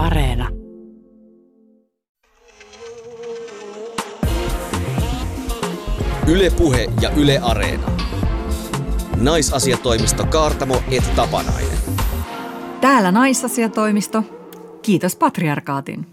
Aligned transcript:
Areena. 0.00 0.48
Ylepuhe 6.28 6.88
ja 7.00 7.10
Yle 7.10 7.38
Areena. 7.42 7.86
Naisasiatoimisto 9.16 10.26
Kaartamo 10.26 10.82
et 10.90 11.14
Tapanainen. 11.16 11.78
Täällä 12.80 13.12
naisasiatoimisto. 13.12 14.24
Kiitos 14.82 15.16
patriarkaatin. 15.16 16.06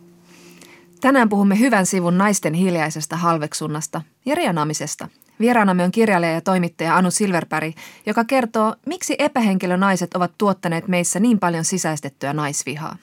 Tänään 1.01 1.29
puhumme 1.29 1.59
hyvän 1.59 1.85
sivun 1.85 2.17
naisten 2.17 2.53
hiljaisesta 2.53 3.15
halveksunnasta 3.15 4.01
ja 4.25 4.35
rienaamisesta. 4.35 5.07
Vieraanamme 5.39 5.83
on 5.83 5.91
kirjailija 5.91 6.31
ja 6.31 6.41
toimittaja 6.41 6.97
Anu 6.97 7.11
Silverpäri, 7.11 7.73
joka 8.05 8.23
kertoo, 8.23 8.75
miksi 8.85 9.15
epähenkilönaiset 9.19 10.13
ovat 10.13 10.31
tuottaneet 10.37 10.87
meissä 10.87 11.19
niin 11.19 11.39
paljon 11.39 11.65
sisäistettyä 11.65 12.33
naisvihaa. 12.33 12.97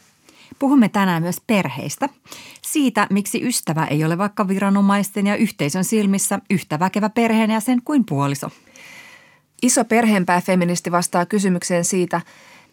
Puhumme 0.58 0.88
tänään 0.88 1.22
myös 1.22 1.36
perheistä. 1.46 2.08
Siitä, 2.62 3.06
miksi 3.10 3.48
ystävä 3.48 3.86
ei 3.86 4.04
ole 4.04 4.18
vaikka 4.18 4.48
viranomaisten 4.48 5.26
ja 5.26 5.36
yhteisön 5.36 5.84
silmissä 5.84 6.38
yhtä 6.50 6.78
väkevä 6.78 7.10
perheenjäsen 7.10 7.82
kuin 7.84 8.04
puoliso. 8.04 8.50
Iso 9.62 9.84
perheenpääfeministi 9.84 10.90
vastaa 10.90 11.26
kysymykseen 11.26 11.84
siitä, 11.84 12.20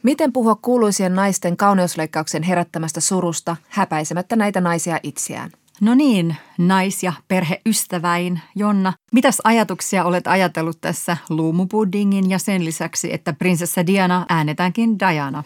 miten 0.04 0.34
puhua 0.34 0.56
kuuluisien 0.56 1.16
naisten 1.16 1.58
kauneusleikkauksen 1.58 2.44
herättämästä 2.44 3.00
surusta 3.00 3.56
häpäisemättä 3.70 4.36
näitä 4.36 4.62
naisia 4.62 5.00
itseään. 5.04 5.52
No 5.82 5.96
niin, 5.96 6.36
nais- 6.58 7.04
ja 7.04 7.14
perheystäväin. 7.28 8.42
Jonna, 8.56 8.94
mitäs 9.12 9.38
ajatuksia 9.44 10.04
olet 10.04 10.28
ajatellut 10.28 10.82
tässä 10.82 11.18
luumupuddingin 11.30 12.30
ja 12.30 12.40
sen 12.40 12.66
lisäksi, 12.66 13.14
että 13.14 13.34
prinsessa 13.34 13.88
Diana 13.88 14.26
äänetäänkin 14.30 15.00
Diana? 15.00 15.44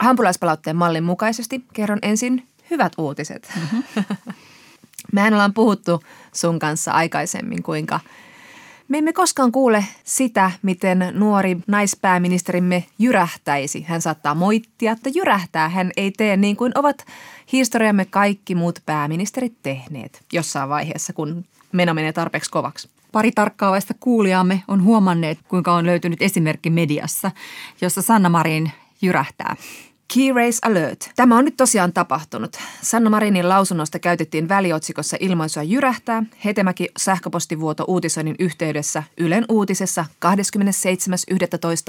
Hampulaispalautteen 0.00 0.76
mallin 0.76 1.04
mukaisesti 1.04 1.64
kerron 1.72 1.98
ensin 2.02 2.48
hyvät 2.70 2.92
uutiset. 2.98 3.52
Mm-hmm. 3.56 4.04
Mehän 5.12 5.34
ollaan 5.34 5.54
puhuttu 5.54 6.02
sun 6.32 6.58
kanssa 6.58 6.92
aikaisemmin, 6.92 7.62
kuinka 7.62 8.00
me 8.88 8.98
emme 8.98 9.12
koskaan 9.12 9.52
kuule 9.52 9.84
sitä, 10.04 10.50
miten 10.62 11.12
nuori 11.12 11.56
naispääministerimme 11.66 12.84
jyrähtäisi. 12.98 13.82
Hän 13.82 14.02
saattaa 14.02 14.34
moittia, 14.34 14.92
että 14.92 15.10
jyrähtää. 15.14 15.68
Hän 15.68 15.90
ei 15.96 16.10
tee 16.10 16.36
niin 16.36 16.56
kuin 16.56 16.72
ovat 16.74 17.06
historiamme 17.52 18.04
kaikki 18.04 18.54
muut 18.54 18.78
pääministerit 18.86 19.54
tehneet 19.62 20.22
jossain 20.32 20.68
vaiheessa, 20.68 21.12
kun 21.12 21.44
meno 21.72 21.94
menee 21.94 22.12
tarpeeksi 22.12 22.50
kovaksi. 22.50 22.88
Pari 23.12 23.32
tarkkaavaista 23.32 23.94
kuulijaamme 24.00 24.62
on 24.68 24.84
huomanneet, 24.84 25.38
kuinka 25.48 25.72
on 25.72 25.86
löytynyt 25.86 26.22
esimerkki 26.22 26.70
mediassa, 26.70 27.30
jossa 27.80 28.02
Sanna 28.02 28.28
Marin 28.28 28.72
jyrähtää. 29.02 29.56
Key 30.14 30.32
Race 30.32 30.58
Alert. 30.62 31.10
Tämä 31.16 31.38
on 31.38 31.44
nyt 31.44 31.56
tosiaan 31.56 31.92
tapahtunut. 31.92 32.56
Sanna 32.82 33.10
Marinin 33.10 33.48
lausunnosta 33.48 33.98
käytettiin 33.98 34.48
väliotsikossa 34.48 35.16
ilmaisua 35.20 35.62
jyrähtää 35.62 36.22
Hetemäki 36.44 36.88
sähköpostivuoto 36.96 37.84
uutisoinnin 37.88 38.36
yhteydessä 38.38 39.02
Ylen 39.18 39.44
uutisessa 39.48 40.04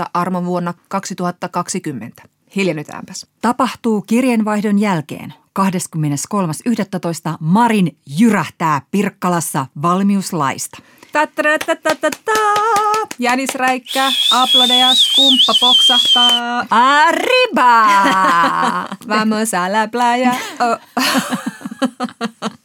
27.11. 0.04 0.06
armon 0.14 0.46
vuonna 0.46 0.74
2020. 0.88 2.24
Hiljennytäänpäs. 2.56 3.28
Tapahtuu 3.42 4.02
kirjeenvaihdon 4.02 4.80
jälkeen 4.80 5.34
23.11. 5.60 5.66
Marin 7.40 7.98
jyrähtää 8.20 8.82
Pirkkalassa 8.92 9.66
valmiuslaista. 9.82 10.78
Jänis 13.20 13.56
räikkä, 13.56 14.12
aplodeja, 14.32 14.96
skumppa 14.96 15.54
poksahtaa. 15.60 16.66
Arriba! 16.70 17.86
Vamos 19.10 19.54
a 19.54 19.72
la 19.72 19.88
playa. 19.88 20.36
Oh. 20.60 20.80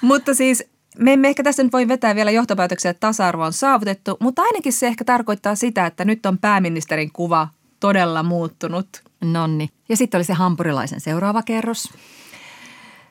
mutta 0.00 0.34
siis 0.34 0.64
me 0.98 1.12
emme 1.12 1.28
ehkä 1.28 1.42
tästä 1.42 1.62
nyt 1.62 1.72
voi 1.72 1.88
vetää 1.88 2.14
vielä 2.14 2.30
johtopäätöksiä, 2.30 2.90
että 2.90 3.06
tasa-arvo 3.06 3.44
on 3.44 3.52
saavutettu, 3.52 4.16
mutta 4.20 4.42
ainakin 4.42 4.72
se 4.72 4.86
ehkä 4.86 5.04
tarkoittaa 5.04 5.54
sitä, 5.54 5.86
että 5.86 6.04
nyt 6.04 6.26
on 6.26 6.38
pääministerin 6.38 7.12
kuva 7.12 7.48
todella 7.80 8.22
muuttunut. 8.22 9.02
Nonni. 9.24 9.68
Ja 9.88 9.96
sitten 9.96 10.18
oli 10.18 10.24
se 10.24 10.32
hampurilaisen 10.32 11.00
seuraava 11.00 11.42
kerros. 11.42 11.92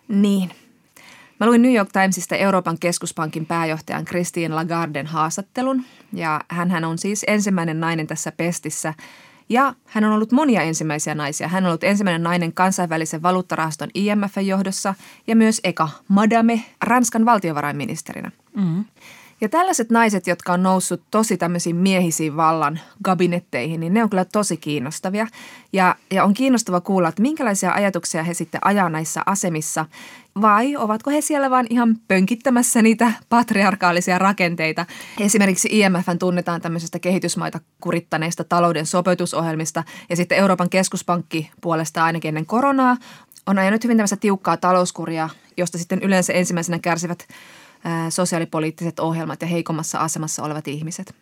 Niin. 0.08 0.62
Mä 1.44 1.48
luin 1.48 1.62
New 1.62 1.74
York 1.74 1.90
Timesista 1.92 2.36
Euroopan 2.36 2.80
keskuspankin 2.80 3.46
pääjohtajan 3.46 4.06
Christine 4.06 4.56
Lagarden 4.56 5.08
haastattelun. 5.08 5.84
Ja 6.14 6.42
hän 6.48 6.86
on 6.86 6.98
siis 6.98 7.26
ensimmäinen 7.28 7.80
nainen 7.80 8.08
tässä 8.08 8.31
pestissä. 8.31 8.94
Ja 9.50 9.74
hän 9.86 10.03
on 10.03 10.14
ollut 10.14 10.32
monia 10.32 10.62
ensimmäisiä 10.62 11.16
naisia. 11.16 11.48
Hän 11.48 11.64
on 11.64 11.68
ollut 11.68 11.84
ensimmäinen 11.84 12.24
nainen 12.24 12.53
kansainvälisen 12.53 13.22
valuuttarahaston 13.22 13.90
IMFn 13.94 14.48
johdossa 14.48 14.96
ja 15.28 15.36
myös 15.36 15.62
eka 15.64 15.90
Madame 16.08 16.64
Ranskan 16.82 17.26
valtiovarainministerinä. 17.26 18.32
Mm. 18.56 18.86
Ja 19.44 19.50
tällaiset 19.50 19.90
naiset, 19.90 20.28
jotka 20.28 20.54
on 20.54 20.64
noussut 20.64 21.04
tosi 21.12 21.38
tämmöisiin 21.38 21.76
miehisiin 21.76 22.38
vallan 22.38 22.80
kabinetteihin, 23.04 23.80
niin 23.80 23.94
ne 23.94 24.04
on 24.04 24.09
kyllä 24.09 24.26
tosi 24.26 24.58
kiinnostavia. 24.58 25.28
Ja, 25.74 25.96
ja 26.12 26.24
on 26.24 26.34
kiinnostava 26.34 26.81
kuulla, 26.81 27.09
että 27.09 27.22
minkälaisia 27.22 27.72
ajatuksia 27.72 28.24
he 28.24 28.34
sitten 28.34 28.62
ajaa 28.64 28.90
näissä 28.90 29.22
asemissa. 29.26 29.86
Vai 30.42 30.76
ovatko 30.76 31.12
he 31.12 31.22
siellä 31.22 31.50
vain 31.50 31.68
ihan 31.70 31.98
pönkittämässä 32.08 32.82
niitä 32.82 33.12
patriarkaalisia 33.30 34.20
rakenteita? 34.20 34.86
Esimerkiksi 35.20 35.70
IMFn 35.72 36.20
tunnetaan 36.20 36.62
tämmöisestä 36.62 37.00
kehitysmaita 37.00 37.59
kurittaneista 37.82 38.44
talouden 38.44 38.86
sopeutusohjelmista. 38.86 39.84
Ja 40.09 40.16
sitten 40.16 40.38
Euroopan 40.38 40.70
keskuspankki 40.70 41.52
puolestaan 41.62 42.06
ainakin 42.06 42.30
ennen 42.30 42.46
koronaa 42.46 42.98
on 43.48 43.59
ajanut 43.59 43.84
hyvin 43.84 43.98
tämmöistä 43.98 44.18
tiukkaa 44.18 44.58
talouskuria, 44.58 45.30
josta 45.58 45.78
sitten 45.78 46.02
yleensä 46.02 46.34
ensimmäisenä 46.34 46.80
kärsivät– 46.80 47.28
sosiaalipoliittiset 48.10 49.00
ohjelmat 49.00 49.42
ja 49.42 49.48
heikommassa 49.48 50.00
asemassa 50.00 50.44
olevat 50.44 50.68
ihmiset. 50.68 51.16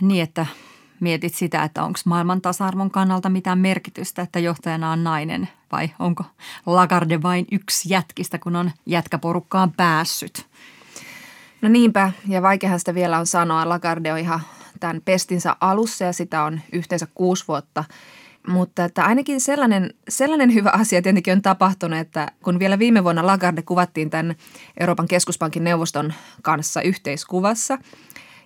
Niin, 0.00 0.22
että 0.22 0.46
mietit 1.00 1.34
sitä, 1.34 1.62
että 1.62 1.84
onko 1.84 1.98
maailman 2.04 2.40
tasa-arvon 2.40 2.90
kannalta 2.90 3.28
mitään 3.28 3.58
merkitystä, 3.58 4.22
että 4.22 4.38
johtajana 4.38 4.92
on 4.92 5.04
nainen 5.04 5.48
vai 5.72 5.90
onko 5.98 6.24
Lagarde 6.66 7.22
vain 7.22 7.46
yksi 7.52 7.88
jätkistä, 7.92 8.38
kun 8.38 8.56
on 8.56 8.70
jätkäporukkaan 8.86 9.72
päässyt? 9.72 10.46
No 11.62 11.68
niinpä, 11.68 12.12
ja 12.28 12.42
vaikeahan 12.42 12.78
sitä 12.78 12.94
vielä 12.94 13.18
on 13.18 13.26
sanoa. 13.26 13.68
Lagarde 13.68 14.12
on 14.12 14.18
ihan 14.18 14.40
tämän 14.80 15.02
pestinsä 15.04 15.56
alussa 15.60 16.04
ja 16.04 16.12
sitä 16.12 16.42
on 16.42 16.60
yhteensä 16.72 17.06
kuusi 17.14 17.44
vuotta– 17.48 17.84
mutta 18.46 18.84
että 18.84 19.04
ainakin 19.04 19.40
sellainen, 19.40 19.94
sellainen 20.08 20.54
hyvä 20.54 20.70
asia 20.70 21.02
tietenkin 21.02 21.32
on 21.32 21.42
tapahtunut, 21.42 21.98
että 21.98 22.32
kun 22.44 22.58
vielä 22.58 22.78
viime 22.78 23.04
vuonna 23.04 23.26
Lagarde 23.26 23.62
kuvattiin 23.62 24.10
tämän 24.10 24.34
Euroopan 24.80 25.08
keskuspankin 25.08 25.64
neuvoston 25.64 26.14
kanssa 26.42 26.82
yhteiskuvassa, 26.82 27.78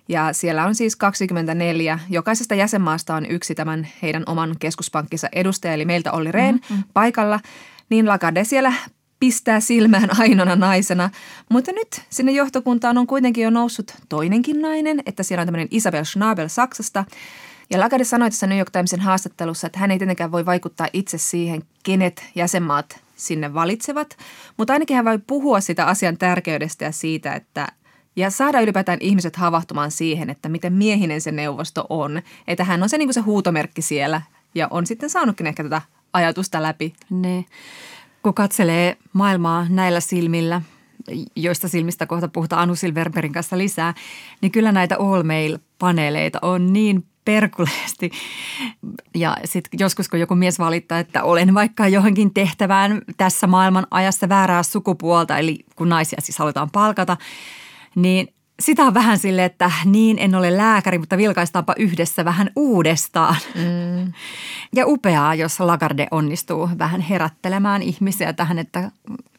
ja 0.09 0.33
siellä 0.33 0.65
on 0.65 0.75
siis 0.75 0.95
24, 0.95 1.99
jokaisesta 2.09 2.55
jäsenmaasta 2.55 3.15
on 3.15 3.25
yksi 3.25 3.55
tämän 3.55 3.87
heidän 4.01 4.23
oman 4.25 4.55
keskuspankkinsa 4.59 5.27
edustaja, 5.33 5.73
eli 5.73 5.85
meiltä 5.85 6.11
Olli 6.11 6.31
Rehn 6.31 6.55
mm-hmm. 6.55 6.83
paikalla, 6.93 7.39
niin 7.89 8.07
Lagarde 8.07 8.43
siellä 8.43 8.73
pistää 9.19 9.59
silmään 9.59 10.09
ainoana 10.21 10.55
naisena. 10.55 11.09
Mutta 11.49 11.71
nyt 11.71 12.01
sinne 12.09 12.31
johtokuntaan 12.31 12.97
on 12.97 13.07
kuitenkin 13.07 13.43
jo 13.43 13.49
noussut 13.49 13.93
toinenkin 14.09 14.61
nainen, 14.61 15.03
että 15.05 15.23
siellä 15.23 15.41
on 15.41 15.47
tämmöinen 15.47 15.67
Isabel 15.71 16.03
Schnabel 16.03 16.47
Saksasta– 16.47 17.05
ja 17.71 17.79
Lagarde 17.79 18.03
sanoi 18.03 18.29
tässä 18.29 18.47
New 18.47 18.57
York 18.57 18.69
Timesin 18.71 18.99
haastattelussa, 18.99 19.67
että 19.67 19.79
hän 19.79 19.91
ei 19.91 19.99
tietenkään 19.99 20.31
voi 20.31 20.45
vaikuttaa 20.45 20.87
itse 20.93 21.17
siihen, 21.17 21.63
kenet 21.83 22.25
jäsenmaat 22.35 22.99
sinne 23.15 23.53
valitsevat, 23.53 24.17
mutta 24.57 24.73
ainakin 24.73 24.95
hän 24.95 25.05
voi 25.05 25.19
puhua 25.27 25.61
sitä 25.61 25.85
asian 25.85 26.17
tärkeydestä 26.17 26.85
ja 26.85 26.91
siitä, 26.91 27.33
että 27.33 27.67
ja 28.15 28.29
saada 28.29 28.61
ylipäätään 28.61 28.97
ihmiset 29.01 29.35
havahtumaan 29.35 29.91
siihen, 29.91 30.29
että 30.29 30.49
miten 30.49 30.73
miehinen 30.73 31.21
se 31.21 31.31
neuvosto 31.31 31.85
on. 31.89 32.21
Että 32.47 32.63
hän 32.63 32.83
on 32.83 32.89
se, 32.89 32.97
niin 32.97 33.07
kuin 33.07 33.13
se 33.13 33.19
huutomerkki 33.19 33.81
siellä 33.81 34.21
ja 34.55 34.67
on 34.71 34.85
sitten 34.85 35.09
saanutkin 35.09 35.47
ehkä 35.47 35.63
tätä 35.63 35.81
ajatusta 36.13 36.63
läpi. 36.63 36.93
Ne. 37.09 37.45
Kun 38.23 38.33
katselee 38.33 38.97
maailmaa 39.13 39.65
näillä 39.69 39.99
silmillä, 39.99 40.61
joista 41.35 41.67
silmistä 41.67 42.05
kohta 42.05 42.27
puhutaan 42.27 42.61
Anu 42.61 42.75
Silverberin 42.75 43.33
kanssa 43.33 43.57
lisää, 43.57 43.93
niin 44.41 44.51
kyllä 44.51 44.71
näitä 44.71 44.95
all 44.99 45.23
mail-paneeleita 45.23 46.39
on 46.41 46.73
niin 46.73 47.05
perkuleesti. 47.25 48.11
Ja 49.15 49.37
sitten 49.45 49.79
joskus, 49.79 50.09
kun 50.09 50.19
joku 50.19 50.35
mies 50.35 50.59
valittaa, 50.59 50.99
että 50.99 51.23
olen 51.23 51.53
vaikka 51.53 51.87
johonkin 51.87 52.33
tehtävään 52.33 53.01
tässä 53.17 53.47
maailman 53.47 53.87
ajassa 53.91 54.29
väärää 54.29 54.63
sukupuolta, 54.63 55.37
eli 55.37 55.65
kun 55.75 55.89
naisia 55.89 56.21
siis 56.21 56.37
halutaan 56.37 56.71
palkata, 56.71 57.17
niin 57.95 58.33
sitä 58.61 58.83
on 58.83 58.93
vähän 58.93 59.19
sille, 59.19 59.45
että 59.45 59.71
niin 59.85 60.19
en 60.19 60.35
ole 60.35 60.57
lääkäri, 60.57 60.97
mutta 60.97 61.17
vilkaistaanpa 61.17 61.75
yhdessä 61.77 62.25
vähän 62.25 62.51
uudestaan. 62.55 63.35
Mm. 63.55 64.13
Ja 64.75 64.87
upeaa, 64.87 65.35
jos 65.35 65.59
Lagarde 65.59 66.07
onnistuu 66.11 66.69
vähän 66.77 67.01
herättelemään 67.01 67.81
ihmisiä 67.81 68.33
tähän, 68.33 68.59
että 68.59 68.91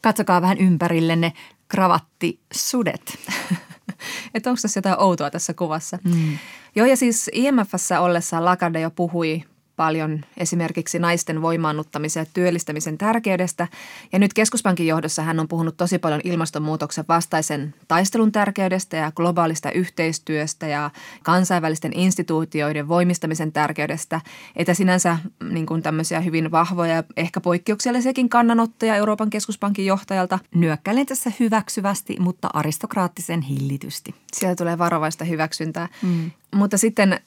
katsokaa 0.02 0.42
vähän 0.42 0.58
ympärillenne 0.58 1.32
kravattissudet. 1.68 3.18
että 4.34 4.50
onko 4.50 4.58
tässä 4.62 4.78
jotain 4.78 5.00
outoa 5.00 5.30
tässä 5.30 5.54
kuvassa. 5.54 5.98
Mm. 6.04 6.38
Joo 6.74 6.86
ja 6.86 6.96
siis 6.96 7.30
IMFssä 7.32 8.00
ollessaan 8.00 8.44
Lagarde 8.44 8.80
jo 8.80 8.90
puhui 8.90 9.44
paljon 9.76 10.20
esimerkiksi 10.36 10.98
naisten 10.98 11.42
voimaannuttamisen 11.42 12.20
ja 12.20 12.26
työllistämisen 12.34 12.98
tärkeydestä. 12.98 13.68
Ja 14.12 14.18
nyt 14.18 14.34
keskuspankin 14.34 14.86
johdossa 14.86 15.22
hän 15.22 15.40
on 15.40 15.48
puhunut 15.48 15.76
tosi 15.76 15.98
paljon 15.98 16.20
ilmastonmuutoksen 16.24 17.04
vastaisen 17.08 17.74
taistelun 17.88 18.32
tärkeydestä 18.32 18.96
ja 18.96 19.12
globaalista 19.12 19.70
yhteistyöstä 19.70 20.66
ja 20.66 20.90
kansainvälisten 21.22 21.92
instituutioiden 21.94 22.88
voimistamisen 22.88 23.52
tärkeydestä. 23.52 24.20
Että 24.56 24.74
sinänsä 24.74 25.18
niin 25.50 25.66
kuin 25.66 25.82
tämmöisiä 25.82 26.20
hyvin 26.20 26.50
vahvoja, 26.50 27.04
ehkä 27.16 27.40
poikkeuksellisiakin 27.40 28.28
kannanottoja 28.28 28.96
Euroopan 28.96 29.30
keskuspankin 29.30 29.86
johtajalta. 29.86 30.38
Nyökkäilen 30.54 31.06
tässä 31.06 31.32
hyväksyvästi, 31.40 32.16
mutta 32.20 32.48
aristokraattisen 32.52 33.42
hillitysti. 33.42 34.14
Sieltä 34.32 34.56
tulee 34.56 34.78
varovaista 34.78 35.24
hyväksyntää. 35.24 35.88
Mm. 36.02 36.30
Mutta 36.54 36.78
sitten 36.78 37.20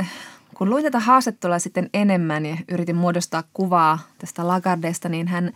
kun 0.57 0.69
luin 0.69 0.83
tätä 0.83 0.99
haastattelua 0.99 1.59
sitten 1.59 1.89
enemmän 1.93 2.45
ja 2.45 2.57
yritin 2.71 2.95
muodostaa 2.95 3.43
kuvaa 3.53 3.99
tästä 4.17 4.47
Lagardesta, 4.47 5.09
niin 5.09 5.27
hän, 5.27 5.53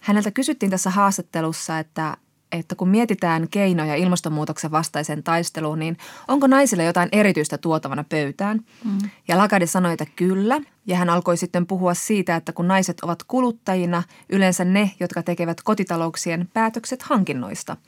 häneltä 0.00 0.30
kysyttiin 0.30 0.70
tässä 0.70 0.90
haastattelussa, 0.90 1.78
että, 1.78 2.16
että 2.52 2.74
kun 2.74 2.88
mietitään 2.88 3.48
keinoja 3.50 3.94
ilmastonmuutoksen 3.94 4.70
vastaiseen 4.70 5.22
taisteluun, 5.22 5.78
niin 5.78 5.96
onko 6.28 6.46
naisille 6.46 6.84
jotain 6.84 7.08
erityistä 7.12 7.58
tuotavana 7.58 8.04
pöytään? 8.04 8.60
Mm. 8.84 8.98
Ja 9.28 9.38
Lagarde 9.38 9.66
sanoi, 9.66 9.92
että 9.92 10.06
kyllä. 10.16 10.60
Ja 10.86 10.96
hän 10.96 11.10
alkoi 11.10 11.36
sitten 11.36 11.66
puhua 11.66 11.94
siitä, 11.94 12.36
että 12.36 12.52
kun 12.52 12.68
naiset 12.68 13.00
ovat 13.00 13.22
kuluttajina, 13.22 14.02
yleensä 14.28 14.64
ne, 14.64 14.90
jotka 15.00 15.22
tekevät 15.22 15.62
kotitalouksien 15.62 16.48
päätökset 16.52 17.02
hankinnoista– 17.02 17.76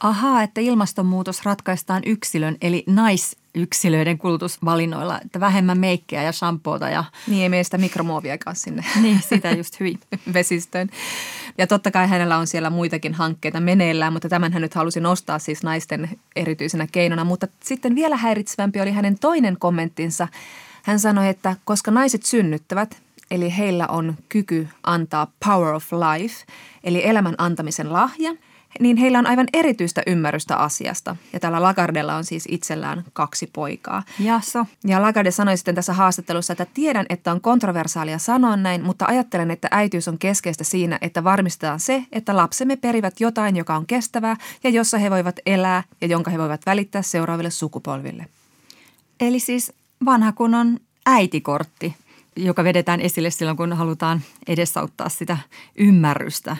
Ahaa, 0.00 0.42
että 0.42 0.60
ilmastonmuutos 0.60 1.44
ratkaistaan 1.44 2.02
yksilön 2.06 2.56
eli 2.60 2.84
naisyksilöiden 3.54 4.18
kulutusvalinnoilla, 4.18 5.20
että 5.24 5.40
vähemmän 5.40 5.78
meikkiä 5.78 6.22
ja 6.22 6.32
shampoota. 6.32 6.88
Ja... 6.88 7.04
Niin 7.26 7.42
ei 7.42 7.48
meistä 7.48 7.78
mikromuoviakaan 7.78 8.56
sinne. 8.56 8.84
niin, 9.02 9.20
sitä 9.28 9.50
just 9.50 9.80
hyvin. 9.80 10.00
Vesistöön. 10.34 10.90
Ja 11.58 11.66
totta 11.66 11.90
kai 11.90 12.08
hänellä 12.08 12.36
on 12.36 12.46
siellä 12.46 12.70
muitakin 12.70 13.14
hankkeita 13.14 13.60
meneillään, 13.60 14.12
mutta 14.12 14.28
tämän 14.28 14.52
hän 14.52 14.62
nyt 14.62 14.74
halusi 14.74 15.00
nostaa 15.00 15.38
siis 15.38 15.62
naisten 15.62 16.10
erityisenä 16.36 16.86
keinona. 16.92 17.24
Mutta 17.24 17.48
sitten 17.60 17.94
vielä 17.94 18.16
häiritsevämpi 18.16 18.80
oli 18.80 18.92
hänen 18.92 19.18
toinen 19.18 19.56
kommenttinsa. 19.58 20.28
Hän 20.82 20.98
sanoi, 20.98 21.28
että 21.28 21.56
koska 21.64 21.90
naiset 21.90 22.22
synnyttävät, 22.22 23.02
eli 23.30 23.56
heillä 23.56 23.86
on 23.86 24.14
kyky 24.28 24.68
antaa 24.82 25.32
power 25.44 25.74
of 25.74 25.84
life, 25.92 26.44
eli 26.84 27.06
elämän 27.06 27.34
antamisen 27.38 27.92
lahja– 27.92 28.34
niin 28.80 28.96
heillä 28.96 29.18
on 29.18 29.26
aivan 29.26 29.46
erityistä 29.52 30.02
ymmärrystä 30.06 30.56
asiasta. 30.56 31.16
Ja 31.32 31.40
tällä 31.40 31.62
Lagardella 31.62 32.16
on 32.16 32.24
siis 32.24 32.44
itsellään 32.48 33.04
kaksi 33.12 33.50
poikaa. 33.52 34.02
Jasso. 34.18 34.66
Ja 34.84 35.02
Lagarde 35.02 35.30
sanoi 35.30 35.56
sitten 35.56 35.74
tässä 35.74 35.92
haastattelussa, 35.92 36.52
että 36.52 36.66
tiedän, 36.74 37.06
että 37.08 37.32
on 37.32 37.40
kontroversaalia 37.40 38.18
sanoa 38.18 38.56
näin, 38.56 38.84
mutta 38.84 39.04
ajattelen, 39.08 39.50
että 39.50 39.68
äitiys 39.70 40.08
on 40.08 40.18
keskeistä 40.18 40.64
siinä, 40.64 40.98
että 41.00 41.24
varmistetaan 41.24 41.80
se, 41.80 42.04
että 42.12 42.36
lapsemme 42.36 42.76
perivät 42.76 43.20
jotain, 43.20 43.56
joka 43.56 43.76
on 43.76 43.86
kestävää 43.86 44.36
ja 44.64 44.70
jossa 44.70 44.98
he 44.98 45.10
voivat 45.10 45.36
elää 45.46 45.82
ja 46.00 46.06
jonka 46.06 46.30
he 46.30 46.38
voivat 46.38 46.66
välittää 46.66 47.02
seuraaville 47.02 47.50
sukupolville. 47.50 48.26
Eli 49.20 49.40
siis 49.40 49.72
vanha 50.04 50.32
kunnon 50.32 50.80
äitikortti, 51.06 51.94
joka 52.36 52.64
vedetään 52.64 53.00
esille 53.00 53.30
silloin, 53.30 53.56
kun 53.56 53.72
halutaan 53.72 54.20
edesauttaa 54.46 55.08
sitä 55.08 55.36
ymmärrystä 55.78 56.56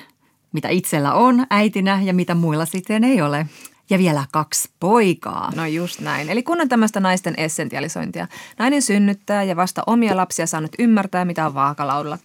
mitä 0.53 0.69
itsellä 0.69 1.15
on 1.15 1.47
äitinä 1.51 2.01
ja 2.03 2.15
mitä 2.15 2.35
muilla 2.35 2.67
sitten 2.67 3.05
ei 3.05 3.23
ole. 3.23 3.47
Ja 3.91 3.99
vielä 3.99 4.25
kaksi 4.33 4.69
poikaa. 4.81 5.53
No 5.57 5.67
just 5.67 6.01
näin. 6.01 6.29
Eli 6.31 6.43
kun 6.43 6.61
on 6.61 6.69
tämmöistä 6.69 7.01
naisten 7.01 7.35
essentialisointia. 7.37 8.29
Nainen 8.59 8.83
synnyttää 8.83 9.43
ja 9.43 9.57
vasta 9.57 9.83
omia 9.87 10.17
lapsia 10.17 10.47
saa 10.47 10.61
nyt 10.61 10.73
ymmärtää, 10.79 11.25
mitä 11.25 11.47
on 11.47 11.55
vaakalaudella. 11.55 12.19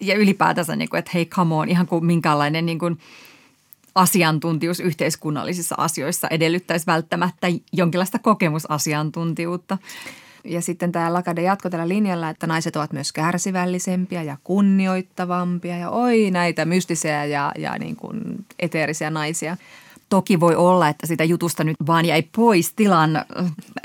Ja 0.00 0.14
ylipäätänsä, 0.14 0.76
niin 0.76 0.88
kuin, 0.88 0.98
että 0.98 1.10
hei, 1.14 1.26
come 1.26 1.54
on, 1.54 1.68
ihan 1.68 1.86
kuin 1.86 2.06
minkälainen 2.06 2.66
niin 2.66 2.78
kuin 2.78 2.98
asiantuntijuus 3.94 4.80
yhteiskunnallisissa 4.80 5.74
asioissa 5.78 6.28
edellyttäisi 6.28 6.86
välttämättä 6.86 7.46
jonkinlaista 7.72 8.18
kokemusasiantuntijuutta. 8.18 9.78
Ja 10.44 10.62
sitten 10.62 10.92
tämä 10.92 11.12
Lakade 11.12 11.42
jatko 11.42 11.70
tällä 11.70 11.88
linjalla, 11.88 12.28
että 12.28 12.46
naiset 12.46 12.76
ovat 12.76 12.92
myös 12.92 13.12
kärsivällisempiä 13.12 14.22
ja 14.22 14.36
kunnioittavampia 14.44 15.78
ja 15.78 15.90
oi 15.90 16.30
näitä 16.30 16.64
mystisiä 16.64 17.24
ja, 17.24 17.52
ja 17.58 17.78
niin 17.78 17.96
kuin 17.96 18.20
eteerisiä 18.58 19.10
naisia. 19.10 19.56
Toki 20.08 20.40
voi 20.40 20.56
olla, 20.56 20.88
että 20.88 21.06
sitä 21.06 21.24
jutusta 21.24 21.64
nyt 21.64 21.76
vaan 21.86 22.04
jäi 22.04 22.22
pois 22.36 22.72
tilan 22.72 23.24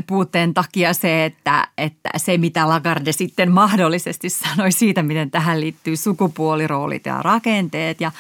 puutteen 0.08 0.54
takia 0.54 0.94
se, 0.94 1.26
että, 1.26 1.68
että 1.78 2.10
se 2.18 2.38
mitä 2.38 2.70
Lagarde 2.70 3.12
sitten 3.12 3.52
mahdollisesti 3.52 4.30
sanoi 4.30 4.72
siitä, 4.72 5.04
miten 5.04 5.32
tähän 5.32 5.62
liittyy 5.62 5.98
sukupuoliroolit 5.98 7.06
ja 7.06 7.22
rakenteet 7.22 8.02
ja 8.02 8.12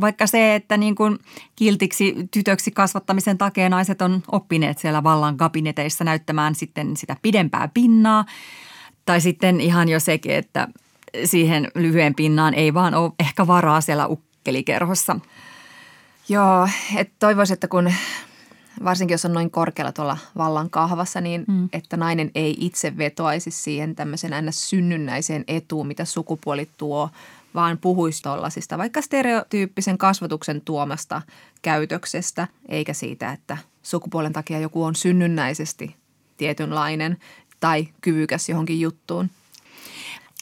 vaikka 0.00 0.26
se, 0.26 0.54
että 0.54 0.76
niin 0.76 0.94
kuin 0.94 1.18
kiltiksi 1.56 2.14
tytöksi 2.30 2.70
kasvattamisen 2.70 3.38
takia 3.38 3.68
naiset 3.68 4.02
on 4.02 4.22
oppineet 4.32 4.78
siellä 4.78 5.02
vallan 5.02 5.36
kabineteissa 5.36 6.04
näyttämään 6.04 6.54
sitten 6.54 6.96
sitä 6.96 7.16
pidempää 7.22 7.68
pinnaa. 7.74 8.24
Tai 9.06 9.20
sitten 9.20 9.60
ihan 9.60 9.88
jo 9.88 10.00
sekin, 10.00 10.32
että 10.32 10.68
siihen 11.24 11.68
lyhyen 11.74 12.14
pinnaan 12.14 12.54
ei 12.54 12.74
vaan 12.74 12.94
ole 12.94 13.12
ehkä 13.20 13.46
varaa 13.46 13.80
siellä 13.80 14.06
ukkelikerhossa. 14.06 15.20
Joo, 16.28 16.68
että 16.96 17.14
toivoisin, 17.18 17.54
että 17.54 17.68
kun 17.68 17.92
varsinkin 18.84 19.14
jos 19.14 19.24
on 19.24 19.32
noin 19.32 19.50
korkealla 19.50 19.92
tuolla 19.92 20.18
vallan 20.36 20.70
kahvassa, 20.70 21.20
niin 21.20 21.44
mm. 21.48 21.68
että 21.72 21.96
nainen 21.96 22.30
ei 22.34 22.56
itse 22.60 22.98
vetoaisi 22.98 23.50
siihen 23.50 23.96
tämmöisen 23.96 24.32
aina 24.32 24.52
synnynnäiseen 24.52 25.44
etuun, 25.48 25.86
mitä 25.86 26.04
sukupuoli 26.04 26.68
tuo, 26.76 27.10
vaan 27.56 27.78
puhuisi 27.78 28.22
tuollaisista 28.22 28.78
vaikka 28.78 29.02
stereotyyppisen 29.02 29.98
kasvatuksen 29.98 30.60
tuomasta 30.60 31.22
käytöksestä, 31.62 32.48
eikä 32.68 32.92
siitä, 32.92 33.32
että 33.32 33.56
sukupuolen 33.82 34.32
takia 34.32 34.58
joku 34.58 34.84
on 34.84 34.94
synnynnäisesti 34.94 35.96
tietynlainen 36.36 37.16
tai 37.60 37.88
kyvykäs 38.00 38.48
johonkin 38.48 38.80
juttuun. 38.80 39.30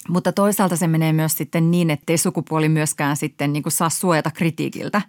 Mutta 0.08 0.32
toisaalta 0.32 0.76
se 0.76 0.86
menee 0.86 1.12
myös 1.12 1.32
sitten 1.32 1.70
niin, 1.70 1.90
ettei 1.90 2.18
sukupuoli 2.18 2.68
myöskään 2.68 3.16
sitten 3.16 3.52
niin 3.52 3.62
kuin 3.62 3.72
saa 3.72 3.90
suojata 3.90 4.30
kritiikiltä. 4.30 5.02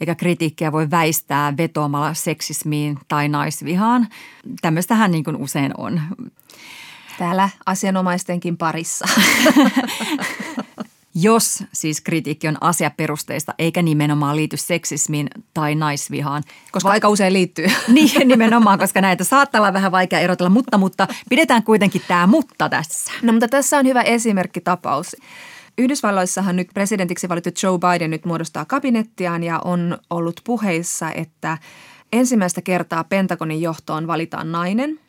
Eikä 0.00 0.14
kritiikkiä 0.14 0.72
voi 0.72 0.90
väistää 0.90 1.56
vetoamalla 1.56 2.14
seksismiin 2.14 2.98
tai 3.08 3.28
naisvihaan. 3.28 4.08
Tämmöistähän 4.62 5.10
niin 5.10 5.24
kuin 5.24 5.36
usein 5.36 5.72
on. 5.78 6.00
Täällä 7.18 7.48
asianomaistenkin 7.66 8.56
parissa. 8.56 9.04
jos 11.14 11.64
siis 11.72 12.00
kritiikki 12.00 12.48
on 12.48 12.56
asiaperusteista 12.60 13.54
eikä 13.58 13.82
nimenomaan 13.82 14.36
liity 14.36 14.56
seksismiin 14.56 15.30
tai 15.54 15.74
naisvihaan. 15.74 16.42
Koska 16.72 16.88
Va- 16.88 16.92
aika 16.92 17.08
usein 17.08 17.32
liittyy. 17.32 17.66
Niin, 17.88 18.28
nimenomaan, 18.28 18.78
koska 18.78 19.00
näitä 19.00 19.24
saattaa 19.24 19.60
olla 19.60 19.72
vähän 19.72 19.92
vaikea 19.92 20.20
erotella, 20.20 20.50
mutta, 20.50 20.78
mutta 20.78 21.08
pidetään 21.28 21.62
kuitenkin 21.62 22.02
tämä 22.08 22.26
mutta 22.26 22.68
tässä. 22.68 23.12
No 23.22 23.32
mutta 23.32 23.48
tässä 23.48 23.78
on 23.78 23.86
hyvä 23.86 24.02
esimerkkitapaus. 24.02 25.16
Yhdysvalloissahan 25.78 26.56
nyt 26.56 26.68
presidentiksi 26.74 27.28
valittu 27.28 27.50
Joe 27.62 27.78
Biden 27.78 28.10
nyt 28.10 28.24
muodostaa 28.24 28.64
kabinettiaan 28.64 29.42
ja 29.42 29.60
on 29.64 29.98
ollut 30.10 30.40
puheissa, 30.44 31.12
että 31.12 31.58
ensimmäistä 32.12 32.62
kertaa 32.62 33.04
Pentagonin 33.04 33.60
johtoon 33.60 34.06
valitaan 34.06 34.52
nainen. 34.52 35.00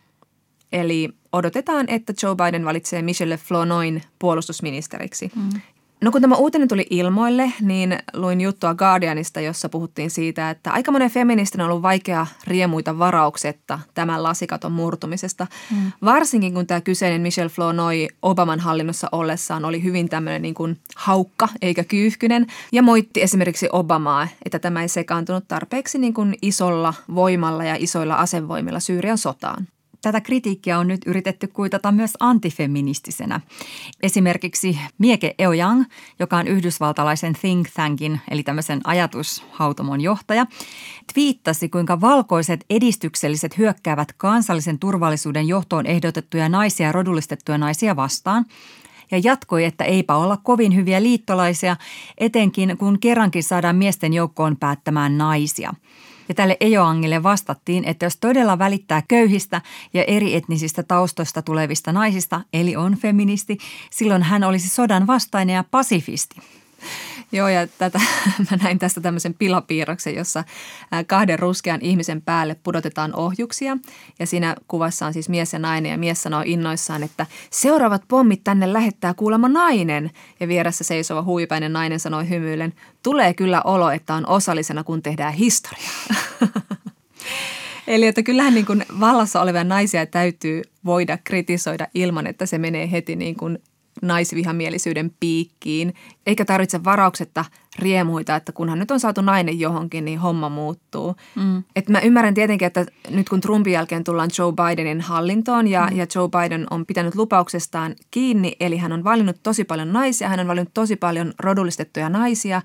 Eli 0.72 1.10
odotetaan, 1.32 1.86
että 1.89 2.13
Joe 2.24 2.36
Biden 2.36 2.66
valitsee 2.66 3.01
Michelle 3.01 3.38
Flournoyn 3.38 4.04
puolustusministeriksi. 4.20 5.32
Mm. 5.36 5.62
No 6.04 6.12
kun 6.12 6.22
tämä 6.22 6.36
uutinen 6.36 6.68
tuli 6.68 6.88
ilmoille, 6.90 7.54
niin 7.62 7.98
luin 8.14 8.42
juttua 8.42 8.76
Guardianista, 8.76 9.42
jossa 9.42 9.70
puhuttiin 9.70 10.12
siitä, 10.12 10.50
että 10.50 10.72
aika 10.72 10.92
monen 10.92 11.12
feministin 11.12 11.62
on 11.62 11.70
ollut 11.70 11.82
vaikea 11.82 12.28
riemuita 12.48 13.00
varauksetta 13.00 13.80
tämän 13.94 14.24
lasikaton 14.24 14.72
murtumisesta. 14.72 15.48
Mm. 15.72 15.92
Varsinkin 16.06 16.54
kun 16.54 16.68
tämä 16.68 16.82
kyseinen 16.82 17.22
Michelle 17.22 17.50
Flournoy 17.50 18.08
Obaman 18.22 18.60
hallinnossa 18.60 19.10
ollessaan 19.12 19.66
oli 19.66 19.84
hyvin 19.84 20.10
tämmöinen 20.10 20.42
niin 20.42 20.54
kuin 20.54 20.78
haukka 20.96 21.50
eikä 21.62 21.84
kyyhkynen 21.84 22.48
ja 22.72 22.84
moitti 22.84 23.22
esimerkiksi 23.22 23.70
Obamaa, 23.72 24.28
että 24.46 24.60
tämä 24.60 24.82
ei 24.82 24.90
sekaantunut 24.90 25.48
tarpeeksi 25.48 25.98
niin 25.98 26.14
kuin 26.14 26.36
isolla 26.42 26.94
voimalla 27.16 27.64
ja 27.64 27.76
isoilla 27.80 28.16
asevoimilla 28.16 28.80
Syyrian 28.80 29.18
sotaan. 29.18 29.68
Tätä 30.04 30.22
kritiikkiä 30.22 30.80
on 30.80 30.88
nyt 30.88 31.02
yritetty 31.06 31.48
kuitata 31.48 31.92
myös 31.92 32.14
antifeministisenä. 32.20 33.40
Esimerkiksi 34.02 34.80
Mieke 34.98 35.36
Eojang, 35.40 35.84
joka 36.20 36.38
on 36.38 36.48
yhdysvaltalaisen 36.48 37.34
think 37.34 37.68
tankin, 37.76 38.22
eli 38.32 38.44
tämmöisen 38.44 38.82
ajatushautomon 38.84 40.02
johtaja, 40.02 40.46
twiittasi, 41.14 41.70
kuinka 41.70 42.02
valkoiset 42.02 42.66
edistykselliset 42.70 43.58
hyökkäävät 43.58 44.14
kansallisen 44.18 44.80
turvallisuuden 44.80 45.48
johtoon 45.48 45.86
ehdotettuja 45.86 46.50
naisia 46.50 46.86
ja 46.86 46.92
rodullistettuja 46.92 47.58
naisia 47.58 47.96
vastaan– 47.96 48.46
ja 49.12 49.22
jatkoi, 49.24 49.66
että 49.66 49.84
eipä 49.84 50.16
olla 50.16 50.38
kovin 50.38 50.76
hyviä 50.76 51.04
liittolaisia, 51.04 51.76
etenkin 52.18 52.78
kun 52.78 53.00
kerrankin 53.00 53.44
saadaan 53.44 53.76
miesten 53.76 54.14
joukkoon 54.14 54.58
päättämään 54.58 55.18
naisia– 55.18 55.74
Ja 56.34 56.36
tälle 56.36 56.58
Ejoangille 56.60 57.24
vastattiin, 57.24 57.86
että 57.86 58.06
jos 58.06 58.18
todella 58.18 58.60
välittää 58.60 59.04
köyhistä 59.08 59.62
ja 59.94 60.04
eri 60.04 60.36
etnisistä 60.36 60.84
taustoista 60.84 61.42
tulevista 61.42 61.92
naisista, 61.92 62.42
eli 62.54 62.75
on 62.75 62.98
feministi, 62.98 63.58
silloin 63.90 64.24
hän 64.24 64.44
olisi 64.44 64.70
sodan 64.70 65.08
vastainen 65.08 65.54
ja 65.54 65.63
pasifisti. 65.72 66.36
Joo, 67.34 67.48
ja 67.48 67.68
tätä, 67.68 68.00
mä 68.52 68.58
näin 68.63 68.80
tästä 68.80 69.02
tämmöisen 69.02 69.34
pilapiirroksen, 69.34 70.16
jossa 70.16 70.44
kahden 71.08 71.40
ruskean 71.40 71.82
ihmisen 71.82 72.22
päälle 72.22 72.56
pudotetaan 72.63 73.16
ohjuksia. 73.16 73.78
Ja 74.20 74.28
siinä 74.28 74.56
kuvassa 74.68 75.06
on 75.06 75.13
siis 75.13 75.30
mies 75.30 75.54
ja 75.54 75.60
nainen, 75.60 75.92
ja 75.92 75.98
mies 75.98 76.24
sanoo 76.24 76.44
innoissaan, 76.46 77.04
että 77.04 77.25
seuraavat 77.50 78.04
pommit 78.08 78.44
tänne 78.44 78.74
lähettää 78.74 79.13
kuulemma 79.13 79.50
nainen. 79.50 80.12
Ja 80.40 80.48
vieressä 80.48 80.84
seisova 80.84 81.24
huipäinen 81.24 81.74
nainen 81.74 82.00
sanoi 82.00 82.30
hymyillen, 82.30 82.74
tulee 83.04 83.34
kyllä 83.34 83.62
olo, 83.62 83.92
että 83.92 84.13
on 84.13 84.28
osallisena, 84.28 84.84
kun 84.84 85.04
tehdään 85.04 85.34
historiaa. 85.34 85.92
Eli 87.88 88.08
että 88.08 88.24
kyllähän 88.24 88.54
niin 88.54 88.66
kuin 88.66 88.86
vallassa 89.00 89.42
olevia 89.42 89.63
naisia 89.63 90.06
täytyy 90.06 90.62
voida 90.86 91.18
kritisoida 91.24 91.88
ilman, 91.94 92.28
että 92.28 92.46
se 92.46 92.58
menee 92.58 92.92
heti 92.92 93.16
niin 93.16 93.36
kuin 93.36 93.60
naisvihamielisyyden 94.02 95.12
piikkiin, 95.20 95.94
eikä 96.28 96.46
tarvitse 96.46 96.84
varauksetta 96.84 97.46
riemuita, 97.80 98.36
että 98.36 98.52
kunhan 98.52 98.80
nyt 98.80 98.92
on 98.92 99.00
saatu 99.00 99.22
nainen 99.22 99.60
johonkin, 99.60 100.06
niin 100.06 100.20
homma 100.20 100.50
muuttuu. 100.50 101.16
Mm. 101.36 101.64
Et 101.76 101.90
mä 101.90 102.00
ymmärrän 102.00 102.34
tietenkin, 102.34 102.66
että 102.66 102.86
nyt 103.10 103.30
kun 103.30 103.42
Trumpin 103.42 103.74
jälkeen 103.74 104.04
tullaan 104.04 104.30
Joe 104.38 104.54
Bidenin 104.54 105.02
hallintoon 105.02 105.68
ja, 105.68 105.88
mm. 105.92 105.98
ja 105.98 106.06
Joe 106.16 106.30
Biden 106.30 106.68
on 106.70 106.86
pitänyt 106.86 107.16
lupauksestaan 107.16 107.96
kiinni, 108.12 108.56
eli 108.60 108.78
hän 108.78 108.92
on 108.92 109.04
valinnut 109.04 109.38
tosi 109.44 109.64
paljon 109.64 109.94
naisia, 109.94 110.30
hän 110.30 110.40
on 110.40 110.48
valinnut 110.48 110.74
tosi 110.74 110.96
paljon 110.96 111.34
rodullistettuja 111.40 112.10
naisia, 112.10 112.62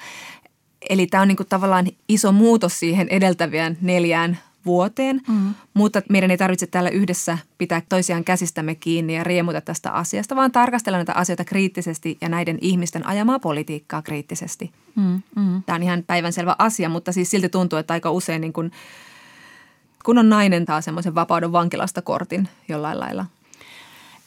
Eli 0.90 1.06
tämä 1.06 1.22
on 1.22 1.28
niin 1.28 1.36
kuin 1.36 1.48
tavallaan 1.48 1.86
iso 2.08 2.32
muutos 2.32 2.78
siihen 2.78 3.08
edeltävään 3.08 3.76
neljään 3.80 4.38
vuoteen, 4.66 5.20
mm. 5.28 5.54
mutta 5.74 6.02
meidän 6.08 6.30
ei 6.30 6.36
tarvitse 6.36 6.66
täällä 6.66 6.90
yhdessä 6.90 7.38
pitää 7.58 7.82
toisiaan 7.88 8.24
käsistämme 8.24 8.74
kiinni 8.74 9.16
ja 9.16 9.24
riemuta 9.24 9.60
tästä 9.60 9.90
asiasta, 9.90 10.36
vaan 10.36 10.52
tarkastella 10.52 10.98
näitä 10.98 11.12
asioita 11.12 11.44
kriittisesti 11.44 12.18
ja 12.20 12.28
näiden 12.28 12.58
ihmisten 12.60 13.06
ajamaa 13.06 13.38
politiikkaa 13.38 14.02
kriittisesti. 14.02 14.72
Mm. 14.96 15.22
Mm. 15.36 15.62
Tämä 15.66 15.76
on 15.76 15.82
ihan 15.82 16.04
päivänselvä 16.06 16.56
asia, 16.58 16.88
mutta 16.88 17.12
siis 17.12 17.30
silti 17.30 17.48
tuntuu, 17.48 17.78
että 17.78 17.94
aika 17.94 18.10
usein 18.10 18.40
niin 18.40 18.52
kun, 18.52 18.70
kun 20.04 20.18
on 20.18 20.28
nainen 20.28 20.66
taas 20.66 20.84
semmoisen 20.84 21.14
vapauden 21.14 21.52
vankilasta 21.52 22.02
kortin 22.02 22.48
jollain 22.68 23.00
lailla. 23.00 23.26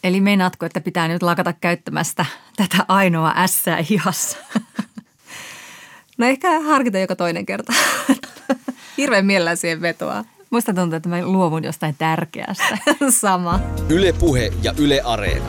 Eli 0.03 0.21
meinaatko, 0.21 0.65
että 0.65 0.81
pitää 0.81 1.07
nyt 1.07 1.23
lakata 1.23 1.53
käyttämästä 1.53 2.25
tätä 2.55 2.85
ainoa 2.87 3.33
ässää 3.35 3.77
ihassa? 3.89 4.37
No 6.17 6.27
ehkä 6.27 6.59
harkita 6.59 6.99
joka 6.99 7.15
toinen 7.15 7.45
kerta. 7.45 7.73
Hirveän 9.01 9.25
mielellään 9.25 9.57
siihen 9.57 9.81
vetoa. 9.81 10.25
Musta 10.49 10.73
tuntuu, 10.73 10.97
että 10.97 11.09
mä 11.09 11.21
luovun 11.21 11.63
jostain 11.63 11.95
tärkeästä. 11.97 12.77
Sama. 13.21 13.59
Yle 13.89 14.13
Puhe 14.13 14.51
ja 14.63 14.73
Yle 14.77 15.01
Areena. 15.01 15.45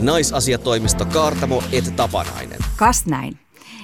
Naisasiatoimisto 0.00 1.04
Kaartamo 1.04 1.62
et 1.72 1.96
Tapanainen. 1.96 2.58
Kas 2.76 3.06
näin. 3.06 3.38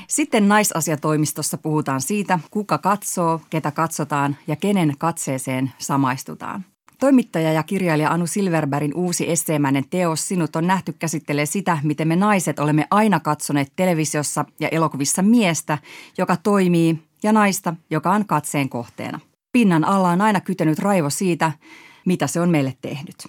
Sitten 0.08 0.48
naisasiatoimistossa 0.48 1.58
puhutaan 1.58 2.00
siitä, 2.00 2.38
kuka 2.50 2.78
katsoo, 2.78 3.40
ketä 3.50 3.70
katsotaan 3.70 4.36
ja 4.46 4.56
kenen 4.56 4.94
katseeseen 4.98 5.72
samaistutaan. 5.78 6.64
Toimittaja 7.00 7.52
ja 7.52 7.62
kirjailija 7.62 8.10
Anu 8.10 8.26
Silverbergin 8.26 8.94
uusi 8.94 9.30
esseemäinen 9.30 9.84
teos 9.90 10.28
Sinut 10.28 10.56
on 10.56 10.66
nähty 10.66 10.92
käsittelee 10.92 11.46
sitä, 11.46 11.78
miten 11.82 12.08
me 12.08 12.16
naiset 12.16 12.58
olemme 12.58 12.86
aina 12.90 13.20
katsoneet 13.20 13.72
televisiossa 13.76 14.44
ja 14.60 14.68
elokuvissa 14.68 15.22
miestä, 15.22 15.78
joka 16.18 16.36
toimii, 16.36 17.09
ja 17.22 17.32
naista, 17.32 17.74
joka 17.90 18.10
on 18.10 18.26
katseen 18.26 18.68
kohteena. 18.68 19.20
Pinnan 19.52 19.84
alla 19.84 20.10
on 20.10 20.20
aina 20.20 20.40
kytenyt 20.40 20.78
raivo 20.78 21.10
siitä, 21.10 21.52
mitä 22.04 22.26
se 22.26 22.40
on 22.40 22.50
meille 22.50 22.74
tehnyt. 22.82 23.26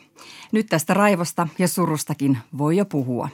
Nyt 0.52 0.68
tästä 0.70 0.94
raivosta 0.94 1.48
ja 1.60 1.68
surustakin 1.68 2.38
voi 2.58 2.78
jo 2.78 2.86
puhua. 2.86 3.30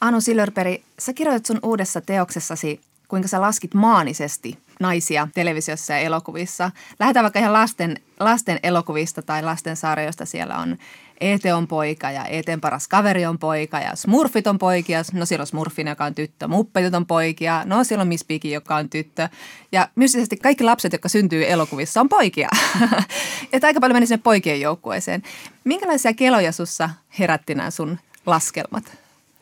Anu 0.00 0.20
Silverberg, 0.20 0.82
sä 0.98 1.12
kirjoitat 1.12 1.46
sun 1.46 1.58
uudessa 1.62 2.00
teoksessasi 2.00 2.80
kuinka 3.08 3.28
sä 3.28 3.40
laskit 3.40 3.74
maanisesti 3.74 4.58
naisia 4.80 5.28
televisiossa 5.34 5.92
ja 5.92 5.98
elokuvissa. 5.98 6.70
Lähdetään 7.00 7.24
vaikka 7.24 7.38
ihan 7.38 7.52
lasten, 7.52 7.96
lasten 8.20 8.58
elokuvista 8.62 9.22
tai 9.22 9.42
lasten 9.42 9.76
sarjoista. 9.76 10.24
Siellä 10.24 10.58
on 10.58 10.76
Eete 11.20 11.54
on 11.54 11.68
poika 11.68 12.10
ja 12.10 12.24
Eeteen 12.24 12.60
paras 12.60 12.88
kaveri 12.88 13.26
on 13.26 13.38
poika 13.38 13.78
ja 13.78 13.96
Smurfit 13.96 14.46
on 14.46 14.58
poikia. 14.58 15.02
No 15.12 15.26
siellä 15.26 15.42
on 15.42 15.46
Smurfin, 15.46 15.86
joka 15.86 16.04
on 16.04 16.14
tyttö. 16.14 16.48
Muppetit 16.48 16.94
on 16.94 17.06
poikia. 17.06 17.62
No 17.64 17.84
siellä 17.84 18.02
on 18.02 18.08
Miss 18.08 18.24
Piggy, 18.24 18.48
joka 18.48 18.76
on 18.76 18.90
tyttö. 18.90 19.28
Ja 19.72 19.88
mystisesti 19.94 20.36
kaikki 20.36 20.64
lapset, 20.64 20.92
jotka 20.92 21.08
syntyy 21.08 21.50
elokuvissa, 21.50 22.00
on 22.00 22.08
poikia. 22.08 22.48
että 23.52 23.66
aika 23.66 23.80
paljon 23.80 23.96
meni 23.96 24.06
sinne 24.06 24.22
poikien 24.24 24.60
joukkueeseen. 24.60 25.22
Minkälaisia 25.64 26.14
keloja 26.14 26.52
sussa 26.52 26.90
herätti 27.18 27.54
nämä 27.54 27.70
sun 27.70 27.98
laskelmat? 28.26 28.84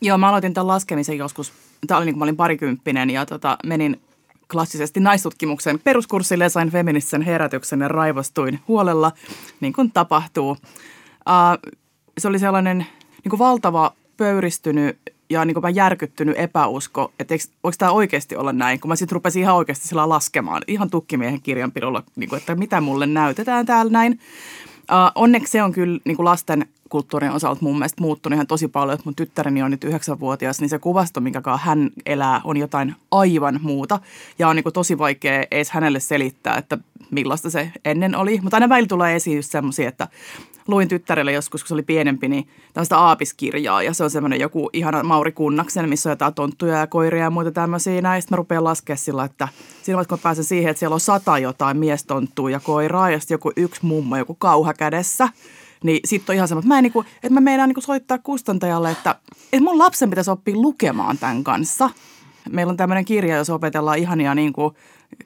Joo, 0.00 0.18
mä 0.18 0.28
aloitin 0.28 0.54
tämän 0.54 0.68
laskemisen 0.68 1.18
joskus 1.18 1.52
tämä 1.86 1.98
oli 1.98 2.04
niin 2.04 2.14
kuin 2.14 2.18
mä 2.18 2.24
olin 2.24 2.36
parikymppinen 2.36 3.10
ja 3.10 3.26
tota, 3.26 3.58
menin 3.66 4.00
klassisesti 4.52 5.00
naistutkimuksen 5.00 5.78
peruskurssille 5.78 6.44
ja 6.44 6.50
sain 6.50 6.70
feministisen 6.70 7.22
herätyksen 7.22 7.80
ja 7.80 7.88
raivostuin 7.88 8.60
huolella, 8.68 9.12
niin 9.60 9.72
kuin 9.72 9.92
tapahtuu. 9.92 10.56
Uh, 11.28 11.72
se 12.18 12.28
oli 12.28 12.38
sellainen 12.38 12.78
niin 13.24 13.30
kuin 13.30 13.38
valtava 13.38 13.92
pöyristynyt 14.16 14.98
ja 15.30 15.44
niin 15.44 15.54
kuin 15.54 15.74
järkyttynyt 15.74 16.38
epäusko, 16.38 17.12
että 17.18 17.34
voiko 17.64 17.74
tämä 17.78 17.90
oikeasti 17.90 18.36
olla 18.36 18.52
näin, 18.52 18.80
kun 18.80 18.88
mä 18.88 18.96
sitten 18.96 19.14
rupesin 19.14 19.42
ihan 19.42 19.56
oikeasti 19.56 19.88
sillä 19.88 20.08
laskemaan, 20.08 20.62
ihan 20.66 20.90
tukkimiehen 20.90 21.42
kirjanpidolla, 21.42 22.02
niin 22.16 22.28
kuin, 22.28 22.38
että 22.38 22.54
mitä 22.54 22.80
mulle 22.80 23.06
näytetään 23.06 23.66
täällä 23.66 23.92
näin. 23.92 24.12
Uh, 24.82 25.12
onneksi 25.14 25.52
se 25.52 25.62
on 25.62 25.72
kyllä 25.72 26.00
niin 26.04 26.16
kuin 26.16 26.24
lasten 26.24 26.66
kulttuurin 26.88 27.30
osalta 27.30 27.62
mun 27.62 27.78
mielestä 27.78 28.02
muuttunut 28.02 28.34
ihan 28.34 28.46
tosi 28.46 28.68
paljon. 28.68 28.94
Että 28.94 29.04
mun 29.04 29.14
tyttäreni 29.14 29.62
on 29.62 29.70
nyt 29.70 29.84
yhdeksänvuotias, 29.84 30.60
niin 30.60 30.68
se 30.68 30.78
kuvasto, 30.78 31.20
minkä 31.20 31.42
hän 31.58 31.90
elää, 32.06 32.40
on 32.44 32.56
jotain 32.56 32.94
aivan 33.10 33.60
muuta. 33.62 34.00
Ja 34.38 34.48
on 34.48 34.56
niin 34.56 34.62
kuin 34.62 34.72
tosi 34.72 34.98
vaikea 34.98 35.44
edes 35.50 35.70
hänelle 35.70 36.00
selittää, 36.00 36.56
että 36.56 36.78
millaista 37.10 37.50
se 37.50 37.72
ennen 37.84 38.16
oli. 38.16 38.40
Mutta 38.42 38.56
aina 38.56 38.68
välillä 38.68 38.88
tulee 38.88 39.16
esiin 39.16 39.36
just 39.36 39.50
semmoisia, 39.50 39.88
että 39.88 40.08
luin 40.68 40.88
tyttärelle 40.88 41.32
joskus, 41.32 41.62
kun 41.62 41.68
se 41.68 41.74
oli 41.74 41.82
pienempi, 41.82 42.28
niin 42.28 42.48
tämmöistä 42.72 42.98
aapiskirjaa. 42.98 43.82
Ja 43.82 43.94
se 43.94 44.04
on 44.04 44.10
semmoinen 44.10 44.40
joku 44.40 44.70
ihana 44.72 45.02
Mauri 45.02 45.32
Kunnaksen, 45.32 45.88
missä 45.88 46.08
on 46.08 46.12
jotain 46.12 46.34
tonttuja 46.34 46.78
ja 46.78 46.86
koiria 46.86 47.22
ja 47.22 47.30
muita 47.30 47.50
tämmöisiä. 47.50 48.00
Näin. 48.00 48.22
Sitten 48.22 48.36
mä 48.36 48.36
rupean 48.36 48.64
laskemaan 48.64 48.98
sillä, 48.98 49.24
että 49.24 49.48
siinä 49.82 50.04
kun 50.04 50.18
mä 50.18 50.22
pääsen 50.22 50.44
siihen, 50.44 50.70
että 50.70 50.78
siellä 50.78 50.94
on 50.94 51.00
sata 51.00 51.38
jotain 51.38 51.76
miestonttua 51.76 52.50
ja 52.50 52.60
koiraa 52.60 53.10
ja 53.10 53.20
sitten 53.20 53.34
joku 53.34 53.52
yksi 53.56 53.86
mummo, 53.86 54.16
joku 54.16 54.34
kauha 54.34 54.74
kädessä– 54.74 55.28
niin 55.82 56.00
sitten 56.04 56.32
on 56.32 56.36
ihan 56.36 56.48
semmoinen, 56.48 56.66
että 56.66 56.74
mä, 56.74 56.82
niinku, 56.82 57.04
että 57.14 57.30
mä 57.30 57.40
meinaan 57.40 57.68
niinku 57.68 57.80
soittaa 57.80 58.18
kustantajalle, 58.18 58.90
että, 58.90 59.14
että 59.52 59.64
mun 59.64 59.78
lapsen 59.78 60.10
pitäisi 60.10 60.30
oppia 60.30 60.56
lukemaan 60.56 61.18
tämän 61.18 61.44
kanssa. 61.44 61.90
Meillä 62.50 62.70
on 62.70 62.76
tämmöinen 62.76 63.04
kirja, 63.04 63.36
jossa 63.36 63.54
opetellaan 63.54 63.98
ihania 63.98 64.34
niinku 64.34 64.74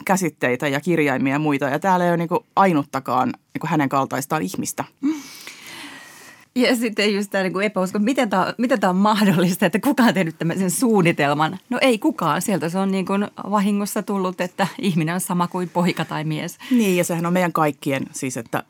käsitteitä 0.05 0.69
ja 0.69 0.81
kirjaimia 0.81 1.33
ja 1.33 1.39
muita. 1.39 1.65
Ja 1.65 1.79
täällä 1.79 2.05
ei 2.05 2.11
ole 2.11 2.17
niinku 2.17 2.47
ainuttakaan 2.57 3.33
niinku 3.55 3.67
hänen 3.67 3.89
kaltaistaan 3.89 4.43
ihmistä. 4.43 4.85
Ja 6.55 6.77
sitten 6.77 7.15
just 7.15 7.31
tämä 7.31 7.45
niin 7.45 7.63
epäusko, 7.63 7.99
miten 7.99 8.31
tämä, 8.31 8.55
miten 8.59 8.81
tämä 8.81 8.91
on 8.91 8.97
mahdollista, 8.97 9.67
että 9.67 9.79
kuka 9.79 10.03
on 10.03 10.15
tehnyt 10.15 10.39
tämmöisen 10.39 10.71
suunnitelman? 10.71 11.59
No 11.71 11.79
ei 11.81 11.99
kukaan. 11.99 12.43
Sieltä 12.43 12.69
se 12.69 12.79
on 12.79 12.91
niin 12.91 13.07
kuin 13.07 13.29
vahingossa 13.51 14.03
tullut, 14.03 14.41
että 14.41 14.67
ihminen 14.79 15.15
on 15.15 15.21
sama 15.21 15.47
kuin 15.47 15.69
poika 15.69 16.05
tai 16.05 16.25
mies. 16.25 16.59
Niin 16.71 16.97
ja 16.97 17.05
sehän 17.05 17.27
on 17.27 17.33
meidän 17.33 17.53
kaikkien 17.53 18.07
siis, 18.13 18.37
että 18.37 18.63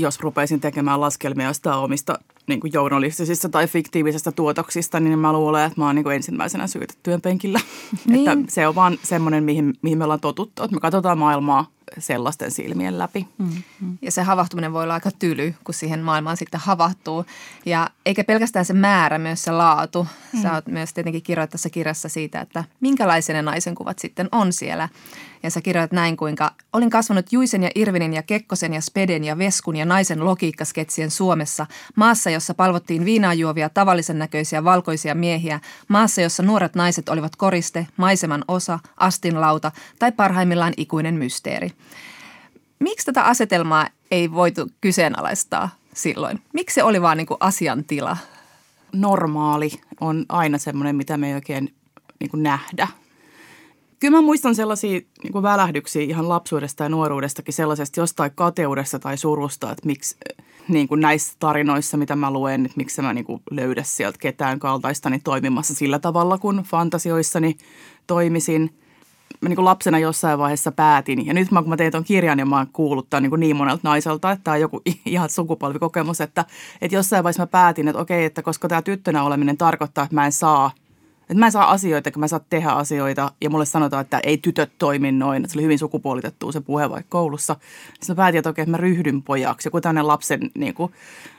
jos 0.00 0.20
rupeisin 0.20 0.60
tekemään 0.60 1.00
laskelmia 1.00 1.46
jostain 1.46 1.78
omista 1.78 2.18
niin 2.46 2.60
kuin 2.60 2.72
journalistisista 2.72 3.48
tai 3.48 3.66
fiktiivisistä 3.66 4.32
tuotoksista, 4.32 5.00
niin 5.00 5.18
mä 5.18 5.32
luulen, 5.32 5.64
että 5.64 5.80
mä 5.80 5.86
oon 5.86 5.94
niin 5.94 6.04
kuin 6.04 6.16
ensimmäisenä 6.16 6.66
syytettyön 6.66 7.20
penkillä. 7.20 7.60
Niin. 8.06 8.28
että 8.28 8.52
se 8.54 8.68
on 8.68 8.74
vaan 8.74 8.98
semmoinen, 9.02 9.44
mihin, 9.44 9.74
mihin 9.82 9.98
me 9.98 10.04
ollaan 10.04 10.20
totuttu, 10.20 10.62
että 10.62 10.74
me 10.74 10.80
katsotaan 10.80 11.18
maailmaa 11.18 11.66
sellaisten 11.98 12.50
silmien 12.50 12.98
läpi. 12.98 13.26
Mm-hmm. 13.38 13.98
Ja 14.02 14.12
se 14.12 14.22
havahtuminen 14.22 14.72
voi 14.72 14.82
olla 14.82 14.94
aika 14.94 15.10
tyly, 15.18 15.54
kun 15.64 15.74
siihen 15.74 16.00
maailmaan 16.00 16.36
sitten 16.36 16.60
havahtuu. 16.60 17.24
Ja 17.66 17.90
eikä 18.06 18.24
pelkästään 18.24 18.64
se 18.64 18.72
määrä, 18.72 19.18
myös 19.18 19.44
se 19.44 19.50
laatu. 19.50 20.06
Mm. 20.32 20.42
Sä 20.42 20.54
oot 20.54 20.66
myös 20.66 20.94
tietenkin 20.94 21.22
kirjoittaa 21.22 21.52
tässä 21.52 21.70
kirjassa 21.70 22.08
siitä, 22.08 22.40
että 22.40 22.64
minkälaisia 22.80 23.34
ne 23.34 23.42
naisen 23.42 23.74
kuvat 23.74 23.98
sitten 23.98 24.28
on 24.32 24.52
siellä. 24.52 24.88
Ja 25.42 25.50
sä 25.50 25.60
kirjoitat 25.60 25.92
näin, 25.92 26.16
kuinka 26.16 26.52
olin 26.72 26.90
kasvanut 26.90 27.32
Juisen 27.32 27.62
ja 27.62 27.70
Irvinin 27.74 28.14
ja 28.14 28.22
Kekkosen 28.22 28.74
ja 28.74 28.80
Speden 28.80 29.24
ja 29.24 29.38
Veskun 29.38 29.76
ja 29.76 29.84
naisen 29.84 30.24
logiikkasketsien 30.24 31.10
Suomessa, 31.10 31.66
maassa, 31.96 32.30
jossa 32.30 32.54
palvottiin 32.54 33.04
viinaa 33.04 33.34
juovia 33.34 33.68
tavallisen 33.68 34.18
näköisiä 34.18 34.64
valkoisia 34.64 35.14
miehiä, 35.14 35.60
maassa, 35.88 36.20
jossa 36.20 36.42
nuoret 36.42 36.74
naiset 36.74 37.08
olivat 37.08 37.36
koriste, 37.36 37.86
maiseman 37.96 38.44
osa, 38.48 38.78
astinlauta 38.96 39.72
tai 39.98 40.12
parhaimmillaan 40.12 40.74
ikuinen 40.76 41.14
mysteeri. 41.14 41.72
Miksi 42.78 43.06
tätä 43.06 43.24
asetelmaa 43.24 43.88
ei 44.10 44.32
voitu 44.32 44.70
kyseenalaistaa 44.80 45.70
silloin? 45.94 46.42
Miksi 46.52 46.74
se 46.74 46.82
oli 46.82 47.02
vaan 47.02 47.16
niin 47.16 47.26
kuin 47.26 47.38
asiantila? 47.40 48.16
Normaali 48.92 49.70
on 50.00 50.24
aina 50.28 50.58
semmoinen, 50.58 50.96
mitä 50.96 51.16
me 51.16 51.28
ei 51.28 51.34
oikein 51.34 51.74
niin 52.20 52.30
kuin 52.30 52.42
nähdä. 52.42 52.88
Kyllä 54.00 54.16
mä 54.16 54.22
muistan 54.22 54.54
sellaisia 54.54 55.00
niin 55.22 55.32
kuin 55.32 55.42
välähdyksiä 55.42 56.02
ihan 56.02 56.28
lapsuudesta 56.28 56.82
ja 56.82 56.88
nuoruudestakin 56.88 57.54
sellaisesta 57.54 58.00
jostain 58.00 58.32
kateudesta 58.34 58.98
tai 58.98 59.16
surusta, 59.16 59.70
että 59.70 59.86
miksi 59.86 60.16
niin 60.68 60.88
kuin 60.88 61.00
näissä 61.00 61.32
tarinoissa, 61.38 61.96
mitä 61.96 62.16
mä 62.16 62.30
luen, 62.30 62.66
että 62.66 62.76
miksi 62.76 63.02
mä 63.02 63.12
niin 63.12 63.24
kuin 63.24 63.42
löydä 63.50 63.82
sieltä 63.82 64.18
ketään 64.18 64.58
kaltaistani 64.58 65.20
toimimassa 65.24 65.74
sillä 65.74 65.98
tavalla, 65.98 66.38
kun 66.38 66.62
fantasioissani 66.66 67.56
toimisin. 68.06 68.74
Mä 69.40 69.48
niin 69.48 69.56
kuin 69.56 69.64
lapsena 69.64 69.98
jossain 69.98 70.38
vaiheessa 70.38 70.72
päätin, 70.72 71.26
ja 71.26 71.34
nyt 71.34 71.50
mä, 71.50 71.62
kun 71.62 71.68
mä 71.68 71.76
tein 71.76 71.92
tuon 71.92 72.04
kirjan, 72.04 72.36
niin 72.36 72.48
mä 72.48 72.56
oon 72.56 72.66
kuullut 72.72 73.10
tämän 73.10 73.22
niin, 73.22 73.30
kuin 73.30 73.40
niin 73.40 73.56
monelta 73.56 73.80
naiselta, 73.82 74.32
että 74.32 74.44
tämä 74.44 74.54
on 74.54 74.60
joku 74.60 74.82
ihan 75.06 75.30
sukupolvikokemus, 75.30 76.20
että, 76.20 76.44
että 76.80 76.96
jossain 76.96 77.24
vaiheessa 77.24 77.42
mä 77.42 77.46
päätin, 77.46 77.88
että 77.88 78.00
okei, 78.00 78.24
että 78.24 78.42
koska 78.42 78.68
tämä 78.68 78.82
tyttönä 78.82 79.22
oleminen 79.22 79.56
tarkoittaa, 79.56 80.04
että 80.04 80.14
mä 80.14 80.26
en 80.26 80.32
saa– 80.32 80.70
että 81.30 81.38
mä 81.38 81.46
en 81.46 81.52
saa 81.52 81.70
asioita, 81.70 82.10
kun 82.10 82.20
mä 82.20 82.28
saa 82.28 82.40
tehdä 82.50 82.68
asioita 82.68 83.32
ja 83.40 83.50
mulle 83.50 83.66
sanotaan, 83.66 84.00
että 84.00 84.20
ei 84.22 84.38
tytöt 84.38 84.70
toimi 84.78 85.12
noin. 85.12 85.44
Se 85.48 85.58
oli 85.58 85.62
hyvin 85.62 85.78
sukupuolitettu 85.78 86.52
se 86.52 86.60
puhe 86.60 86.90
vaikka 86.90 87.10
koulussa. 87.10 87.56
Sitten 87.94 88.08
mä 88.08 88.14
päätin, 88.14 88.38
että 88.38 88.50
okei, 88.50 88.62
että 88.62 88.70
mä 88.70 88.76
ryhdyn 88.76 89.22
pojaksi. 89.22 89.68
Joku 89.68 89.80
tämmöinen 89.80 90.06
lapsen, 90.06 90.50
niin 90.54 90.74
kuin, 90.74 90.92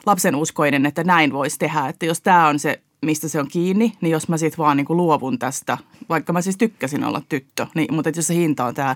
lapsen 0.05 0.36
uskoinen, 0.36 0.86
että 0.86 1.03
näin 1.03 1.34
voisi 1.34 1.60
tehdä. 1.60 1.88
Että 1.88 2.05
jos 2.05 2.22
tämä 2.22 2.48
on 2.48 2.60
se 2.60 2.81
mistä 3.01 3.27
se 3.27 3.39
on 3.39 3.47
kiinni, 3.47 3.93
niin 4.01 4.11
jos 4.11 4.27
mä 4.27 4.37
sitten 4.37 4.57
vaan 4.57 4.77
niin 4.77 4.85
kuin 4.85 4.97
luovun 4.97 5.39
tästä, 5.39 5.77
vaikka 6.09 6.33
mä 6.33 6.41
siis 6.41 6.57
tykkäsin 6.57 7.03
olla 7.03 7.21
tyttö, 7.29 7.67
niin, 7.75 7.93
mutta 7.93 8.11
jos 8.15 8.27
se 8.27 8.35
hinta 8.35 8.65
on 8.65 8.73
tämä, 8.73 8.95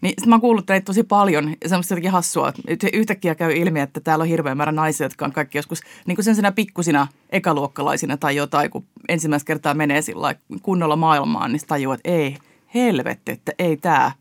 niin 0.00 0.14
sit 0.18 0.26
mä 0.26 0.34
oon 0.34 0.40
kuullut 0.40 0.68
näitä 0.68 0.84
tosi 0.84 1.02
paljon 1.02 1.54
ja 1.62 1.68
semmoista 1.68 1.94
jotenkin 1.94 2.10
hassua, 2.10 2.52
että 2.66 2.88
yhtäkkiä 2.92 3.34
käy 3.34 3.52
ilmi, 3.52 3.80
että 3.80 4.00
täällä 4.00 4.22
on 4.22 4.28
hirveän 4.28 4.56
määrä 4.56 4.72
naisia, 4.72 5.04
jotka 5.04 5.24
on 5.24 5.32
kaikki 5.32 5.58
joskus 5.58 5.80
niin 6.06 6.16
kuin 6.16 6.24
sen 6.24 6.54
pikkusina 6.54 7.06
ekaluokkalaisina 7.30 8.16
tai 8.16 8.36
jotain, 8.36 8.70
kun 8.70 8.84
ensimmäistä 9.08 9.46
kertaa 9.46 9.74
menee 9.74 10.02
sillä 10.02 10.34
kunnolla 10.62 10.96
maailmaan, 10.96 11.52
niin 11.52 11.60
tajuaa, 11.66 11.94
että 11.94 12.10
ei, 12.10 12.36
helvetti, 12.74 13.32
että 13.32 13.52
ei 13.58 13.76
tämä, 13.76 14.12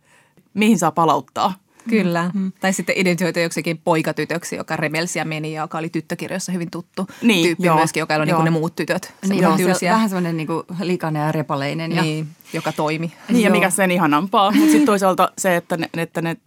mihin 0.53 0.79
saa 0.79 0.91
palauttaa– 0.91 1.53
Kyllä. 1.89 2.31
Mm. 2.34 2.51
Tai 2.60 2.74
sitten 2.74 2.98
identioitu 2.98 3.39
joksikin 3.39 3.77
poikatytöksi, 3.77 4.55
joka 4.55 4.75
remelsiä 4.75 5.25
meni 5.25 5.53
ja 5.53 5.62
joka 5.62 5.77
oli 5.77 5.89
tyttökirjoissa 5.89 6.51
hyvin 6.51 6.72
tuttu 6.72 7.08
niin, 7.22 7.46
tyyppi 7.46 7.67
joo, 7.67 7.75
myöskin, 7.77 8.01
joka 8.01 8.15
oli 8.15 8.25
niin 8.25 8.36
kuin 8.36 8.46
ne 8.46 8.51
muut 8.51 8.75
tytöt. 8.75 9.13
Niin, 9.27 9.43
joo, 9.43 9.58
se 9.58 9.89
vähän 9.89 10.10
semmoinen 10.10 10.38
niin 10.38 10.48
kuin 10.48 10.63
likainen 10.81 11.25
ja 11.25 11.31
repaleinen. 11.31 11.91
Ja... 11.91 12.01
Niin, 12.01 12.27
joka 12.53 12.72
toimi. 12.72 13.13
Niin, 13.29 13.43
ja 13.43 13.51
mikä 13.51 13.69
sen 13.69 13.91
ihanampaa. 13.91 14.51
Mutta 14.55 14.65
sitten 14.65 14.86
toisaalta 14.86 15.31
se, 15.38 15.55
että 15.55 15.77
ne, 15.77 15.89
että 15.98 16.22
ne 16.22 16.38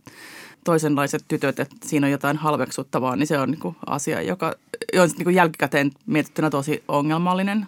toisenlaiset 0.64 1.24
tytöt, 1.28 1.60
että 1.60 1.76
siinä 1.84 2.06
on 2.06 2.10
jotain 2.10 2.36
halveksuttavaa, 2.36 3.16
niin 3.16 3.26
se 3.26 3.38
on 3.38 3.50
niin 3.50 3.60
kuin 3.60 3.76
asia, 3.86 4.22
joka 4.22 4.46
on 5.00 5.08
niin 5.08 5.24
kuin 5.24 5.36
jälkikäteen 5.36 5.90
mietittynä 6.06 6.50
tosi 6.50 6.82
ongelmallinen. 6.88 7.66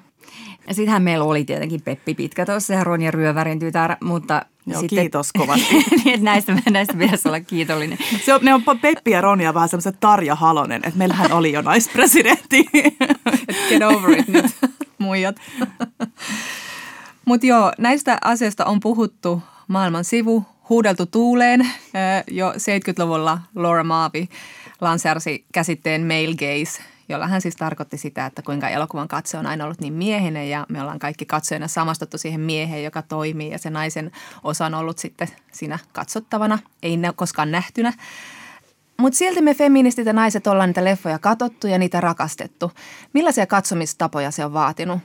Ja 0.68 0.74
sittenhän 0.74 1.02
meillä 1.02 1.24
oli 1.24 1.44
tietenkin 1.44 1.82
Peppi 1.82 2.14
Pitkä 2.14 2.46
tuossa 2.46 2.74
ja 2.74 2.84
Ronja 2.84 3.10
Ryövärin 3.10 3.58
tytär, 3.58 3.96
mutta 4.00 4.42
Joo, 4.66 4.80
sitten, 4.80 4.98
kiitos 4.98 5.32
kovasti. 5.32 5.74
niin, 6.04 6.14
että 6.14 6.24
näistä, 6.24 6.56
näistä 6.70 6.94
pitäisi 6.96 7.28
olla 7.28 7.40
kiitollinen. 7.40 7.98
Se 8.24 8.34
on, 8.34 8.40
ne 8.42 8.54
on 8.54 8.62
Peppi 8.80 9.10
ja 9.10 9.20
Ronja 9.20 9.54
vähän 9.54 9.68
semmoiset 9.68 9.96
Tarja 10.00 10.34
Halonen, 10.34 10.82
että 10.84 10.98
meillähän 10.98 11.32
oli 11.32 11.52
jo 11.52 11.62
naispresidentti. 11.62 12.64
Get 13.68 13.82
over 13.82 14.18
it 14.18 14.28
nyt, 14.28 14.46
muijat. 14.98 15.36
Mutta 17.24 17.46
joo, 17.46 17.72
näistä 17.78 18.18
asioista 18.24 18.64
on 18.64 18.80
puhuttu 18.80 19.42
maailman 19.68 20.04
sivu, 20.04 20.44
huudeltu 20.68 21.06
tuuleen. 21.06 21.68
Jo 22.30 22.52
70-luvulla 22.52 23.38
Laura 23.54 23.84
Maavi 23.84 24.28
lanseerasi 24.80 25.44
käsitteen 25.52 26.02
male 26.02 26.34
gaze– 26.34 26.82
jolla 27.08 27.26
hän 27.26 27.40
siis 27.40 27.56
tarkoitti 27.56 27.98
sitä, 27.98 28.26
että 28.26 28.42
kuinka 28.42 28.68
elokuvan 28.68 29.08
katse 29.08 29.38
on 29.38 29.46
aina 29.46 29.64
ollut 29.64 29.80
niin 29.80 29.92
miehinen 29.92 30.50
ja 30.50 30.66
me 30.68 30.80
ollaan 30.80 30.98
kaikki 30.98 31.26
katsojana 31.26 31.68
samastuttu 31.68 32.18
siihen 32.18 32.40
mieheen, 32.40 32.84
joka 32.84 33.02
toimii 33.02 33.50
ja 33.50 33.58
se 33.58 33.70
naisen 33.70 34.10
osa 34.42 34.66
on 34.66 34.74
ollut 34.74 34.98
sitten 34.98 35.28
siinä 35.52 35.78
katsottavana, 35.92 36.58
ei 36.82 36.96
ne 36.96 37.12
koskaan 37.16 37.50
nähtynä. 37.50 37.92
Mutta 38.98 39.16
silti 39.16 39.42
me 39.42 39.54
feministit 39.54 40.06
ja 40.06 40.12
naiset 40.12 40.46
ollaan 40.46 40.68
niitä 40.68 40.84
leffoja 40.84 41.18
katottu 41.18 41.66
ja 41.66 41.78
niitä 41.78 42.00
rakastettu. 42.00 42.72
Millaisia 43.12 43.46
katsomistapoja 43.46 44.30
se 44.30 44.44
on 44.44 44.52
vaatinut? 44.52 44.98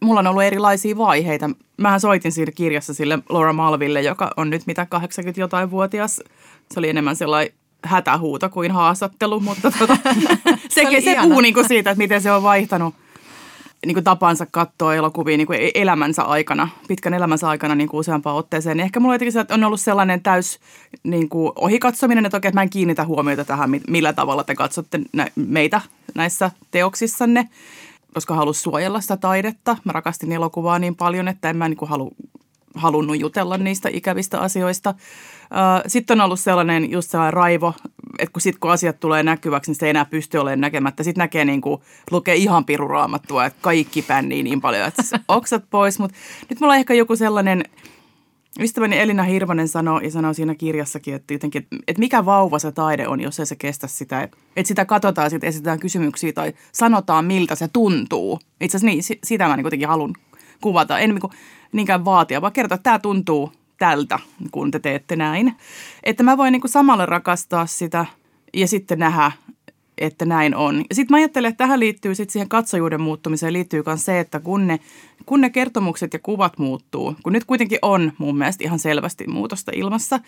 Mulla 0.00 0.20
on 0.20 0.26
ollut 0.26 0.42
erilaisia 0.42 0.96
vaiheita. 0.96 1.50
Mähän 1.76 2.00
soitin 2.00 2.32
siinä 2.32 2.52
kirjassa 2.52 2.94
sille 2.94 3.18
Laura 3.28 3.52
Malville, 3.52 4.00
joka 4.02 4.30
on 4.36 4.50
nyt 4.50 4.66
mitä 4.66 4.86
80 4.86 5.40
jotain 5.40 5.70
vuotias. 5.70 6.20
Se 6.70 6.78
oli 6.78 6.88
enemmän 6.88 7.16
sellainen 7.16 7.54
hätähuuto 7.86 8.48
kuin 8.48 8.70
haastattelu, 8.70 9.40
mutta 9.40 9.70
tota, 9.78 9.96
se, 10.68 10.84
se, 10.90 11.00
se 11.00 11.16
puhuu 11.22 11.40
niin 11.40 11.54
kuin 11.54 11.68
siitä, 11.68 11.90
että 11.90 12.02
miten 12.02 12.22
se 12.22 12.32
on 12.32 12.42
vaihtanut 12.42 12.94
niin 13.86 13.94
kuin 13.94 14.04
tapansa 14.04 14.46
katsoa 14.50 14.94
elokuvia 14.94 15.36
niin 15.36 15.46
kuin 15.46 15.58
e- 15.62 15.70
elämänsä 15.74 16.22
aikana, 16.22 16.68
pitkän 16.88 17.14
elämänsä 17.14 17.48
aikana 17.48 17.74
niin 17.74 17.88
kuin 17.88 18.00
useampaan 18.00 18.36
otteeseen. 18.36 18.80
Ehkä 18.80 19.00
mulla 19.00 19.14
jotenkin 19.14 19.54
on 19.54 19.64
ollut 19.64 19.80
sellainen 19.80 20.22
täys 20.22 20.58
niin 21.02 21.28
kuin 21.28 21.52
ohikatsominen, 21.56 22.26
että 22.26 22.36
oikein, 22.36 22.50
että 22.50 22.58
mä 22.58 22.62
en 22.62 22.70
kiinnitä 22.70 23.04
huomiota 23.04 23.44
tähän, 23.44 23.70
millä 23.88 24.12
tavalla 24.12 24.44
te 24.44 24.54
katsotte 24.54 25.00
meitä 25.36 25.80
näissä 26.14 26.50
teoksissanne, 26.70 27.48
koska 28.14 28.34
halusin 28.34 28.62
suojella 28.62 29.00
sitä 29.00 29.16
taidetta. 29.16 29.76
Mä 29.84 29.92
rakastin 29.92 30.32
elokuvaa 30.32 30.78
niin 30.78 30.96
paljon, 30.96 31.28
että 31.28 31.50
en 31.50 31.56
mä 31.56 31.68
niin 31.68 31.76
kuin 31.76 31.88
halu, 31.88 32.12
halunnut 32.74 33.20
jutella 33.20 33.58
niistä 33.58 33.88
ikävistä 33.92 34.40
asioista. 34.40 34.94
Sitten 35.86 36.20
on 36.20 36.24
ollut 36.24 36.40
sellainen 36.40 36.90
just 36.90 37.10
sellainen 37.10 37.32
raivo, 37.32 37.74
että 38.18 38.32
kun, 38.32 38.40
sit, 38.40 38.58
kun 38.58 38.70
asiat 38.70 39.00
tulee 39.00 39.22
näkyväksi, 39.22 39.70
niin 39.70 39.76
se 39.76 39.86
ei 39.86 39.90
enää 39.90 40.04
pysty 40.04 40.38
olemaan 40.38 40.60
näkemättä. 40.60 41.02
Sitten 41.02 41.22
näkee 41.22 41.44
niin 41.44 41.60
kuin, 41.60 41.82
lukee 42.10 42.34
ihan 42.34 42.64
piruraamattua, 42.64 43.46
että 43.46 43.58
kaikki 43.62 44.02
pännii 44.02 44.42
niin 44.42 44.60
paljon, 44.60 44.88
että 44.88 45.02
oksat 45.28 45.64
pois. 45.70 45.98
Mutta 45.98 46.16
nyt 46.50 46.60
mulla 46.60 46.72
on 46.72 46.78
ehkä 46.78 46.94
joku 46.94 47.16
sellainen, 47.16 47.64
ystäväni 48.60 48.98
Elina 48.98 49.22
Hirvonen 49.22 49.68
sanoi 49.68 50.04
ja 50.04 50.10
sanoi 50.10 50.34
siinä 50.34 50.54
kirjassakin, 50.54 51.14
että, 51.14 51.34
jotenkin, 51.34 51.66
että 51.88 52.00
mikä 52.00 52.24
vauva 52.24 52.58
se 52.58 52.72
taide 52.72 53.08
on, 53.08 53.20
jos 53.20 53.40
ei 53.40 53.46
se 53.46 53.56
kestä 53.56 53.86
sitä. 53.86 54.22
Että 54.22 54.68
sitä 54.68 54.84
katsotaan, 54.84 55.30
sitten 55.30 55.48
esitetään 55.48 55.80
kysymyksiä 55.80 56.32
tai 56.32 56.52
sanotaan, 56.72 57.24
miltä 57.24 57.54
se 57.54 57.68
tuntuu. 57.68 58.38
Itse 58.60 58.76
asiassa 58.76 58.86
niin, 58.86 59.20
sitä 59.24 59.48
mä 59.48 59.56
niin 59.56 59.64
kuitenkin 59.64 59.88
haluan 59.88 60.14
kuvata. 60.60 60.98
En 60.98 61.10
niin 61.10 61.20
kuin, 61.20 61.32
niinkään 61.72 62.04
vaatia, 62.04 62.40
vaan 62.40 62.52
kertoa, 62.52 62.74
että 62.74 62.82
tämä 62.82 62.98
tuntuu 62.98 63.52
tältä, 63.78 64.18
kun 64.50 64.70
te 64.70 64.78
teette 64.78 65.16
näin. 65.16 65.54
Että 66.04 66.22
mä 66.22 66.36
voin 66.36 66.52
niin 66.52 66.60
kuin 66.60 66.70
samalla 66.70 67.06
rakastaa 67.06 67.66
sitä 67.66 68.06
ja 68.54 68.68
sitten 68.68 68.98
nähdä, 68.98 69.32
että 69.98 70.24
näin 70.24 70.54
on. 70.54 70.84
Sitten 70.92 71.14
mä 71.14 71.16
ajattelen, 71.16 71.48
että 71.48 71.64
tähän 71.64 71.80
liittyy 71.80 72.14
sitten 72.14 72.32
siihen 72.32 72.48
katsojuuden 72.48 73.00
muuttumiseen 73.00 73.52
liittyy 73.52 73.82
myös 73.86 74.04
se, 74.04 74.20
että 74.20 74.40
kun 74.40 74.66
ne, 74.66 74.80
kun 75.26 75.40
ne 75.40 75.50
kertomukset 75.50 76.12
ja 76.12 76.18
kuvat 76.18 76.58
muuttuu, 76.58 77.16
kun 77.22 77.32
nyt 77.32 77.44
kuitenkin 77.44 77.78
on 77.82 78.12
mun 78.18 78.38
mielestä 78.38 78.64
ihan 78.64 78.78
selvästi 78.78 79.26
muutosta 79.26 79.72
ilmassa, 79.74 80.20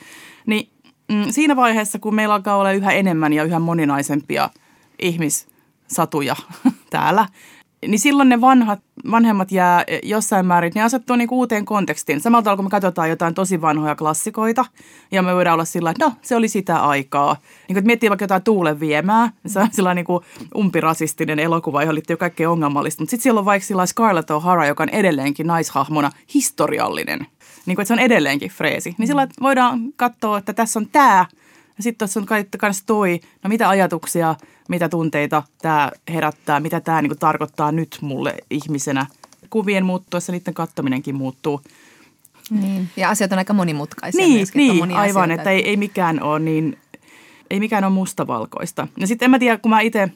niin 0.47 0.71
mm, 1.09 1.25
siinä 1.31 1.57
vaiheessa, 1.57 1.99
kun 1.99 2.15
meillä 2.15 2.35
alkaa 2.35 2.57
olla 2.57 2.73
yhä 2.73 2.93
enemmän 2.93 3.33
ja 3.33 3.45
yhä 3.45 3.59
moninaisempia 3.59 4.51
ihmissatuja 4.99 6.37
täällä, 6.91 7.27
niin 7.87 7.99
silloin 7.99 8.29
ne 8.29 8.41
vanhat, 8.41 8.81
vanhemmat 9.11 9.53
jää 9.53 9.85
jossain 10.03 10.47
määrin, 10.47 10.73
ne 10.75 10.83
asettuu 10.83 11.17
niin 11.17 11.29
uuteen 11.31 11.65
kontekstiin. 11.65 12.21
Samalla 12.21 12.43
tavalla 12.43 12.57
kun 12.57 12.65
me 12.65 12.71
katsotaan 12.71 13.11
jotain 13.11 13.35
tosi 13.35 13.61
vanhoja 13.61 13.97
klassikoita, 13.97 14.65
ja 15.11 15.23
me 15.23 15.35
voidaan 15.35 15.55
olla 15.55 15.65
sillä 15.65 15.91
että 15.91 16.05
no, 16.05 16.13
se 16.23 16.37
oli 16.37 16.49
sitä 16.49 16.77
aikaa. 16.77 17.37
Niin 17.69 17.75
kun 17.75 17.87
miettii 17.87 18.11
vaikka 18.11 18.25
jotain 18.25 18.43
tuulen 18.43 18.81
viemää, 18.81 19.33
se 19.47 19.61
on 19.61 19.69
sellainen 19.73 20.05
niin 20.09 20.21
umpirasistinen 20.57 21.39
elokuva, 21.39 21.83
johon 21.83 21.95
liittyy 21.95 22.17
kaikkea 22.17 22.51
ongelmallista. 22.51 23.03
Mutta 23.03 23.11
sitten 23.11 23.23
siellä 23.23 23.39
on 23.39 23.45
vaikka 23.45 23.67
sillä 23.67 23.87
Scarlett 23.87 24.31
O'Hara, 24.31 24.67
joka 24.67 24.83
on 24.83 24.89
edelleenkin 24.89 25.47
naishahmona 25.47 26.11
historiallinen. 26.35 27.27
Niin 27.67 27.77
kuin, 27.77 27.83
että 27.83 27.89
se 27.89 27.95
on 27.95 27.99
edelleenkin 27.99 28.51
freesi. 28.51 28.95
Niin 28.99 29.07
sillä 29.07 29.29
voidaan 29.41 29.81
katsoa, 29.97 30.39
että 30.39 30.53
tässä 30.53 30.79
on 30.79 30.89
tämä, 30.93 31.27
ja 31.79 31.83
sitten 31.83 31.99
tuossa 31.99 32.21
on 32.21 32.27
kanssa 32.59 32.87
toi, 32.87 33.21
no 33.43 33.49
mitä 33.49 33.69
ajatuksia, 33.69 34.35
mitä 34.69 34.89
tunteita 34.89 35.43
tämä 35.63 35.93
herättää, 36.09 36.61
mitä 36.61 36.81
tämä 36.81 37.03
niinku 37.03 37.17
tarkoittaa 37.17 37.73
nyt 37.73 37.99
mulle 38.01 38.35
ihmisenä. 38.51 39.07
Kuvien 39.51 39.85
muuttuessa 39.85 40.33
niiden 40.33 40.55
kattominenkin 40.55 41.15
muuttuu. 41.15 41.61
Niin. 42.51 42.89
Ja 42.97 43.09
asiat 43.09 43.33
on 43.33 43.39
aika 43.39 43.53
monimutkaisia 43.53 44.25
niin, 44.25 44.37
myöskin. 44.37 44.59
Niin, 44.59 44.97
aivan, 44.97 45.23
asioita, 45.23 45.35
että 45.35 45.51
ei, 45.51 45.69
ei 45.69 45.77
mikään 45.77 46.23
ole 46.23 46.39
niin, 46.39 46.79
ei 47.51 47.61
mikään 47.61 47.85
ole 47.85 47.93
mustavalkoista. 47.93 48.89
Ja 48.97 49.07
sitten 49.07 49.27
en 49.27 49.31
mä 49.31 49.39
tiedä, 49.39 49.59
kun 49.59 49.71
mä 49.71 49.81
itse 49.81 50.09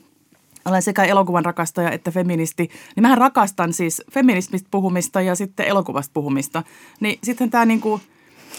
olen 0.64 0.83
sekä 0.83 1.05
elokuvan 1.05 1.44
rakastaja 1.44 1.90
että 1.90 2.11
feministi, 2.11 2.70
niin 2.96 3.03
mähän 3.03 3.18
rakastan 3.18 3.72
siis 3.72 4.03
feminismistä 4.12 4.68
puhumista 4.70 5.20
ja 5.20 5.35
sitten 5.35 5.66
elokuvasta 5.66 6.11
puhumista. 6.14 6.62
Niin 7.01 7.18
sitten 7.22 7.51
tämä 7.51 7.64
niinku– 7.64 8.01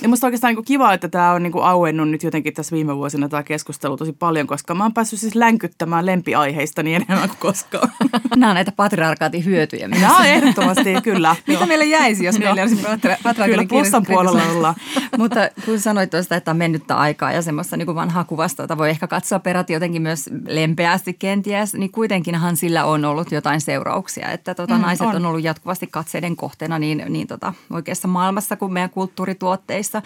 ja 0.04 0.10
musta 0.10 0.28
oikeastaan 0.28 0.56
niin 0.56 0.66
kiva, 0.66 0.94
että 0.94 1.08
tämä 1.08 1.32
on 1.32 1.44
niin 1.44 1.52
kuin 1.52 1.66
auennut 1.66 2.10
nyt 2.10 2.24
jotenkin 2.24 2.54
tässä 2.54 2.76
viime 2.76 2.96
vuosina 2.98 3.30
tämä 3.30 3.44
keskustelu 3.44 3.98
tosi 3.98 4.14
paljon, 4.14 4.48
koska 4.48 4.76
mä 4.76 4.84
oon 4.84 4.94
päässyt 4.94 5.20
siis 5.20 5.36
länkyttämään 5.36 6.06
lempiaiheista 6.06 6.84
niin 6.84 6.96
enemmän 6.96 7.30
kuin 7.30 7.40
koskaan. 7.40 7.92
Nämä 8.36 8.50
on 8.50 8.56
näitä 8.56 8.72
patriarkaatin 8.72 9.46
hyötyjä. 9.46 9.88
Nämä 9.88 10.18
on 10.18 10.26
ehdottomasti, 10.26 10.94
kyllä. 11.04 11.36
Mitä 11.48 11.66
meille 11.66 11.86
jäisi, 11.86 12.26
jos 12.26 12.40
meillä 12.40 12.62
olisi 12.62 12.76
patriarkaatin 13.24 13.46
Kyllä, 13.46 13.66
plussan 13.70 14.06
puolella 14.06 14.44
ollaan. 14.52 14.76
Mutta 15.18 15.40
kun 15.66 15.80
sanoit 15.80 16.10
tuosta, 16.10 16.36
että 16.36 16.52
on 16.52 16.58
mennyttä 16.58 16.98
aikaa 16.98 17.32
ja 17.32 17.42
semmoista 17.42 17.78
niin 17.78 17.86
kuin 17.86 17.96
vanhaa 17.96 18.24
kuvasta, 18.24 18.64
jota 18.64 18.78
voi 18.78 18.90
ehkä 18.90 19.08
katsoa 19.08 19.40
peräti 19.40 19.74
jotenkin 19.74 20.02
myös 20.02 20.30
lempeästi 20.48 21.14
kenties, 21.14 21.74
niin 21.74 21.92
kuitenkinhan 21.92 22.58
sillä 22.58 22.86
on 22.86 23.06
ollut 23.06 23.32
jotain 23.32 23.62
seurauksia. 23.62 24.32
Että 24.32 24.56
tota, 24.56 24.76
mm, 24.76 24.82
naiset 24.82 25.08
on. 25.08 25.16
on 25.16 25.26
ollut 25.26 25.44
jatkuvasti 25.44 25.88
katseiden 25.88 26.36
kohteena 26.36 26.80
niin, 26.80 27.04
niin 27.10 27.28
tota, 27.28 27.54
oikeassa 27.70 28.08
maailmassa 28.08 28.56
kuin 28.56 28.74
meidän 28.74 28.90
kulttuurituotteissa 28.90 29.93
maailmassa. 29.94 30.02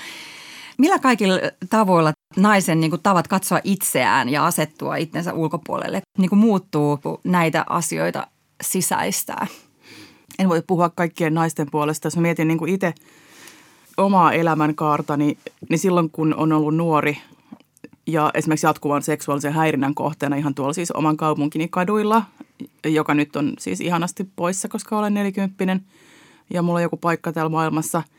Millä 0.78 1.00
kaikilla 1.00 1.36
tavoilla 1.70 2.12
naisen 2.36 2.80
niin 2.80 2.92
kuin, 2.92 3.02
tavat 3.02 3.28
katsoa 3.28 3.60
itseään 3.64 4.30
ja 4.30 4.46
asettua 4.46 4.96
itsensä 4.96 5.34
ulkopuolelle 5.34 6.02
niin 6.18 6.30
kuin 6.30 6.40
muuttuu, 6.40 6.98
kun 6.98 7.20
näitä 7.24 7.66
asioita 7.70 8.28
sisäistää? 8.62 9.48
En 10.40 10.50
voi 10.50 10.62
puhua 10.68 10.90
kaikkien 10.90 11.34
naisten 11.34 11.68
puolesta. 11.72 12.08
Jos 12.08 12.16
mä 12.16 12.22
mietin 12.22 12.48
niin 12.48 12.70
itse 12.70 12.94
omaa 13.98 14.34
elämänkaartani, 14.34 15.38
niin 15.70 15.80
silloin 15.80 16.10
kun 16.10 16.34
on 16.36 16.54
ollut 16.54 16.76
nuori 16.76 17.18
ja 18.08 18.32
esimerkiksi 18.34 18.66
jatkuvan 18.66 19.02
seksuaalisen 19.02 19.54
häirinnän 19.54 19.96
kohteena 19.96 20.36
ihan 20.36 20.56
tuolla 20.56 20.74
siis 20.74 20.92
oman 20.92 21.18
kaupunkini 21.18 21.68
kaduilla, 21.68 22.24
joka 22.86 23.14
nyt 23.14 23.36
on 23.36 23.54
siis 23.60 23.82
ihanasti 23.82 24.28
poissa, 24.36 24.68
koska 24.68 24.98
olen 24.98 25.14
nelikymppinen 25.14 25.82
ja 26.54 26.62
mulla 26.62 26.78
on 26.78 26.84
joku 26.84 26.98
paikka 26.98 27.34
täällä 27.34 27.50
maailmassa– 27.50 28.04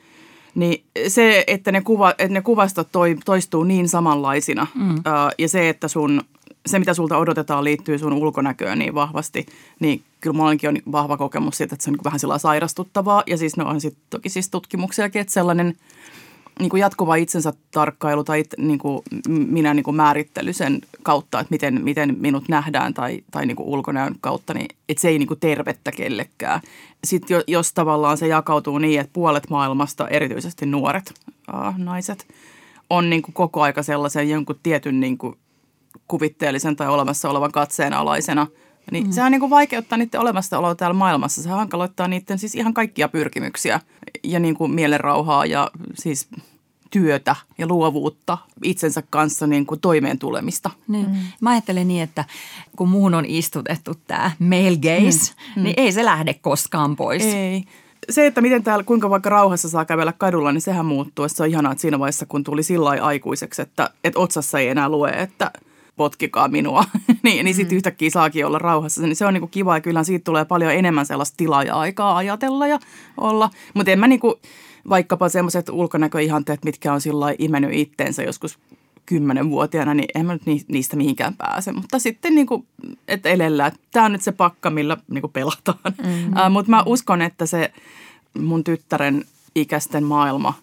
niin 0.58 0.84
se, 1.08 1.44
että 1.46 1.72
ne, 1.72 1.80
kuva, 1.80 2.10
että 2.10 2.28
ne 2.28 2.40
kuvastot 2.40 2.88
toi, 2.92 3.16
toistuu 3.24 3.64
niin 3.64 3.88
samanlaisina 3.88 4.66
mm. 4.74 4.94
ää, 5.04 5.30
ja 5.38 5.48
se, 5.48 5.68
että 5.68 5.88
sun, 5.88 6.22
se 6.66 6.78
mitä 6.78 6.94
sulta 6.94 7.16
odotetaan 7.16 7.64
liittyy 7.64 7.98
sun 7.98 8.12
ulkonäköön 8.12 8.78
niin 8.78 8.94
vahvasti, 8.94 9.46
niin 9.80 10.02
kyllä 10.20 10.36
mullakin 10.36 10.68
on 10.68 10.76
vahva 10.92 11.16
kokemus 11.16 11.56
siitä, 11.56 11.74
että 11.74 11.84
se 11.84 11.90
on 11.90 11.92
niin 11.92 12.04
vähän 12.04 12.20
sillä 12.20 12.38
sairastuttavaa. 12.38 13.22
Ja 13.26 13.36
siis 13.36 13.56
ne 13.56 13.64
on 13.64 13.80
sitten 13.80 14.02
toki 14.10 14.28
siis 14.28 14.50
tutkimuksiakin, 14.50 15.20
että 15.20 15.32
sellainen– 15.32 15.74
niin 16.58 16.70
kuin 16.70 16.80
jatkuva 16.80 17.14
itsensä 17.14 17.52
tarkkailu 17.70 18.24
tai 18.24 18.44
niin 18.58 18.78
kuin 18.78 19.02
minä 19.28 19.74
niin 19.74 19.84
kuin 19.84 19.96
määrittely 19.96 20.52
sen 20.52 20.80
kautta, 21.02 21.40
että 21.40 21.50
miten, 21.50 21.82
miten 21.82 22.16
minut 22.20 22.48
nähdään 22.48 22.94
tai, 22.94 23.24
tai 23.30 23.46
niin 23.46 23.56
kuin 23.56 23.68
ulkonäön 23.68 24.14
kautta, 24.20 24.54
niin 24.54 24.68
että 24.88 25.00
se 25.00 25.08
ei 25.08 25.18
niin 25.18 25.26
kuin 25.26 25.40
tervettä 25.40 25.92
kellekään. 25.92 26.60
Sitten 27.04 27.42
jos 27.46 27.72
tavallaan 27.72 28.18
se 28.18 28.26
jakautuu 28.26 28.78
niin, 28.78 29.00
että 29.00 29.12
puolet 29.12 29.50
maailmasta, 29.50 30.08
erityisesti 30.08 30.66
nuoret 30.66 31.14
äh, 31.54 31.78
naiset, 31.78 32.26
on 32.90 33.10
niin 33.10 33.22
kuin 33.22 33.34
koko 33.34 33.62
aika 33.62 33.82
sellaisen 33.82 34.30
jonkun 34.30 34.60
tietyn 34.62 35.00
niin 35.00 35.18
kuin 35.18 35.36
kuvitteellisen 36.08 36.76
tai 36.76 36.88
olemassa 36.88 37.30
olevan 37.30 37.52
katseen 37.52 37.92
alaisena– 37.92 38.46
niin 38.90 39.06
mm. 39.06 39.12
sehän 39.12 39.32
niin 39.32 39.40
kuin 39.40 39.50
vaikeuttaa 39.50 39.98
niiden 39.98 40.20
olemassaoloa 40.20 40.74
täällä 40.74 40.94
maailmassa. 40.94 41.42
Se 41.42 41.48
hankaloittaa 41.48 42.08
niiden 42.08 42.38
siis 42.38 42.54
ihan 42.54 42.74
kaikkia 42.74 43.08
pyrkimyksiä 43.08 43.80
ja 44.24 44.40
niin 44.40 44.54
kuin 44.54 44.70
mielenrauhaa 44.70 45.46
ja 45.46 45.70
siis 45.94 46.28
työtä 46.90 47.36
ja 47.58 47.66
luovuutta 47.66 48.38
itsensä 48.62 49.02
kanssa 49.10 49.46
niin 49.46 49.66
kuin 49.66 49.80
toimeen 49.80 50.18
tulemista. 50.18 50.70
Niin. 50.88 51.06
Mm. 51.06 51.16
Mä 51.40 51.50
ajattelen 51.50 51.88
niin, 51.88 52.02
että 52.02 52.24
kun 52.76 52.88
muun 52.88 53.14
on 53.14 53.24
istutettu 53.26 53.94
tämä 54.06 54.30
male 54.38 54.76
gaze, 54.76 55.32
mm. 55.56 55.62
niin 55.62 55.74
ei 55.76 55.92
se 55.92 56.04
lähde 56.04 56.34
koskaan 56.34 56.96
pois. 56.96 57.24
Ei. 57.24 57.64
Se, 58.10 58.26
että 58.26 58.40
miten 58.40 58.62
täällä, 58.62 58.84
kuinka 58.84 59.10
vaikka 59.10 59.30
rauhassa 59.30 59.68
saa 59.68 59.84
kävellä 59.84 60.12
kadulla, 60.12 60.52
niin 60.52 60.60
sehän 60.60 60.86
muuttuu. 60.86 61.28
Se 61.28 61.42
on 61.42 61.48
ihanaa, 61.48 61.72
että 61.72 61.82
siinä 61.82 61.98
vaiheessa, 61.98 62.26
kun 62.26 62.44
tuli 62.44 62.62
sillä 62.62 62.90
aikuiseksi, 62.90 63.62
että, 63.62 63.90
että 64.04 64.20
otsassa 64.20 64.58
ei 64.58 64.68
enää 64.68 64.88
lue, 64.88 65.10
että 65.10 65.50
potkikaa 65.98 66.48
minua, 66.48 66.84
niin, 67.22 67.44
niin 67.44 67.54
sitten 67.54 67.74
mm. 67.74 67.76
yhtäkkiä 67.76 68.10
saakin 68.10 68.46
olla 68.46 68.58
rauhassa. 68.58 69.02
Niin 69.02 69.16
se 69.16 69.26
on 69.26 69.34
niinku 69.34 69.48
kiva 69.48 69.76
ja 69.76 69.80
kyllä 69.80 70.04
siitä 70.04 70.24
tulee 70.24 70.44
paljon 70.44 70.72
enemmän 70.72 71.06
sellaista 71.06 71.36
tilaa 71.36 71.62
ja 71.62 71.74
aikaa 71.74 72.16
ajatella 72.16 72.66
ja 72.66 72.78
olla. 73.16 73.50
Mutta 73.74 73.90
en 73.90 73.98
mä 73.98 74.06
niinku, 74.06 74.40
vaikkapa 74.88 75.28
semmoiset 75.28 75.68
ulkonäköihanteet, 75.68 76.64
mitkä 76.64 76.92
on 76.92 77.00
sillä 77.00 77.34
imennyt 77.38 77.70
itteensä 77.72 78.22
joskus 78.22 78.58
kymmenenvuotiaana, 79.06 79.94
niin 79.94 80.08
en 80.14 80.26
mä 80.26 80.32
nyt 80.32 80.68
niistä 80.68 80.96
mihinkään 80.96 81.36
pääse. 81.36 81.72
Mutta 81.72 81.98
sitten 81.98 82.34
niin 82.34 82.46
kuin, 82.46 82.66
että 83.08 83.28
elellään. 83.28 83.72
Tämä 83.92 84.06
on 84.06 84.12
nyt 84.12 84.22
se 84.22 84.32
pakka, 84.32 84.70
millä 84.70 84.96
niin 85.10 85.20
kuin 85.20 85.32
pelataan. 85.32 85.78
Mm-hmm. 85.84 86.52
Mutta 86.52 86.70
mä 86.70 86.82
uskon, 86.86 87.22
että 87.22 87.46
se 87.46 87.72
mun 88.38 88.64
tyttären 88.64 89.24
ikäisten 89.54 90.04
maailma, 90.04 90.54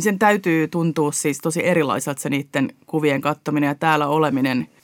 niin 0.00 0.04
sen 0.04 0.18
täytyy 0.18 0.68
tuntua 0.68 1.12
siis 1.12 1.38
tosi 1.38 1.66
erilaiselta 1.66 2.20
se 2.20 2.30
niiden 2.30 2.72
kuvien 2.86 3.20
kattominen 3.20 3.68
ja 3.68 3.74
täällä 3.74 4.06
oleminen– 4.06 4.66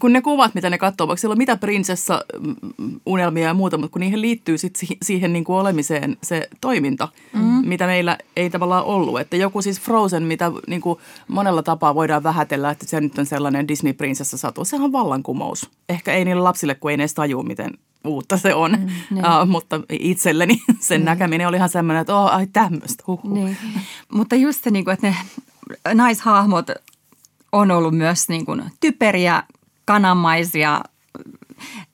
kun 0.00 0.12
ne 0.12 0.22
kuvat, 0.22 0.54
mitä 0.54 0.70
ne 0.70 0.78
katsoo, 0.78 1.08
vaikka 1.08 1.20
siellä 1.20 1.32
on 1.32 1.38
mitä 1.38 1.56
prinsessa 1.56 2.24
mm, 2.40 3.00
unelmia 3.06 3.46
ja 3.46 3.54
muuta, 3.54 3.78
mutta 3.78 3.92
kun 3.92 4.00
niihin 4.00 4.20
liittyy 4.20 4.58
sit 4.58 4.78
siihen 5.02 5.32
niin 5.32 5.44
kuin 5.44 5.56
olemiseen 5.56 6.16
se 6.22 6.48
toiminta, 6.60 7.08
mm. 7.32 7.68
mitä 7.68 7.86
meillä 7.86 8.18
ei 8.36 8.50
tavallaan 8.50 8.84
ollut. 8.84 9.20
Että 9.20 9.36
joku 9.36 9.62
siis 9.62 9.80
Frozen, 9.80 10.22
mitä 10.22 10.52
niin 10.66 10.80
kuin 10.80 10.98
monella 11.28 11.62
tapaa 11.62 11.94
voidaan 11.94 12.22
vähätellä, 12.22 12.70
että 12.70 12.86
se 12.86 13.00
nyt 13.00 13.18
on 13.18 13.26
sellainen 13.26 13.68
Disney-prinsessa 13.68 14.38
satu, 14.38 14.64
sehän 14.64 14.84
on 14.84 14.92
vallankumous. 14.92 15.70
Ehkä 15.88 16.12
ei 16.12 16.24
niille 16.24 16.42
lapsille, 16.42 16.74
kun 16.74 16.90
ei 16.90 16.96
ne 16.96 17.02
edes 17.02 17.14
tajua, 17.14 17.42
miten 17.42 17.70
uutta 18.04 18.36
se 18.36 18.54
on, 18.54 18.70
mm, 18.70 19.18
uh, 19.18 19.48
mutta 19.48 19.80
itselleni 19.90 20.62
sen 20.80 21.00
mm. 21.00 21.04
näkeminen 21.04 21.48
oli 21.48 21.56
ihan 21.56 21.68
semmoinen, 21.68 22.00
että 22.00 22.16
oh, 22.16 22.34
ai 22.34 22.46
tämmöistä, 22.52 23.04
Niin. 23.24 23.56
Mutta 24.12 24.36
just 24.36 24.64
se, 24.64 24.70
niin 24.70 24.84
kuin, 24.84 24.92
että 24.92 25.06
ne 25.06 25.16
naishahmot 25.94 26.66
on 27.52 27.70
ollut 27.70 27.94
myös 27.94 28.28
niin 28.28 28.46
kuin 28.46 28.62
typeriä 28.80 29.42
kanamaisia 29.84 30.80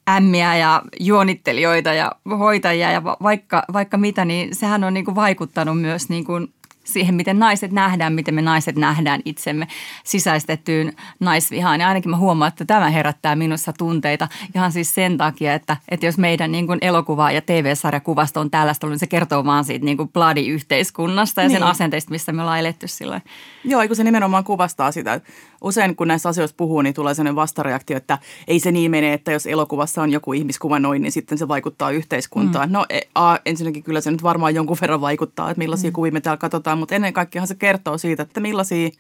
ämmiä 0.09 0.57
ja 0.57 0.83
juonittelijoita 1.01 1.93
ja 1.93 2.13
hoitajia 2.39 2.93
ja 2.93 3.05
vaikka, 3.05 3.63
vaikka 3.73 3.97
mitä, 3.97 4.25
niin 4.25 4.55
sehän 4.55 4.85
on 4.85 4.95
niin 4.95 5.05
kuin 5.05 5.15
vaikuttanut 5.15 5.81
myös 5.81 6.09
niin 6.09 6.25
kuin 6.25 6.53
siihen, 6.93 7.15
miten 7.15 7.39
naiset 7.39 7.73
nähdään, 7.73 8.13
miten 8.13 8.35
me 8.35 8.43
naiset 8.43 8.77
nähdään 8.77 9.21
itsemme 9.25 9.67
sisäistettyyn 10.05 10.93
naisvihaan. 11.21 11.81
Ja 11.81 11.89
ainakin 11.89 12.11
mä 12.11 12.17
huomaan, 12.17 12.49
että 12.49 12.65
tämä 12.65 12.91
herättää 12.91 13.37
minussa 13.37 13.73
tunteita 13.73 14.29
ihan 14.55 14.73
siis 14.73 14.95
sen 14.95 15.19
takia, 15.19 15.55
että, 15.55 15.77
että 15.89 16.07
jos 16.07 16.19
meidän 16.19 16.53
niin 16.53 16.67
kuin 16.67 16.79
elokuva- 16.83 17.33
ja 17.33 17.41
TV-sarjakuvasto 17.41 18.41
on 18.41 18.51
tällaista 18.51 18.87
niin 18.87 18.99
se 18.99 19.07
kertoo 19.07 19.45
vaan 19.45 19.65
siitä 19.65 19.85
niin 19.85 19.97
kuin 19.97 20.09
bloody-yhteiskunnasta 20.09 21.43
ja 21.43 21.49
niin. 21.49 21.59
sen 21.59 21.67
asenteista, 21.67 22.11
missä 22.11 22.33
me 22.33 22.43
ollaan 22.43 22.61
eletty 22.61 22.89
silloin. 22.89 23.23
Joo, 23.65 23.87
kun 23.87 23.97
se 23.97 24.05
nimenomaan 24.05 24.45
kuvastaa 24.45 24.93
sitä. 24.93 25.21
Usein 25.61 25.97
kun 25.97 26.09
näissä 26.09 26.29
asioissa 26.29 26.57
puhuu, 26.57 26.83
niin 26.83 26.95
tulee 26.95 27.15
sellainen 27.15 27.37
vastareaktio, 27.37 27.97
että 27.97 28.19
ei 28.49 28.61
se 28.61 28.73
niin 28.73 28.91
mene, 28.91 29.13
että 29.13 29.33
jos 29.33 29.47
elokuvassa 29.47 30.03
on 30.03 30.13
joku 30.13 30.33
ihmiskuva 30.33 30.79
noin, 30.79 31.03
niin 31.03 31.13
sitten 31.13 31.39
se 31.39 31.49
vaikuttaa 31.49 31.91
yhteiskuntaan. 31.91 32.69
Mm. 32.69 32.73
No 32.73 32.87
e, 32.91 33.01
a, 33.15 33.37
ensinnäkin 33.47 33.83
kyllä 33.83 34.01
se 34.01 34.11
nyt 34.11 34.23
varmaan 34.23 34.55
jonkun 34.55 34.77
verran 34.81 35.01
vaikuttaa, 35.01 35.51
että 35.51 35.59
millaisia 35.59 35.91
mm. 35.91 35.95
kuvia 35.95 36.13
me 36.13 36.21
täällä 36.21 36.37
katsotaan, 36.37 36.79
mutta 36.79 36.95
ennen 36.95 37.13
kaikkea 37.13 37.47
se 37.47 37.55
kertoo 37.55 37.99
siitä, 37.99 38.23
että 38.23 38.41
millaisia 38.41 38.91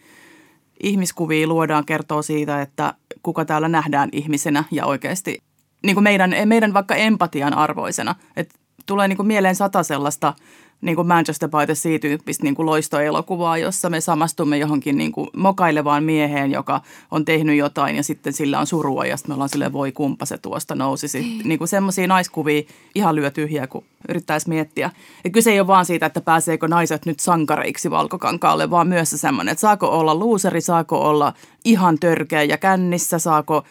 ihmiskuvia 0.82 1.46
luodaan, 1.46 1.84
kertoo 1.84 2.22
siitä, 2.22 2.62
että 2.62 2.94
kuka 3.22 3.44
täällä 3.44 3.68
nähdään 3.68 4.08
ihmisenä 4.12 4.64
ja 4.70 4.86
oikeasti 4.86 5.38
niin 5.82 5.94
kuin 5.94 6.04
meidän, 6.04 6.34
meidän 6.44 6.74
vaikka 6.74 6.94
empatian 6.94 7.54
arvoisena. 7.54 8.14
Että 8.36 8.54
tulee 8.86 9.08
niin 9.08 9.16
kuin 9.16 9.26
mieleen 9.26 9.56
sata 9.56 9.82
sellaista 9.82 10.34
niin 10.80 10.96
kuin 10.96 11.08
Manchester 11.08 11.48
by 11.48 11.66
the 11.66 11.74
Sea-tyyppistä 11.74 12.44
niin 12.44 12.54
kuin 12.54 12.66
loistoelokuvaa, 12.66 13.58
jossa 13.58 13.90
me 13.90 14.00
samastumme 14.00 14.58
johonkin 14.58 14.98
niin 14.98 15.12
kuin 15.12 15.30
mokailevaan 15.36 16.04
mieheen, 16.04 16.50
joka 16.50 16.80
on 17.10 17.24
tehnyt 17.24 17.56
jotain 17.56 17.96
ja 17.96 18.02
sitten 18.02 18.32
sillä 18.32 18.60
on 18.60 18.66
surua 18.66 19.06
ja 19.06 19.16
sitten 19.16 19.30
me 19.30 19.34
ollaan 19.34 19.48
silleen, 19.48 19.72
voi 19.72 19.92
kumpa 19.92 20.24
se 20.24 20.38
tuosta 20.38 20.74
nousi. 20.74 21.08
Sitten, 21.08 21.48
niin 21.48 21.58
kuin 21.58 21.68
semmoisia 21.68 22.06
naiskuvia 22.06 22.62
ihan 22.94 23.16
lyö 23.16 23.30
tyhjää, 23.30 23.66
kun 23.66 23.84
yrittäisi 24.08 24.48
miettiä. 24.48 24.90
Ja 25.24 25.30
kyse 25.30 25.50
ei 25.50 25.60
ole 25.60 25.66
vaan 25.66 25.86
siitä, 25.86 26.06
että 26.06 26.20
pääseekö 26.20 26.68
naiset 26.68 27.06
nyt 27.06 27.20
sankareiksi 27.20 27.90
valkokankaalle, 27.90 28.70
vaan 28.70 28.88
myös 28.88 29.10
se 29.10 29.18
semmoinen, 29.18 29.52
että 29.52 29.60
saako 29.60 29.86
olla 29.98 30.14
luuseri, 30.14 30.60
saako 30.60 31.08
olla 31.08 31.32
ihan 31.64 31.98
törkeä 31.98 32.42
ja 32.42 32.58
kännissä, 32.58 33.18
saako 33.18 33.64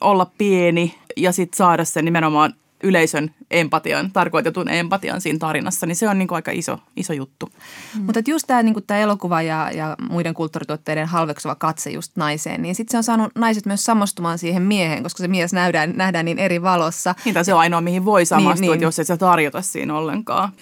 olla 0.00 0.30
pieni 0.38 0.94
ja 1.16 1.32
sitten 1.32 1.56
saada 1.56 1.84
sen 1.84 2.04
nimenomaan 2.04 2.54
yleisön 2.82 3.34
empatian, 3.50 4.12
tarkoitetun 4.12 4.68
empatian 4.68 5.20
siinä 5.20 5.38
tarinassa, 5.38 5.86
niin 5.86 5.96
se 5.96 6.08
on 6.08 6.18
niin 6.18 6.28
kuin 6.28 6.36
aika 6.36 6.50
iso, 6.50 6.78
iso 6.96 7.12
juttu. 7.12 7.48
Mm. 7.94 8.02
Mutta 8.02 8.20
just 8.26 8.46
tämä, 8.46 8.62
niin 8.62 8.86
tämä 8.86 9.00
elokuva 9.00 9.42
ja, 9.42 9.70
ja 9.70 9.96
muiden 10.10 10.34
kulttuurituotteiden 10.34 11.06
halveksuva 11.06 11.54
katse 11.54 11.90
just 11.90 12.16
naiseen, 12.16 12.62
niin 12.62 12.74
sitten 12.74 12.92
se 12.92 12.96
on 12.96 13.04
saanut 13.04 13.32
naiset 13.34 13.66
myös 13.66 13.84
samastumaan 13.84 14.38
siihen 14.38 14.62
mieheen, 14.62 15.02
koska 15.02 15.18
se 15.18 15.28
mies 15.28 15.52
nähdään, 15.52 15.92
nähdään 15.96 16.24
niin 16.24 16.38
eri 16.38 16.62
valossa. 16.62 17.14
Niin, 17.24 17.44
se 17.44 17.54
on 17.54 17.60
ainoa, 17.60 17.80
mihin 17.80 18.04
voi 18.04 18.20
niin, 18.20 18.26
samastua, 18.26 18.60
niin, 18.60 18.70
niin. 18.70 18.80
jos 18.80 18.98
et 18.98 19.06
sä 19.06 19.16
tarjota 19.16 19.62
siinä 19.62 19.94
ollenkaan. 19.94 20.52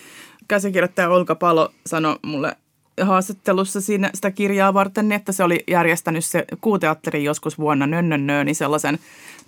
Käsikirjoittaja 0.48 1.11
Olka 1.11 1.35
Palo 1.35 1.72
sanoi 1.87 2.18
mulle 2.22 2.57
haastattelussa 3.02 3.80
siinä 3.80 4.11
sitä 4.14 4.30
kirjaa 4.30 4.74
varten, 4.74 5.12
että 5.12 5.33
se 5.33 5.44
oli 5.44 5.64
järjestänyt 5.70 6.24
se 6.24 6.44
kuuteatteri 6.61 7.24
joskus 7.24 7.59
vuonna 7.59 7.87
nönnönnö, 7.87 8.44
niin 8.44 8.54
sellaisen 8.54 8.98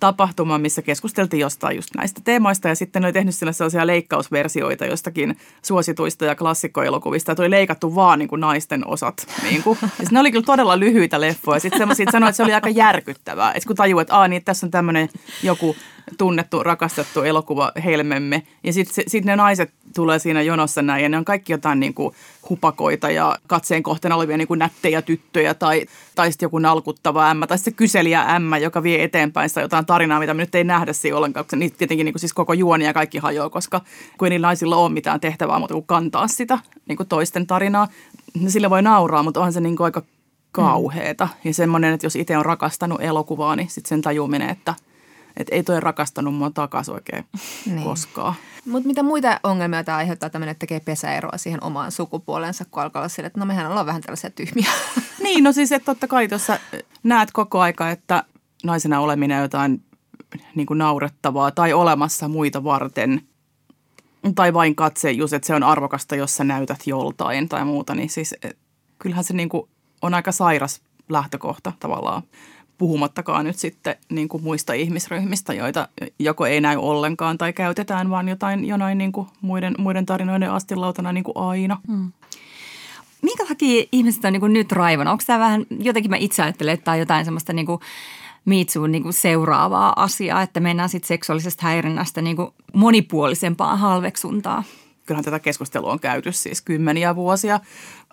tapahtuma, 0.01 0.59
missä 0.59 0.83
keskusteltiin 0.83 1.41
jostain 1.41 1.77
just 1.77 1.95
näistä 1.97 2.21
teemoista 2.25 2.69
ja 2.69 2.75
sitten 2.75 3.05
oli 3.05 3.13
tehnyt 3.13 3.35
sille 3.35 3.53
sellaisia 3.53 3.87
leikkausversioita 3.87 4.87
jostakin 4.87 5.37
suosituista 5.63 6.25
ja 6.25 6.35
klassikkoelokuvista. 6.35 7.31
Ja 7.31 7.37
tuli 7.37 7.51
leikattu 7.51 7.95
vaan 7.95 8.19
niin 8.19 8.29
kuin 8.29 8.41
naisten 8.41 8.87
osat. 8.87 9.27
Niin 9.43 9.63
kuin. 9.63 9.79
Ja 9.83 9.89
ne 10.11 10.21
oli 10.21 10.33
kyllä 10.33 10.45
todella 10.45 10.79
lyhyitä 10.79 11.21
leffoja. 11.21 11.61
Sitten 11.61 11.79
semmoisia 11.79 12.07
sanoi, 12.13 12.29
että 12.29 12.37
se 12.37 12.43
oli 12.43 12.55
aika 12.55 12.69
järkyttävää. 12.69 13.53
Että 13.53 13.67
kun 13.67 13.77
tajuu, 13.77 14.01
että 14.01 14.17
Aa, 14.17 14.29
niin, 14.29 14.45
tässä 14.45 14.67
on 14.67 14.71
tämmöinen 14.71 15.09
joku 15.43 15.77
tunnettu, 16.19 16.63
rakastettu 16.63 17.23
elokuva 17.23 17.73
Helmemme. 17.85 18.43
Ja 18.65 18.73
sitten 18.73 19.05
sit 19.07 19.25
ne 19.25 19.37
naiset 19.37 19.71
tulee 19.95 20.19
siinä 20.19 20.43
jonossa 20.43 20.83
näin 20.83 21.03
ja 21.03 21.09
ne 21.09 21.17
on 21.17 21.25
kaikki 21.25 21.53
jotain 21.53 21.81
niin 21.81 21.95
kuin 21.95 22.15
hupakoita 22.51 23.11
ja 23.11 23.39
katseen 23.47 23.83
kohteena 23.83 24.17
olevia 24.17 24.37
niin 24.37 24.49
kuin 24.49 24.59
nättejä 24.59 25.03
tyttöjä 25.03 25.55
tai, 25.55 25.87
tai 26.15 26.33
sitten 26.33 26.47
joku 26.47 26.59
nalkuttava 26.59 27.31
ämmä 27.31 27.47
tai 27.47 27.59
sitten 27.59 27.73
se 27.73 27.77
kyselijä 27.77 28.23
ämmä, 28.23 28.59
joka 28.59 28.83
vie 28.83 29.03
eteenpäin 29.03 29.49
sitä 29.49 29.61
jotain 29.61 29.87
tarinaa, 29.87 30.21
mitä 30.21 30.35
me 30.35 30.43
nyt 30.43 30.55
ei 30.55 30.65
nähdä 30.65 30.93
siinä 30.93 31.17
ollenkaan. 31.17 31.45
Koska 31.45 31.57
niitä 31.57 31.79
tietenkin 31.79 32.05
niin 32.05 32.13
kuin 32.13 32.21
siis 32.21 32.35
koko 32.35 32.53
juoni 32.53 32.85
ja 32.85 32.93
kaikki 32.93 33.19
hajoaa, 33.19 33.51
koska 33.51 33.81
kun 34.19 34.27
ei 34.27 34.31
niillä 34.31 34.47
naisilla 34.47 34.77
ole 34.77 34.93
mitään 34.93 35.21
tehtävää 35.21 35.59
muuta 35.59 35.75
kuin 35.75 35.87
kantaa 35.87 36.29
sitä 36.29 36.59
niin 36.89 36.97
kuin 36.97 37.09
toisten 37.09 37.47
tarinaa. 37.47 37.89
no 38.43 38.51
sillä 38.51 38.71
voi 38.71 38.83
nauraa, 38.83 39.23
mutta 39.23 39.41
onhan 39.41 39.53
se 39.53 39.61
niin 39.61 39.77
kuin 39.77 39.85
aika 39.85 40.03
kauheeta. 40.53 41.29
Ja 41.45 41.55
semmoinen, 41.55 41.95
että 41.95 42.07
jos 42.07 42.17
itse 42.17 42.39
on 42.39 42.47
rakastanut 42.47 43.01
elokuvaa, 43.01 43.57
niin 43.57 43.69
sitten 43.69 43.89
sen 43.89 44.03
tajuminen, 44.03 44.51
että, 44.51 44.75
että 45.37 45.55
ei 45.55 45.63
toi 45.63 45.81
rakastanut 45.81 46.35
mua 46.35 46.51
takaisin 46.51 46.95
oikein 46.95 47.25
niin. 47.67 47.83
koskaan. 47.83 48.35
Mutta 48.67 48.87
mitä 48.87 49.03
muita 49.03 49.41
ongelmia 49.43 49.85
tämä 49.85 49.99
aiheuttaa 49.99 50.31
tämmöinen, 50.31 50.51
että 50.51 50.61
tekee 50.61 50.81
pesäeroa 50.81 51.39
siihen 51.39 51.65
omaan 51.65 51.93
sukupuolensa, 51.93 52.65
kun 52.65 52.83
alkaa 52.83 53.01
olla 53.01 53.09
sille, 53.09 53.27
että 53.27 53.41
no 53.41 53.47
mehän 53.47 53.71
ollaan 53.71 53.87
vähän 53.87 54.03
tällaisia 54.03 54.31
tyhmiä. 54.31 54.71
Niin, 55.23 55.45
no 55.45 55.53
siis 55.53 55.73
että 55.73 55.87
totta 55.87 56.09
kai 56.09 56.29
tuossa 56.29 56.59
näet 57.03 57.33
koko 57.33 57.61
aika, 57.61 57.91
että 57.91 58.25
naisena 58.65 59.01
oleminen 59.01 59.37
on 59.37 59.43
jotain 59.43 59.83
niin 60.55 60.67
kuin 60.67 60.79
naurettavaa 60.79 61.51
tai 61.51 61.73
olemassa 61.73 62.29
muita 62.29 62.65
varten. 62.65 63.23
Tai 64.35 64.55
vain 64.55 64.75
katse 64.75 65.11
just, 65.11 65.33
että 65.33 65.47
se 65.47 65.55
on 65.55 65.63
arvokasta, 65.63 66.17
jos 66.17 66.37
sä 66.37 66.45
näytät 66.45 66.87
joltain 66.87 67.49
tai 67.49 67.65
muuta. 67.65 67.95
Niin 67.95 68.11
siis 68.11 68.35
kyllähän 68.99 69.25
se 69.25 69.35
niin 69.35 69.49
kuin 69.49 69.69
on 70.03 70.15
aika 70.15 70.33
sairas 70.33 70.81
lähtökohta 71.09 71.73
tavallaan 71.81 72.23
puhumattakaan 72.79 73.45
nyt 73.45 73.57
sitten 73.59 73.97
niin 74.11 74.29
kuin 74.29 74.43
muista 74.43 74.73
ihmisryhmistä, 74.73 75.55
joita 75.55 75.89
joko 76.19 76.47
ei 76.47 76.61
näy 76.61 76.77
ollenkaan 76.77 77.39
tai 77.39 77.53
käytetään, 77.53 78.11
vaan 78.11 78.29
jotain, 78.29 78.65
jonain 78.65 78.99
niin 78.99 79.13
kuin 79.13 79.29
muiden, 79.41 79.75
muiden 79.79 80.07
tarinoiden 80.07 80.51
astilautana 80.51 81.13
niin 81.13 81.25
kuin 81.25 81.37
aina. 81.37 81.79
Hmm. 81.87 82.13
Minkä 83.23 83.47
takia 83.47 83.85
ihmiset 83.93 84.25
on 84.25 84.33
niin 84.33 84.41
kuin 84.41 84.53
nyt 84.53 84.73
raivona? 84.73 85.11
Onko 85.11 85.25
tämä 85.27 85.39
vähän, 85.39 85.67
jotenkin 85.79 86.11
mä 86.11 86.17
itse 86.17 86.43
ajattelen, 86.43 86.75
että 86.75 86.85
tämä 86.85 86.93
on 86.93 86.99
jotain 86.99 87.25
semmoista 87.25 87.53
niin 87.53 87.67
kuin 87.67 87.81
Mitsuun 88.45 88.93
niin 88.93 89.03
kuin 89.03 89.13
seuraavaa 89.13 89.93
asiaa, 89.97 90.43
että 90.43 90.61
mennään 90.61 90.89
sitten 90.89 91.09
seksuaalisesta 91.09 91.67
häirinnästä 91.67 92.23
niin 92.23 92.37
kuin 92.37 92.51
monipuolisempaan 92.73 93.79
halveksuntaan? 93.79 94.65
Kyllähän 95.07 95.25
tätä 95.25 95.39
keskustelua 95.39 95.93
on 95.93 96.01
käyty 96.01 96.33
siis 96.33 96.61
kymmeniä 96.61 97.17
vuosia. 97.17 97.61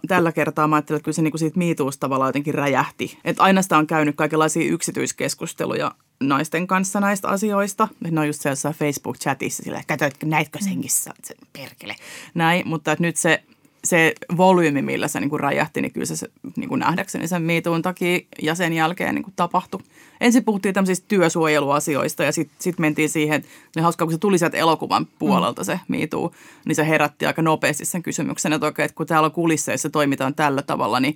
Tällä 0.08 0.32
kertaa 0.32 0.68
mä 0.68 0.76
ajattelin, 0.76 0.98
että 0.98 1.06
kyllä 1.06 1.16
se 1.16 1.22
niin 1.22 1.32
kuin 1.32 1.40
siitä 1.40 1.58
miituusta 1.58 2.00
tavallaan 2.00 2.30
jotenkin 2.30 2.54
räjähti. 2.54 3.20
Että 3.26 3.44
aina 3.44 3.62
sitä 3.62 3.78
on 3.78 3.88
käynyt 3.88 4.16
kaikenlaisia 4.16 4.72
yksityiskeskusteluja 4.72 5.92
naisten 6.20 6.68
kanssa 6.68 7.00
näistä 7.00 7.28
asioista. 7.28 7.88
Ne 8.12 8.22
on 8.22 8.28
just 8.28 8.42
siellä 8.42 8.74
Facebook-chatissa 8.74 9.64
sillä, 9.64 9.80
että 9.80 10.10
näitkö 10.26 10.60
senkissä, 10.62 11.12
se 11.24 11.36
perkele. 11.54 11.96
Näin, 12.34 12.68
mutta 12.68 12.92
että 12.92 13.02
nyt 13.02 13.18
se 13.18 13.44
se 13.84 14.14
volyymi, 14.38 14.82
millä 14.82 15.08
se 15.08 15.20
niin 15.20 15.30
kuin 15.30 15.40
räjähti, 15.40 15.82
niin 15.82 15.92
kyllä 15.92 16.06
se, 16.06 16.16
se 16.16 16.28
niin 16.56 16.70
kuin 16.70 16.80
nähdäkseni 16.80 17.28
sen 17.28 17.42
miituun 17.42 17.82
takia 17.82 18.20
ja 18.42 18.56
sen 18.56 18.74
jälkeen 18.74 19.16
niin 19.16 19.24
kuin 19.24 19.34
tapahtui. 19.36 19.80
Ensin 20.22 20.44
puhuttiin 20.44 20.74
tämmöisistä 20.74 21.06
työsuojeluasioista 21.08 22.24
ja 22.24 22.32
sitten 22.32 22.58
sit 22.60 22.80
mentiin 22.80 23.10
siihen, 23.10 23.44
niin 23.76 23.84
hauskaa, 23.84 24.06
kun 24.06 24.14
se 24.14 24.18
tuli 24.18 24.38
sieltä 24.38 24.58
elokuvan 24.58 25.08
puolelta 25.20 25.64
se 25.64 25.80
miituu, 25.88 26.36
niin 26.66 26.76
se 26.76 26.88
herätti 26.88 27.26
aika 27.26 27.42
nopeasti 27.42 27.86
sen 27.86 28.04
kysymyksen, 28.04 28.54
että 28.54 28.66
oikein, 28.66 28.86
että 28.86 28.96
kun 28.96 29.08
täällä 29.08 29.26
on 29.26 29.32
kulisseissa 29.32 29.90
toimitaan 29.90 30.36
tällä 30.36 30.62
tavalla, 30.62 31.00
niin 31.00 31.16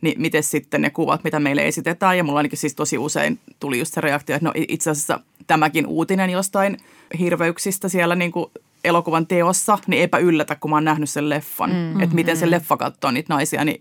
niin 0.00 0.20
miten 0.20 0.42
sitten 0.42 0.82
ne 0.82 0.90
kuvat, 0.90 1.24
mitä 1.24 1.40
meille 1.40 1.66
esitetään. 1.66 2.18
Ja 2.18 2.24
mulla 2.24 2.38
ainakin 2.38 2.58
siis 2.58 2.74
tosi 2.74 2.98
usein 2.98 3.38
tuli 3.60 3.78
just 3.78 3.94
se 3.94 4.00
reaktio, 4.00 4.36
että 4.36 4.48
no 4.48 4.52
itse 4.68 4.90
asiassa 4.90 5.20
tämäkin 5.46 5.86
uutinen 5.86 6.30
jostain 6.30 6.76
hirveyksistä 7.18 7.88
siellä 7.88 8.14
niin 8.14 8.32
kuin 8.32 8.50
elokuvan 8.86 9.26
teossa, 9.26 9.78
niin 9.86 10.00
eipä 10.00 10.18
yllätä, 10.18 10.56
kun 10.56 10.70
mä 10.70 10.76
oon 10.76 10.84
nähnyt 10.84 11.10
sen 11.10 11.28
leffan. 11.28 11.70
Mm-hmm. 11.70 12.00
Että 12.00 12.14
miten 12.14 12.36
se 12.36 12.50
leffa 12.50 12.76
katsoo 12.76 13.10
niitä 13.10 13.34
naisia, 13.34 13.64
niin, 13.64 13.78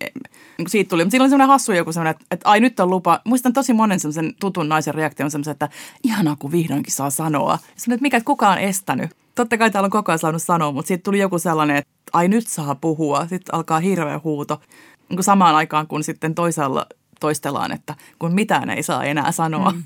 niin 0.58 0.70
siitä 0.70 0.89
tuli. 0.89 1.04
Mutta 1.04 1.12
siinä 1.12 1.24
oli 1.24 1.30
semmoinen 1.30 1.48
hassu 1.48 1.72
joku 1.72 1.91
semmoinen, 1.91 2.12
että, 2.12 2.26
että 2.32 2.50
ai 2.50 2.60
nyt 2.60 2.80
on 2.80 2.89
lupa. 2.89 3.22
Muistan 3.24 3.54
tosi 3.54 3.74
monen 3.74 4.00
semmoisen 4.00 4.34
tutun 4.39 4.70
naisen 4.70 4.96
reaktion 4.96 5.32
semmoisen, 5.32 5.52
että 5.52 5.70
ihanaa 6.04 6.36
kun 6.39 6.52
vihdoinkin 6.52 6.94
saa 6.94 7.10
sanoa. 7.10 7.58
Semmoinen, 7.76 7.96
että 7.96 8.02
mikä, 8.02 8.18
että 8.18 8.26
kuka 8.26 8.50
on 8.50 8.58
estänyt. 8.58 9.12
Totta 9.36 9.58
kai 9.58 9.72
täällä 9.72 9.88
on 9.88 9.91
koko 9.91 10.12
ajan 10.12 10.20
saanut 10.20 10.41
sanoa, 10.41 10.72
mutta 10.72 10.88
siitä 10.88 11.04
tuli 11.04 11.20
joku 11.20 11.39
sellainen, 11.39 11.76
että 11.76 11.91
ai 12.13 12.28
nyt 12.28 12.48
saa 12.48 12.76
puhua. 12.76 13.28
Sitten 13.28 13.56
alkaa 13.56 13.80
hirveä 13.80 14.20
huuto. 14.24 14.62
Niin 15.10 15.24
samaan 15.24 15.56
aikaan, 15.56 15.88
kun 15.88 16.04
sitten 16.04 16.36
toisaalla 16.36 16.86
toistellaan, 17.20 17.72
että 17.72 17.96
kun 18.20 18.34
mitään 18.34 18.70
ei 18.70 18.84
saa 18.84 19.04
enää 19.04 19.32
sanoa. 19.32 19.72
Mm. 19.72 19.84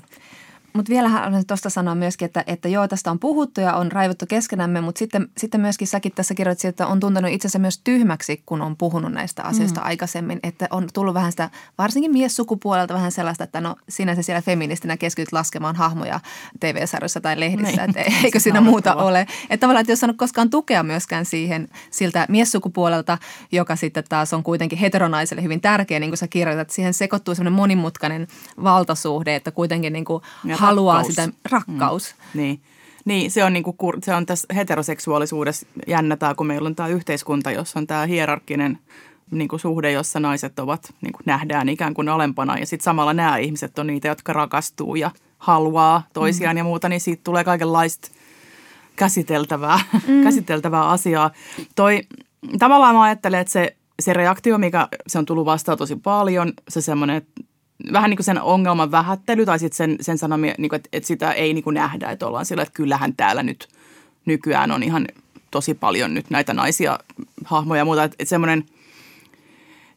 Mutta 0.72 0.90
vielä 0.90 1.08
haluan 1.08 1.46
tuosta 1.46 1.70
sanoa 1.70 1.94
myöskin, 1.94 2.26
että, 2.26 2.44
että 2.46 2.68
joo, 2.68 2.88
tästä 2.88 3.10
on 3.10 3.18
puhuttu 3.18 3.60
ja 3.60 3.74
on 3.74 3.92
raivottu 3.92 4.26
keskenämme, 4.28 4.80
mutta 4.80 4.98
sitten, 4.98 5.28
sitten 5.38 5.60
myöskin 5.60 5.88
säkin 5.88 6.12
tässä 6.14 6.34
kirjoitit, 6.34 6.64
että 6.64 6.86
on 6.86 7.00
tuntenut 7.00 7.30
itsensä 7.30 7.58
myös 7.58 7.80
tyhmäksi, 7.84 8.42
kun 8.46 8.62
on 8.62 8.76
puhunut 8.76 9.12
näistä 9.12 9.42
asioista 9.42 9.80
mm. 9.80 9.86
aikaisemmin. 9.86 10.40
Että 10.42 10.68
on 10.70 10.88
tullut 10.94 11.14
vähän 11.14 11.32
sitä, 11.32 11.50
varsinkin 11.78 12.12
miessukupuolelta 12.12 12.94
vähän 12.94 13.12
sellaista, 13.12 13.44
että 13.44 13.60
no 13.60 13.76
sinä 13.88 14.14
se 14.14 14.22
siellä 14.22 14.42
feministinä 14.42 14.96
keskityt 14.96 15.32
laskemaan 15.32 15.76
hahmoja 15.76 16.20
TV-sarjoissa 16.60 17.20
tai 17.20 17.40
lehdissä, 17.40 17.86
niin. 17.86 17.98
että 17.98 18.12
eikö 18.24 18.40
siinä 18.40 18.60
muuta 18.60 18.94
ole. 18.94 19.20
Että 19.20 19.60
tavallaan, 19.60 19.80
että 19.80 19.92
jos 19.92 20.00
saanut 20.00 20.16
koskaan 20.16 20.50
tukea 20.50 20.82
myöskään 20.82 21.24
siihen 21.24 21.68
siltä 21.90 22.26
miessukupuolelta, 22.28 23.18
joka 23.52 23.76
sitten 23.76 24.04
taas 24.08 24.32
on 24.32 24.42
kuitenkin 24.42 24.78
heteronaiselle 24.78 25.42
hyvin 25.42 25.60
tärkeä, 25.60 26.00
niin 26.00 26.10
kuin 26.10 26.18
sä 26.18 26.28
kirjoitat, 26.28 26.60
että 26.60 26.74
siihen 26.74 26.94
sekoittuu 26.94 27.34
semmoinen 27.34 27.56
monimutkainen 27.56 28.26
valtasuhde, 28.62 29.34
että 29.34 29.50
kuitenkin 29.50 29.92
niin 29.92 30.04
kuin 30.04 30.22
haluaa 30.60 30.96
rakkaus. 30.96 31.14
sitä 31.14 31.28
rakkaus. 31.50 32.14
Mm. 32.34 32.40
Niin. 32.40 32.60
Niin, 33.04 33.30
se 33.30 33.44
on, 33.44 33.52
niinku, 33.52 33.76
se 34.02 34.14
on 34.14 34.26
tässä 34.26 34.54
heteroseksuaalisuudessa 34.54 35.66
jännätää, 35.86 36.34
kun 36.34 36.46
meillä 36.46 36.66
on 36.66 36.76
tämä 36.76 36.88
yhteiskunta, 36.88 37.50
jossa 37.50 37.78
on 37.78 37.86
tämä 37.86 38.06
hierarkkinen 38.06 38.78
niinku, 39.30 39.58
suhde, 39.58 39.92
jossa 39.92 40.20
naiset 40.20 40.58
ovat, 40.58 40.94
niinku, 41.00 41.18
nähdään 41.24 41.68
ikään 41.68 41.94
kuin 41.94 42.08
alempana. 42.08 42.58
Ja 42.58 42.66
sitten 42.66 42.84
samalla 42.84 43.14
nämä 43.14 43.36
ihmiset 43.36 43.78
on 43.78 43.86
niitä, 43.86 44.08
jotka 44.08 44.32
rakastuu 44.32 44.94
ja 44.94 45.10
haluaa 45.38 46.02
toisiaan 46.12 46.56
mm. 46.56 46.58
ja 46.58 46.64
muuta, 46.64 46.88
niin 46.88 47.00
siitä 47.00 47.20
tulee 47.24 47.44
kaikenlaista 47.44 48.08
käsiteltävää, 48.96 49.80
mm. 50.08 50.22
käsiteltävää 50.24 50.88
asiaa. 50.88 51.30
Toi, 51.76 52.02
tavallaan 52.58 52.94
mä 52.94 53.02
ajattelen, 53.02 53.40
että 53.40 53.52
se, 53.52 53.76
se 54.00 54.12
reaktio, 54.12 54.58
mikä 54.58 54.88
se 55.06 55.18
on 55.18 55.26
tullut 55.26 55.46
vastaan 55.46 55.78
tosi 55.78 55.96
paljon, 55.96 56.52
se 56.68 56.80
semmoinen, 56.80 57.16
että 57.16 57.42
vähän 57.92 58.10
niin 58.10 58.16
kuin 58.16 58.24
sen 58.24 58.42
ongelman 58.42 58.90
vähättely 58.90 59.46
tai 59.46 59.58
sitten 59.58 59.76
sen, 59.76 59.96
sen 60.00 60.18
sanomia, 60.18 60.54
niin 60.58 60.68
kuin, 60.68 60.76
että, 60.76 60.88
että 60.92 61.06
sitä 61.06 61.32
ei 61.32 61.54
niin 61.54 61.64
kuin 61.64 61.74
nähdä, 61.74 62.10
että 62.10 62.26
ollaan 62.26 62.46
sillä, 62.46 62.62
että 62.62 62.74
kyllähän 62.74 63.16
täällä 63.16 63.42
nyt 63.42 63.68
nykyään 64.26 64.70
on 64.70 64.82
ihan 64.82 65.06
tosi 65.50 65.74
paljon 65.74 66.14
nyt 66.14 66.30
näitä 66.30 66.54
naisia, 66.54 66.98
hahmoja 67.44 67.80
ja 67.80 67.84
muuta. 67.84 68.04
Että, 68.04 68.16
että 68.18 68.30
semmoinen, 68.30 68.64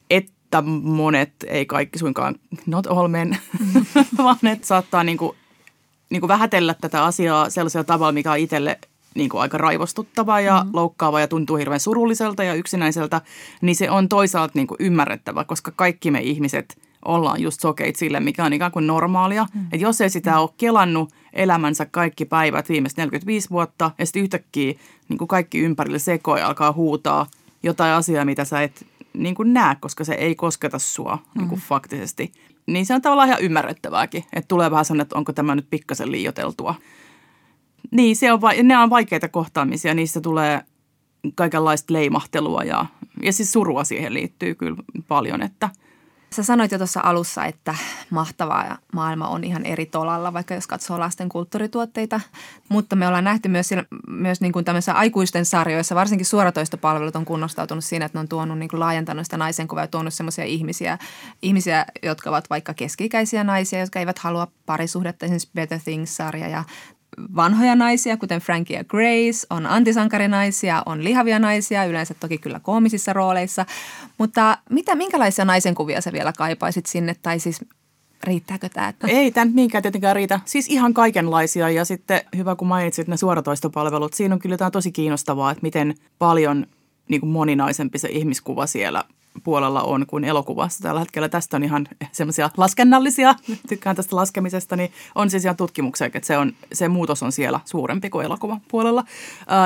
että 0.10 0.62
monet, 0.84 1.32
ei 1.48 1.66
kaikki 1.66 2.00
suinkaan, 2.00 2.36
not 2.66 2.88
all 2.88 3.08
men, 3.08 3.38
vaan 4.18 4.48
että 4.54 4.68
saattaa 4.68 5.04
niin 5.04 5.18
kuin, 5.18 5.38
niin 6.10 6.22
kuin 6.22 6.28
vähätellä 6.28 6.76
tätä 6.82 7.06
asiaa 7.06 7.50
sellaisella 7.50 7.84
tavalla, 7.84 8.12
mikä 8.12 8.32
on 8.32 8.38
itselle 8.38 8.80
niin 9.16 9.30
kuin 9.30 9.42
aika 9.42 9.58
raivostuttava 9.58 10.40
ja 10.40 10.58
mm-hmm. 10.58 10.70
loukkaava 10.74 11.20
ja 11.20 11.28
tuntuu 11.28 11.56
hirveän 11.58 11.80
surulliselta 11.80 12.44
ja 12.44 12.54
yksinäiseltä, 12.54 13.22
niin 13.62 13.76
se 13.76 13.90
on 13.90 14.10
toisaalta 14.10 14.52
niin 14.56 14.68
kuin 14.68 14.78
ymmärrettävä, 14.80 15.44
koska 15.44 15.72
kaikki 15.76 16.12
me 16.12 16.22
ihmiset– 16.22 16.78
ollaan 17.06 17.42
just 17.42 17.62
sokeit 17.62 17.96
sille, 17.96 18.20
mikä 18.20 18.46
on 18.46 18.54
ikään 18.54 18.72
kuin 18.72 18.88
normaalia. 18.88 19.46
Mm. 19.54 19.64
Että 19.64 19.86
jos 19.86 20.02
ei 20.02 20.10
sitä 20.10 20.32
mm. 20.32 20.38
ole 20.38 20.50
kelannut 20.58 21.14
elämänsä 21.34 21.86
kaikki 21.86 22.26
päivät 22.26 22.70
viimeiset 22.70 22.98
45 22.98 23.50
vuotta 23.50 23.92
ja 23.98 24.06
sitten 24.06 24.22
yhtäkkiä 24.22 24.74
niin 25.10 25.18
kuin 25.18 25.28
kaikki 25.28 25.60
ympärille 25.60 26.00
sekoi 26.00 26.42
alkaa 26.42 26.72
huutaa 26.72 27.26
jotain 27.64 27.94
asiaa, 27.94 28.26
mitä 28.26 28.46
sä 28.46 28.62
et 28.62 28.86
niin 29.14 29.36
kuin 29.36 29.54
näe, 29.54 29.76
koska 29.80 30.04
se 30.04 30.14
ei 30.14 30.36
kosketa 30.36 30.80
sua 30.80 31.16
mm. 31.16 31.40
niin 31.40 31.50
kuin 31.50 31.62
faktisesti. 31.62 32.32
Niin 32.66 32.86
se 32.86 32.94
on 32.94 33.02
tavallaan 33.02 33.30
ihan 33.30 33.42
ymmärrettävääkin, 33.42 34.24
että 34.34 34.48
tulee 34.48 34.72
vähän 34.72 34.86
sellainen, 34.86 35.04
että 35.04 35.18
onko 35.18 35.34
tämä 35.34 35.56
nyt 35.56 35.68
pikkasen 35.70 36.12
liioteltua. 36.12 36.76
Niin, 37.92 38.16
se 38.16 38.32
on, 38.32 38.40
ne 38.64 38.78
on 38.78 38.90
vaikeita 38.90 39.30
kohtaamisia, 39.30 39.94
niissä 39.94 40.22
tulee 40.22 40.62
kaikenlaista 41.36 41.94
leimahtelua 41.94 42.64
ja, 42.64 42.86
ja 43.24 43.34
siis 43.34 43.52
surua 43.52 43.84
siihen 43.84 44.14
liittyy 44.14 44.56
kyllä 44.56 44.76
paljon, 45.08 45.42
että– 45.42 45.70
Sä 46.36 46.44
sanoit 46.44 46.72
jo 46.72 46.78
tuossa 46.78 47.00
alussa, 47.04 47.46
että 47.46 47.76
mahtavaa 48.10 48.66
ja 48.66 48.78
maailma 48.94 49.28
on 49.28 49.44
ihan 49.44 49.66
eri 49.66 49.86
tolalla, 49.86 50.34
vaikka 50.34 50.54
jos 50.54 50.68
katsoo 50.68 51.00
lasten 51.00 51.30
kulttuurituotteita. 51.30 52.22
Mutta 52.70 52.96
me 52.96 53.08
ollaan 53.08 53.24
nähty 53.24 53.50
myös, 53.50 53.70
myös 54.08 54.42
niin 54.42 54.54
kuin 54.54 54.66
tämmöisissä 54.66 54.94
aikuisten 54.94 55.46
sarjoissa, 55.46 55.96
varsinkin 55.96 56.26
suoratoistopalvelut 56.26 57.16
on 57.16 57.26
kunnostautunut 57.26 57.84
siinä, 57.84 58.06
että 58.06 58.18
ne 58.18 58.20
on 58.20 58.28
tuonut 58.28 58.60
niin 58.60 58.70
kuin 58.70 58.80
laajentanut 58.80 59.26
sitä 59.26 59.38
naisen 59.38 59.68
kuvaa 59.68 59.84
ja 59.84 59.88
tuonut 59.88 60.14
semmoisia 60.14 60.46
ihmisiä, 60.46 60.98
ihmisiä, 61.42 61.86
jotka 62.04 62.30
ovat 62.30 62.50
vaikka 62.50 62.74
keski-ikäisiä 62.74 63.44
naisia, 63.44 63.80
jotka 63.80 64.00
eivät 64.00 64.20
halua 64.20 64.48
parisuhdetta, 64.66 65.26
esimerkiksi 65.26 65.50
Better 65.56 65.80
Things-sarja 65.80 66.48
ja 66.48 66.64
vanhoja 67.36 67.76
naisia, 67.76 68.18
kuten 68.18 68.42
Frankie 68.42 68.78
ja 68.78 68.84
Grace, 68.84 69.48
on 69.50 69.66
antisankarinaisia, 69.66 70.84
on 70.86 71.04
lihavia 71.04 71.40
naisia, 71.40 71.86
yleensä 71.86 72.14
toki 72.14 72.38
kyllä 72.38 72.60
koomisissa 72.60 73.14
rooleissa. 73.14 73.66
Mutta 74.18 74.58
mitä, 74.70 74.96
minkälaisia 74.96 75.46
naisenkuvia 75.46 76.02
sä 76.02 76.12
vielä 76.12 76.34
kaipaisit 76.38 76.86
sinne, 76.86 77.16
tai 77.22 77.40
siis 77.40 77.66
riittääkö 78.24 78.70
tämä? 78.70 78.88
Että... 78.88 79.08
Ei 79.08 79.32
tämä 79.32 79.46
nyt 79.46 79.56
niinkään 79.56 79.82
tietenkään 79.82 80.16
riitä. 80.16 80.40
Siis 80.46 80.68
ihan 80.68 80.94
kaikenlaisia 80.94 81.70
ja 81.70 81.86
sitten 81.86 82.22
hyvä 82.38 82.56
kun 82.56 82.68
mainitsit 82.68 83.08
ne 83.08 83.18
suoratoistopalvelut. 83.18 84.14
Siinä 84.14 84.36
on 84.36 84.40
kyllä 84.40 84.54
jotain 84.54 84.72
tosi 84.72 84.92
kiinnostavaa, 84.92 85.52
että 85.52 85.64
miten 85.64 85.96
paljon 86.20 86.68
niin 87.10 87.22
kuin 87.22 87.30
moninaisempi 87.30 88.00
se 88.00 88.10
ihmiskuva 88.10 88.68
siellä 88.68 89.04
puolella 89.44 89.84
on 89.84 90.06
kuin 90.08 90.24
elokuvassa 90.24 90.84
tällä 90.84 91.00
hetkellä. 91.00 91.30
Tästä 91.30 91.58
on 91.58 91.64
ihan 91.64 91.88
semmoisia 92.12 92.50
laskennallisia, 92.58 93.36
tykkään 93.70 93.96
tästä 93.96 94.16
laskemisesta, 94.16 94.76
niin 94.76 94.92
on 95.16 95.30
siis 95.30 95.44
ihan 95.44 95.58
tutkimuksia, 95.58 96.08
että 96.08 96.28
se, 96.28 96.38
on, 96.38 96.54
se 96.74 96.88
muutos 96.88 97.24
on 97.24 97.32
siellä 97.32 97.60
suurempi 97.66 98.10
kuin 98.10 98.26
elokuvan 98.26 98.62
puolella. 98.68 99.04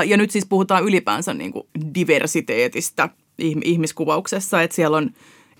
Ja 0.06 0.16
nyt 0.16 0.30
siis 0.30 0.46
puhutaan 0.46 0.84
ylipäänsä 0.84 1.34
niin 1.34 1.52
kuin 1.52 1.66
diversiteetistä 1.94 3.08
ihmiskuvauksessa, 3.64 4.62
että 4.62 4.74
siellä 4.74 4.96
on 4.96 5.10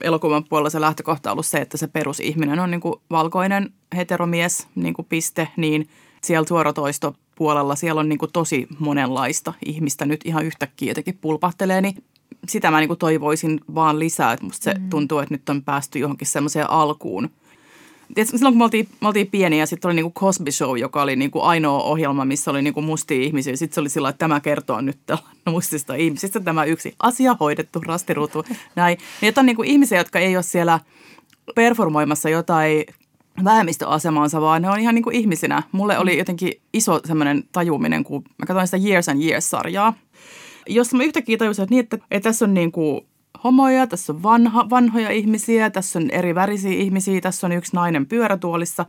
elokuvan 0.01 0.45
puolella 0.45 0.71
se 0.71 0.81
lähtökohta 0.81 1.33
ollut 1.33 1.47
se, 1.47 1.59
että 1.59 1.77
se 1.77 1.87
perusihminen 1.87 2.61
on 2.61 2.71
niin 2.71 2.81
kuin 2.81 2.95
valkoinen 3.11 3.73
heteromies, 3.97 4.67
niin 4.75 4.95
kuin 4.95 5.07
piste, 5.09 5.49
niin 5.57 5.89
siellä 6.23 6.49
suoratoisto 6.49 7.15
puolella 7.35 7.77
siellä 7.77 8.01
on 8.01 8.09
niin 8.09 8.19
kuin 8.19 8.33
tosi 8.33 8.67
monenlaista 8.79 9.53
ihmistä 9.67 10.07
nyt 10.07 10.21
ihan 10.25 10.45
yhtäkkiä 10.45 10.91
jotenkin 10.91 11.19
pulpahtelee, 11.21 11.81
niin 11.81 12.05
sitä 12.49 12.71
mä 12.71 12.81
niin 12.81 12.89
kuin 12.89 12.99
toivoisin 12.99 13.61
vaan 13.75 13.99
lisää, 13.99 14.33
että 14.33 14.45
musta 14.45 14.65
se 14.65 14.75
mm. 14.75 14.91
tuntuu, 14.91 15.19
että 15.19 15.35
nyt 15.35 15.49
on 15.49 15.63
päästy 15.63 15.99
johonkin 15.99 16.27
semmoiseen 16.27 16.71
alkuun– 16.71 17.31
Tiedätkö, 18.15 18.39
silloin 18.39 18.55
kun 18.55 18.59
me 18.59 18.65
oltiin, 18.65 18.89
me 19.01 19.09
oltiin 19.09 19.27
pieniä, 19.27 19.67
sitten 19.67 19.89
oli 19.89 19.95
niinku 19.95 20.21
Cosby 20.21 20.53
Show, 20.53 20.79
joka 20.79 21.03
oli 21.03 21.17
niinku 21.17 21.41
ainoa 21.41 21.83
ohjelma, 21.83 22.25
missä 22.25 22.51
oli 22.51 22.63
niinku 22.63 22.83
mustia 22.83 23.23
ihmisiä. 23.23 23.57
Sitten 23.57 23.75
se 23.75 23.81
oli 23.81 23.89
sillä 23.89 24.09
että 24.09 24.19
tämä 24.19 24.41
kertoo 24.41 24.81
nyt 24.81 24.99
mustista 25.51 25.95
ihmisistä 25.95 26.41
tämä 26.41 26.65
yksi 26.65 26.95
asia 26.99 27.37
hoidettu, 27.41 27.81
rastiruutu, 27.87 28.45
näin. 28.77 28.99
Niin, 29.21 29.29
että 29.29 29.41
on 29.41 29.47
niinku 29.47 29.63
ihmisiä, 29.63 29.99
jotka 29.99 30.19
ei 30.19 30.37
ole 30.37 30.43
siellä 30.43 30.81
performoimassa 31.55 32.29
jotain 32.29 32.85
vähemmistöasemaansa, 33.45 34.41
vaan 34.41 34.63
ne 34.63 34.71
on 34.71 34.81
ihan 34.81 34.95
niinku 34.95 35.11
ihmisinä. 35.11 35.63
Mulle 35.73 35.99
oli 35.99 36.19
jotenkin 36.19 36.53
iso 36.73 37.01
semmoinen 37.05 37.45
tajuminen, 37.53 38.05
kun 38.05 38.23
mä 38.39 38.47
katsoin 38.47 38.67
sitä 38.67 38.89
Years 38.89 39.09
and 39.09 39.23
Years-sarjaa, 39.23 39.95
jossa 40.69 40.97
mä 40.97 41.03
yhtäkkiä 41.03 41.37
tajusin, 41.37 41.63
että, 41.63 41.75
niin, 41.75 41.83
että, 41.83 41.99
että 42.11 42.29
tässä 42.29 42.45
on 42.45 42.55
niin 42.55 42.73
kuin 42.73 43.07
homoja, 43.45 43.87
tässä 43.87 44.13
on 44.13 44.23
vanha, 44.23 44.71
vanhoja 44.71 45.11
ihmisiä, 45.11 45.71
tässä 45.71 45.99
on 45.99 46.11
eri 46.11 46.35
värisiä 46.35 46.73
ihmisiä, 46.73 47.21
tässä 47.21 47.47
on 47.47 47.53
yksi 47.53 47.77
nainen 47.77 48.07
pyörätuolissa. 48.07 48.87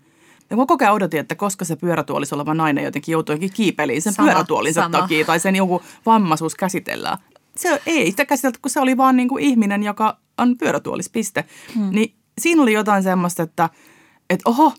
Ja 0.50 0.58
mä 0.58 0.66
koko 0.66 0.86
ajan 0.86 0.94
odotin, 0.94 1.20
että 1.20 1.36
koska 1.36 1.66
se 1.66 1.76
pyörätuolissa 1.76 2.36
oleva 2.36 2.54
nainen 2.54 2.84
jotenkin 2.84 3.14
joutuu 3.14 3.34
jotenkin 3.34 3.56
kiipeliin 3.56 4.02
sen 4.02 4.14
sama, 4.14 4.28
pyörätuolinsa 4.28 4.82
sama. 4.82 4.98
takia 4.98 5.26
tai 5.26 5.40
sen 5.40 5.56
joku 5.56 5.82
vammaisuus 6.06 6.56
käsitellään. 6.56 7.18
Se 7.56 7.82
ei 7.86 8.12
sitä 8.12 8.26
käsitelty, 8.26 8.60
kun 8.62 8.72
se 8.72 8.80
oli 8.80 8.98
vaan 8.98 9.18
niin 9.18 9.30
kuin 9.30 9.44
ihminen, 9.44 9.84
joka 9.84 10.18
on 10.38 10.58
pyörätuolispiste. 10.58 11.46
Hmm. 11.76 11.90
Niin 11.92 12.16
siinä 12.42 12.62
oli 12.62 12.74
jotain 12.74 13.04
semmoista, 13.04 13.44
että, 13.44 13.70
että 14.30 14.50
oho, 14.50 14.74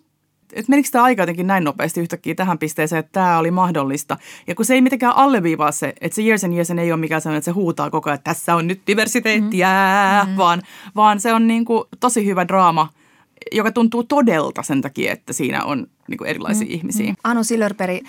että 0.52 0.70
menikö 0.70 0.88
tämä 0.92 1.04
aika 1.04 1.22
jotenkin 1.22 1.46
näin 1.46 1.64
nopeasti 1.64 2.00
yhtäkkiä 2.00 2.34
tähän 2.34 2.58
pisteeseen, 2.58 3.00
että 3.00 3.12
tämä 3.12 3.38
oli 3.38 3.50
mahdollista. 3.50 4.16
Ja 4.46 4.54
kun 4.54 4.64
se 4.64 4.74
ei 4.74 4.80
mitenkään 4.80 5.16
alleviivaa 5.16 5.72
se, 5.72 5.94
että 6.00 6.16
se 6.16 6.22
Years 6.22 6.44
and 6.44 6.52
Years 6.52 6.70
ei 6.70 6.92
ole 6.92 7.00
mikään 7.00 7.20
sellainen, 7.20 7.38
että 7.38 7.44
se 7.44 7.50
huutaa 7.50 7.90
koko 7.90 8.10
ajan, 8.10 8.14
että 8.14 8.30
tässä 8.30 8.54
on 8.54 8.66
nyt 8.66 8.82
diversiteettiä, 8.86 9.68
mm-hmm. 10.20 10.36
vaan, 10.36 10.62
vaan 10.96 11.20
se 11.20 11.32
on 11.32 11.46
niin 11.46 11.64
kuin 11.64 11.84
tosi 12.00 12.26
hyvä 12.26 12.48
draama, 12.48 12.88
joka 13.52 13.72
tuntuu 13.72 14.04
todelta 14.04 14.62
sen 14.62 14.82
takia, 14.82 15.12
että 15.12 15.32
siinä 15.32 15.64
on 15.64 15.86
niin 16.08 16.18
kuin 16.18 16.28
erilaisia 16.28 16.64
mm-hmm. 16.64 16.74
ihmisiä. 16.74 17.14
Anu 17.24 17.44
Silverperi, 17.44 18.00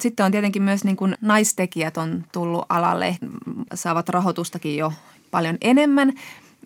sitten 0.00 0.26
on 0.26 0.32
tietenkin 0.32 0.62
myös 0.62 0.84
niin 0.84 0.96
kuin 0.96 1.14
naistekijät 1.20 1.96
on 1.96 2.24
tullut 2.32 2.64
alalle, 2.68 3.16
saavat 3.74 4.08
rahoitustakin 4.08 4.76
jo 4.76 4.92
paljon 5.30 5.58
enemmän. 5.60 6.12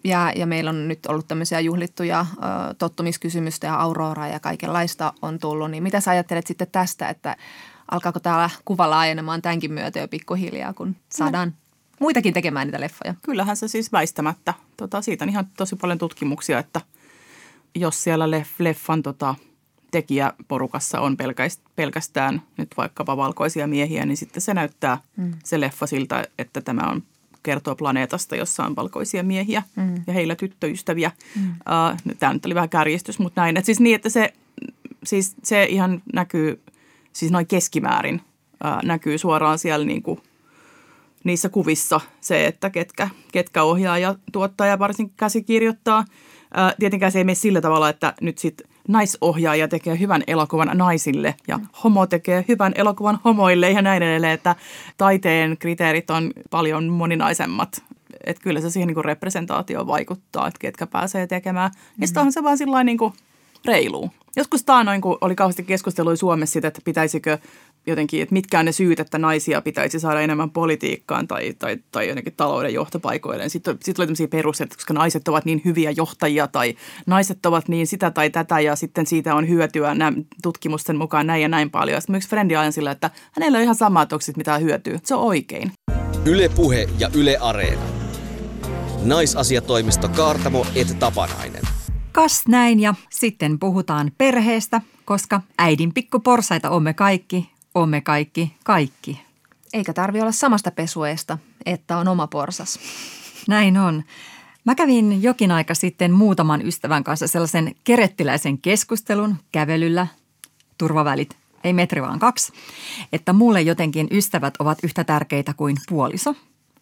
Ja, 0.05 0.33
ja 0.37 0.47
meillä 0.47 0.71
on 0.71 0.89
nyt 0.89 1.07
ollut 1.07 1.29
tämmöisiä 1.29 1.61
juhlittuja 1.61 2.27
ö, 2.33 2.75
tottumiskysymystä 2.75 3.67
ja 3.67 3.75
auroraa 3.75 4.29
ja 4.29 4.41
kaikenlaista 4.41 5.13
on 5.23 5.39
tullut. 5.39 5.71
Niin 5.71 5.83
mitä 5.83 6.01
sä 6.01 6.11
ajattelet 6.11 6.47
sitten 6.47 6.69
tästä, 6.73 7.09
että 7.09 7.37
alkaako 7.91 8.21
täällä 8.21 8.51
kuva 8.65 8.91
laajenemaan 8.91 9.43
tämänkin 9.43 9.73
myötä 9.73 9.99
jo 9.99 10.09
pikkuhiljaa, 10.09 10.73
kun 10.73 10.97
saadaan 11.09 11.49
no. 11.49 11.55
muitakin 12.01 12.35
tekemään 12.35 12.67
niitä 12.67 12.81
leffoja? 12.81 13.15
Kyllähän 13.23 13.57
se 13.57 13.69
siis 13.69 13.93
väistämättä. 13.93 14.55
Tota, 14.77 15.03
siitä 15.03 15.25
on 15.25 15.29
ihan 15.29 15.47
tosi 15.57 15.77
paljon 15.77 15.99
tutkimuksia, 15.99 16.59
että 16.59 16.81
jos 17.75 18.05
siellä 18.05 18.31
leff, 18.31 18.61
leffan 18.61 19.03
tota, 19.03 19.35
tekijäporukassa 19.91 21.01
on 21.01 21.17
pelkästään 21.77 22.43
nyt 22.57 22.69
vaikkapa 22.77 23.17
valkoisia 23.17 23.67
miehiä, 23.67 24.07
niin 24.07 24.17
sitten 24.17 24.41
se 24.41 24.55
näyttää 24.55 24.99
mm. 25.17 25.33
se 25.45 25.61
leffa 25.61 25.87
siltä, 25.87 26.25
että 26.39 26.61
tämä 26.61 26.91
on 26.91 27.03
kertoo 27.43 27.75
planeetasta, 27.75 28.37
jossa 28.37 28.65
on 28.65 28.77
valkoisia 28.77 29.23
miehiä 29.23 29.63
mm. 29.77 29.95
ja 30.07 30.13
heillä 30.13 30.37
tyttöystäviä. 30.37 31.11
Mm. 31.37 31.51
Uh, 31.51 32.17
Tämä 32.19 32.33
nyt 32.33 32.47
oli 32.47 32.55
vähän 32.55 32.69
kärjistys, 32.69 33.19
mutta 33.19 33.41
näin. 33.41 33.57
Et 33.57 33.65
siis 33.65 33.81
niin, 33.81 33.95
että 33.95 34.09
se, 34.09 34.33
siis 35.05 35.37
se 35.43 35.65
ihan 35.65 36.03
näkyy, 36.13 36.63
siis 37.13 37.33
noin 37.33 37.47
keskimäärin 37.47 38.15
uh, 38.15 38.83
näkyy 38.83 39.19
suoraan 39.19 39.59
siellä 39.59 39.87
niin 39.87 40.03
kuin 40.03 40.21
niissä 41.25 41.49
kuvissa 41.49 42.01
se, 42.21 42.47
että 42.47 42.71
ketkä, 42.71 43.09
ketkä 43.33 43.63
ohjaa 43.63 43.99
ja 43.99 44.15
tuottaa 44.33 44.67
ja 44.67 44.79
varsinkin 44.79 45.15
käsikirjoittaa. 45.17 46.01
Uh, 46.01 46.75
tietenkään 46.79 47.13
se 47.13 47.19
ei 47.19 47.25
mene 47.25 47.35
sillä 47.35 47.61
tavalla, 47.61 47.89
että 47.89 48.15
nyt 48.21 48.39
sitten– 48.39 48.68
naisohjaaja 48.89 49.69
tekee 49.69 49.99
hyvän 49.99 50.23
elokuvan 50.27 50.71
naisille 50.75 51.35
ja 51.49 51.61
homo 51.85 52.07
tekee 52.07 52.45
hyvän 52.49 52.73
elokuvan 52.77 53.19
homoille 53.25 53.71
ja 53.71 53.83
näin 53.83 54.03
edelleen, 54.03 54.33
että 54.33 54.57
taiteen 54.97 55.59
kriteerit 55.59 56.11
on 56.11 56.33
paljon 56.51 56.89
moninaisemmat. 56.89 57.83
Että 58.27 58.43
kyllä 58.43 58.61
se 58.61 58.71
siihen 58.71 58.87
niin 58.87 59.05
representaatioon 59.05 59.87
vaikuttaa, 59.87 60.49
että 60.49 60.59
ketkä 60.59 60.87
pääsee 60.87 61.27
tekemään. 61.27 61.71
Mm. 61.71 62.01
Ja 62.01 62.07
sitten 62.07 62.23
on 62.23 62.33
se 62.33 62.43
vaan 62.43 62.59
sillä 62.59 62.85
niin 62.85 62.99
reilu. 63.65 64.11
Joskus 64.37 64.65
noin, 64.85 65.01
kun 65.01 65.19
oli 65.21 65.35
kauheasti 65.35 65.63
keskustelua 65.63 66.17
Suomessa 66.17 66.53
siitä, 66.53 66.69
että 66.69 66.81
pitäisikö 66.85 67.39
jotenkin, 67.89 68.23
että 68.23 68.33
mitkä 68.33 68.59
on 68.59 68.65
ne 68.65 68.73
syyt, 68.73 69.01
että 69.01 69.19
naisia 69.19 69.63
pitäisi 69.63 70.01
saada 70.01 70.21
enemmän 70.21 70.51
politiikkaan 70.51 71.29
tai, 71.29 71.55
tai, 71.59 71.77
tai 71.93 72.09
jotenkin 72.09 72.35
talouden 72.37 72.75
johtopaikoille. 72.75 73.49
Sitten, 73.49 73.79
sitten 73.83 74.03
oli 74.03 74.07
tämmöisiä 74.07 74.29
perusteita, 74.29 74.77
koska 74.77 74.95
naiset 74.95 75.29
ovat 75.29 75.45
niin 75.45 75.63
hyviä 75.65 75.91
johtajia 75.91 76.47
tai 76.47 76.75
naiset 77.07 77.47
ovat 77.47 77.69
niin 77.69 77.87
sitä 77.87 78.11
tai 78.11 78.31
tätä 78.31 78.61
ja 78.61 78.77
sitten 78.77 79.07
siitä 79.07 79.35
on 79.35 79.49
hyötyä 79.49 79.95
nämä 79.95 80.13
tutkimusten 80.43 80.97
mukaan 80.97 81.27
näin 81.27 81.43
ja 81.43 81.49
näin 81.49 81.71
paljon. 81.71 82.01
Sitten 82.01 82.17
yksi 82.17 82.29
frendi 82.29 82.57
ajan 82.57 82.73
sillä, 82.73 82.91
että 82.91 83.11
hänellä 83.33 83.59
on 83.59 83.63
ihan 83.63 83.75
sama, 83.75 84.03
että 84.03 84.15
onko 84.15 84.25
mitään 84.37 84.63
hyötyä. 84.63 84.99
Se 85.05 85.15
on 85.15 85.23
oikein. 85.23 85.73
Yle 86.25 86.49
Puhe 86.49 86.89
ja 86.99 87.11
Yle 87.15 87.37
Areena. 87.41 87.83
Naisasiatoimisto 89.05 90.09
Kaartamo 90.09 90.67
et 90.75 90.99
Tapanainen. 90.99 91.63
Kas 92.13 92.43
näin 92.49 92.81
ja 92.81 92.95
sitten 93.11 93.59
puhutaan 93.59 94.13
perheestä, 94.19 94.81
koska 95.05 95.41
äidin 95.59 95.95
pikkuporsaita 95.95 96.71
omme 96.71 96.95
kaikki, 96.95 97.51
omme 97.75 98.01
kaikki, 98.01 98.57
kaikki. 98.65 99.21
Eikä 99.73 99.93
tarvi 99.93 100.21
olla 100.21 100.33
samasta 100.33 100.71
pesueesta, 100.71 101.39
että 101.67 101.97
on 101.97 102.09
oma 102.09 102.27
porsas. 102.27 102.79
Näin 103.49 103.79
on. 103.79 104.05
Mä 104.65 104.75
kävin 104.75 105.23
jokin 105.23 105.51
aika 105.51 105.75
sitten 105.75 106.13
muutaman 106.13 106.67
ystävän 106.67 107.05
kanssa 107.05 107.27
sellaisen 107.27 107.75
kerettiläisen 107.85 108.59
keskustelun 108.59 109.37
kävelyllä, 109.53 110.07
turvavälit, 110.79 111.37
ei 111.65 111.73
metri 111.73 112.03
vaan 112.03 112.19
kaksi, 112.19 112.53
että 113.13 113.33
mulle 113.33 113.63
jotenkin 113.63 114.09
ystävät 114.11 114.55
ovat 114.59 114.79
yhtä 114.83 115.05
tärkeitä 115.05 115.55
kuin 115.55 115.77
puoliso, 115.89 116.35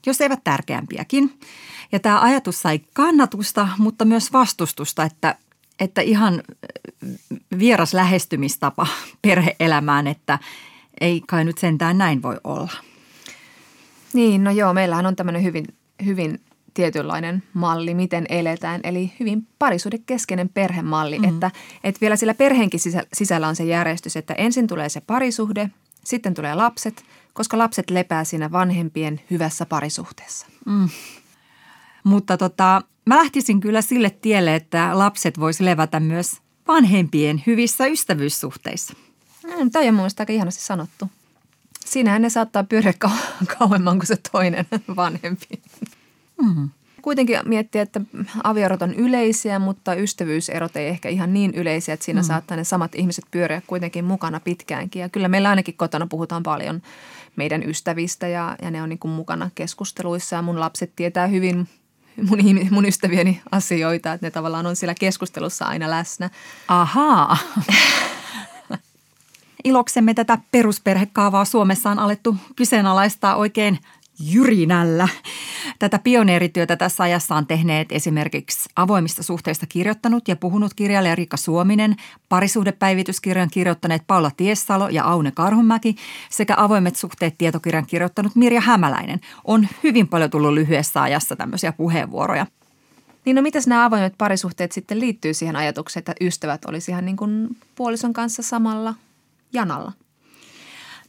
jos 0.06 0.20
eivät 0.20 0.40
tärkeämpiäkin. 0.44 1.38
Ja 1.92 2.00
tämä 2.00 2.20
ajatus 2.20 2.62
sai 2.62 2.80
kannatusta, 2.94 3.68
mutta 3.78 4.04
myös 4.04 4.32
vastustusta, 4.32 5.04
että, 5.04 5.34
että 5.80 6.00
ihan 6.00 6.42
vieras 7.58 7.94
lähestymistapa 7.94 8.86
perheelämään, 9.22 10.06
että 10.06 10.38
ei 11.00 11.22
kai 11.26 11.44
nyt 11.44 11.58
sentään 11.58 11.98
näin 11.98 12.22
voi 12.22 12.36
olla. 12.44 12.72
Niin, 14.12 14.44
no 14.44 14.50
joo, 14.50 14.74
meillähän 14.74 15.06
on 15.06 15.16
tämmöinen 15.16 15.42
hyvin, 15.42 15.64
hyvin 16.04 16.40
tietynlainen 16.74 17.42
malli, 17.54 17.94
miten 17.94 18.26
eletään, 18.28 18.80
eli 18.84 19.12
hyvin 19.20 19.46
parisuhdekeskeinen 19.58 20.48
perhemalli, 20.48 21.18
mm-hmm. 21.18 21.34
että, 21.34 21.50
että 21.84 22.00
vielä 22.00 22.16
sillä 22.16 22.34
perheenkin 22.34 22.80
sisällä 23.12 23.48
on 23.48 23.56
se 23.56 23.64
järjestys, 23.64 24.16
että 24.16 24.34
ensin 24.34 24.66
tulee 24.66 24.88
se 24.88 25.00
parisuhde, 25.00 25.70
sitten 26.04 26.34
tulee 26.34 26.54
lapset, 26.54 27.04
koska 27.32 27.58
lapset 27.58 27.90
lepää 27.90 28.24
siinä 28.24 28.52
vanhempien 28.52 29.20
hyvässä 29.30 29.66
parisuhteessa. 29.66 30.46
Mm. 30.66 30.88
Mutta 32.04 32.36
tota, 32.36 32.82
mä 33.06 33.16
lähtisin 33.16 33.60
kyllä 33.60 33.82
sille 33.82 34.10
tielle, 34.10 34.54
että 34.54 34.98
lapset 34.98 35.40
voisi 35.40 35.64
levätä 35.64 36.00
myös 36.00 36.36
vanhempien 36.68 37.42
hyvissä 37.46 37.86
ystävyyssuhteissa. 37.86 38.94
Mm, 39.46 39.70
Tämä 39.70 39.82
on 39.82 39.94
mun 39.94 39.94
mielestä 39.94 40.22
aika 40.22 40.32
ihanasti 40.32 40.62
sanottu. 40.62 41.10
Siinähän 41.84 42.22
ne 42.22 42.30
saattaa 42.30 42.64
pyöriä 42.64 42.94
kau- 43.04 43.46
kauemman 43.58 43.98
kuin 43.98 44.06
se 44.06 44.16
toinen 44.32 44.66
vanhempi. 44.96 45.62
Mm. 46.42 46.70
Kuitenkin 47.02 47.38
miettiä, 47.44 47.82
että 47.82 48.00
aviorot 48.44 48.82
on 48.82 48.94
yleisiä, 48.94 49.58
mutta 49.58 49.94
ystävyyserot 49.94 50.76
ei 50.76 50.88
ehkä 50.88 51.08
ihan 51.08 51.34
niin 51.34 51.54
yleisiä, 51.54 51.94
että 51.94 52.04
siinä 52.04 52.20
mm. 52.20 52.26
saattaa 52.26 52.56
ne 52.56 52.64
samat 52.64 52.94
ihmiset 52.94 53.24
pyöriä 53.30 53.62
kuitenkin 53.66 54.04
mukana 54.04 54.40
pitkäänkin. 54.40 55.02
Ja 55.02 55.08
kyllä 55.08 55.28
meillä 55.28 55.50
ainakin 55.50 55.76
kotona 55.76 56.06
puhutaan 56.06 56.42
paljon 56.42 56.82
meidän 57.36 57.62
ystävistä 57.68 58.28
ja, 58.28 58.56
ja 58.62 58.70
ne 58.70 58.82
on 58.82 58.88
niin 58.88 58.98
kuin 58.98 59.12
mukana 59.12 59.50
keskusteluissa 59.54 60.36
ja 60.36 60.42
mun 60.42 60.60
lapset 60.60 60.92
tietää 60.96 61.26
hyvin 61.26 61.68
mun, 62.22 62.38
mun 62.70 62.86
ystävieni 62.86 63.42
asioita, 63.52 64.12
että 64.12 64.26
ne 64.26 64.30
tavallaan 64.30 64.66
on 64.66 64.76
siellä 64.76 64.94
keskustelussa 65.00 65.64
aina 65.64 65.90
läsnä. 65.90 66.30
Ahaa. 66.68 67.36
Iloksemme 69.66 70.14
tätä 70.14 70.38
perusperhekaavaa 70.50 71.44
Suomessa 71.44 71.90
on 71.90 71.98
alettu 71.98 72.36
kyseenalaistaa 72.56 73.36
oikein 73.36 73.78
jyrinällä. 74.20 75.08
Tätä 75.78 75.98
pioneerityötä 75.98 76.76
tässä 76.76 77.02
ajassa 77.02 77.34
on 77.34 77.46
tehneet 77.46 77.92
esimerkiksi 77.92 78.68
avoimista 78.76 79.22
suhteista 79.22 79.66
kirjoittanut 79.66 80.28
ja 80.28 80.36
puhunut 80.36 80.74
kirjailija 80.74 81.14
Riikka 81.14 81.36
Suominen, 81.36 81.96
parisuhdepäivityskirjan 82.28 83.50
kirjoittaneet 83.50 84.02
Paula 84.06 84.30
Tiessalo 84.36 84.88
ja 84.88 85.04
Aune 85.04 85.30
Karhunmäki 85.30 85.96
sekä 86.30 86.54
avoimet 86.56 86.96
suhteet 86.96 87.34
tietokirjan 87.38 87.86
kirjoittanut 87.86 88.36
Mirja 88.36 88.60
Hämäläinen. 88.60 89.20
On 89.44 89.68
hyvin 89.84 90.08
paljon 90.08 90.30
tullut 90.30 90.52
lyhyessä 90.52 91.02
ajassa 91.02 91.36
tämmöisiä 91.36 91.72
puheenvuoroja. 91.72 92.46
Niin 93.24 93.36
no 93.36 93.42
mitäs 93.42 93.66
nämä 93.66 93.84
avoimet 93.84 94.14
parisuhteet 94.18 94.72
sitten 94.72 95.00
liittyy 95.00 95.34
siihen 95.34 95.56
ajatukseen, 95.56 96.00
että 96.00 96.14
ystävät 96.20 96.64
olisi 96.64 96.90
ihan 96.90 97.04
niin 97.04 97.16
kuin 97.16 97.56
puolison 97.74 98.12
kanssa 98.12 98.42
samalla 98.42 98.94
janalla? 99.52 99.92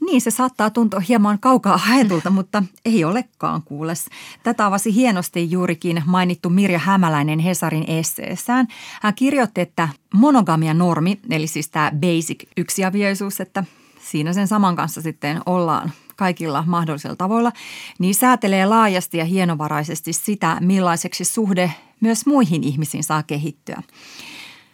Niin, 0.05 0.21
se 0.21 0.31
saattaa 0.31 0.69
tuntua 0.69 0.99
hieman 0.99 1.39
kaukaa 1.39 1.77
haetulta, 1.77 2.29
mutta 2.29 2.63
ei 2.85 3.03
olekaan 3.03 3.63
kuules. 3.63 4.05
Tätä 4.43 4.65
avasi 4.65 4.95
hienosti 4.95 5.51
juurikin 5.51 6.03
mainittu 6.05 6.49
Mirja 6.49 6.79
Hämäläinen 6.79 7.39
Hesarin 7.39 7.85
esseessään. 7.87 8.67
Hän 9.01 9.15
kirjoitti, 9.15 9.61
että 9.61 9.89
monogamia 10.13 10.73
normi, 10.73 11.19
eli 11.29 11.47
siis 11.47 11.69
tämä 11.69 11.91
basic 11.95 12.43
yksiavioisuus, 12.57 13.41
että 13.41 13.63
siinä 14.01 14.33
sen 14.33 14.47
saman 14.47 14.75
kanssa 14.75 15.01
sitten 15.01 15.41
ollaan 15.45 15.91
kaikilla 16.15 16.63
mahdollisilla 16.67 17.15
tavoilla, 17.15 17.51
niin 17.99 18.15
säätelee 18.15 18.65
laajasti 18.65 19.17
ja 19.17 19.25
hienovaraisesti 19.25 20.13
sitä, 20.13 20.57
millaiseksi 20.61 21.25
suhde 21.25 21.71
myös 21.99 22.25
muihin 22.25 22.63
ihmisiin 22.63 23.03
saa 23.03 23.23
kehittyä. 23.23 23.81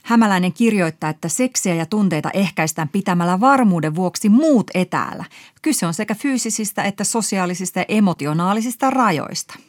Hämäläinen 0.04 0.54
kirjoittaa, 0.54 1.10
että 1.10 1.30
seksiä 1.30 1.76
ja 1.76 1.86
tunteita 1.86 2.30
ehkäistään 2.32 2.90
pitämällä 2.90 3.40
varmuuden 3.40 3.96
vuoksi 3.96 4.30
muut 4.30 4.72
etäällä. 4.74 5.26
Kyse 5.62 5.86
on 5.86 5.94
sekä 5.94 6.16
fyysisistä 6.16 6.84
että 6.84 7.04
sosiaalisista 7.04 7.80
ja 7.80 7.86
emotionaalisista 7.88 8.90
rajoista. 8.90 9.60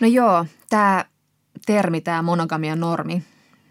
No 0.00 0.08
joo, 0.08 0.46
tämä 0.70 1.04
termi, 1.66 2.00
tämä 2.00 2.22
monogamian 2.22 2.80
normi, 2.80 3.22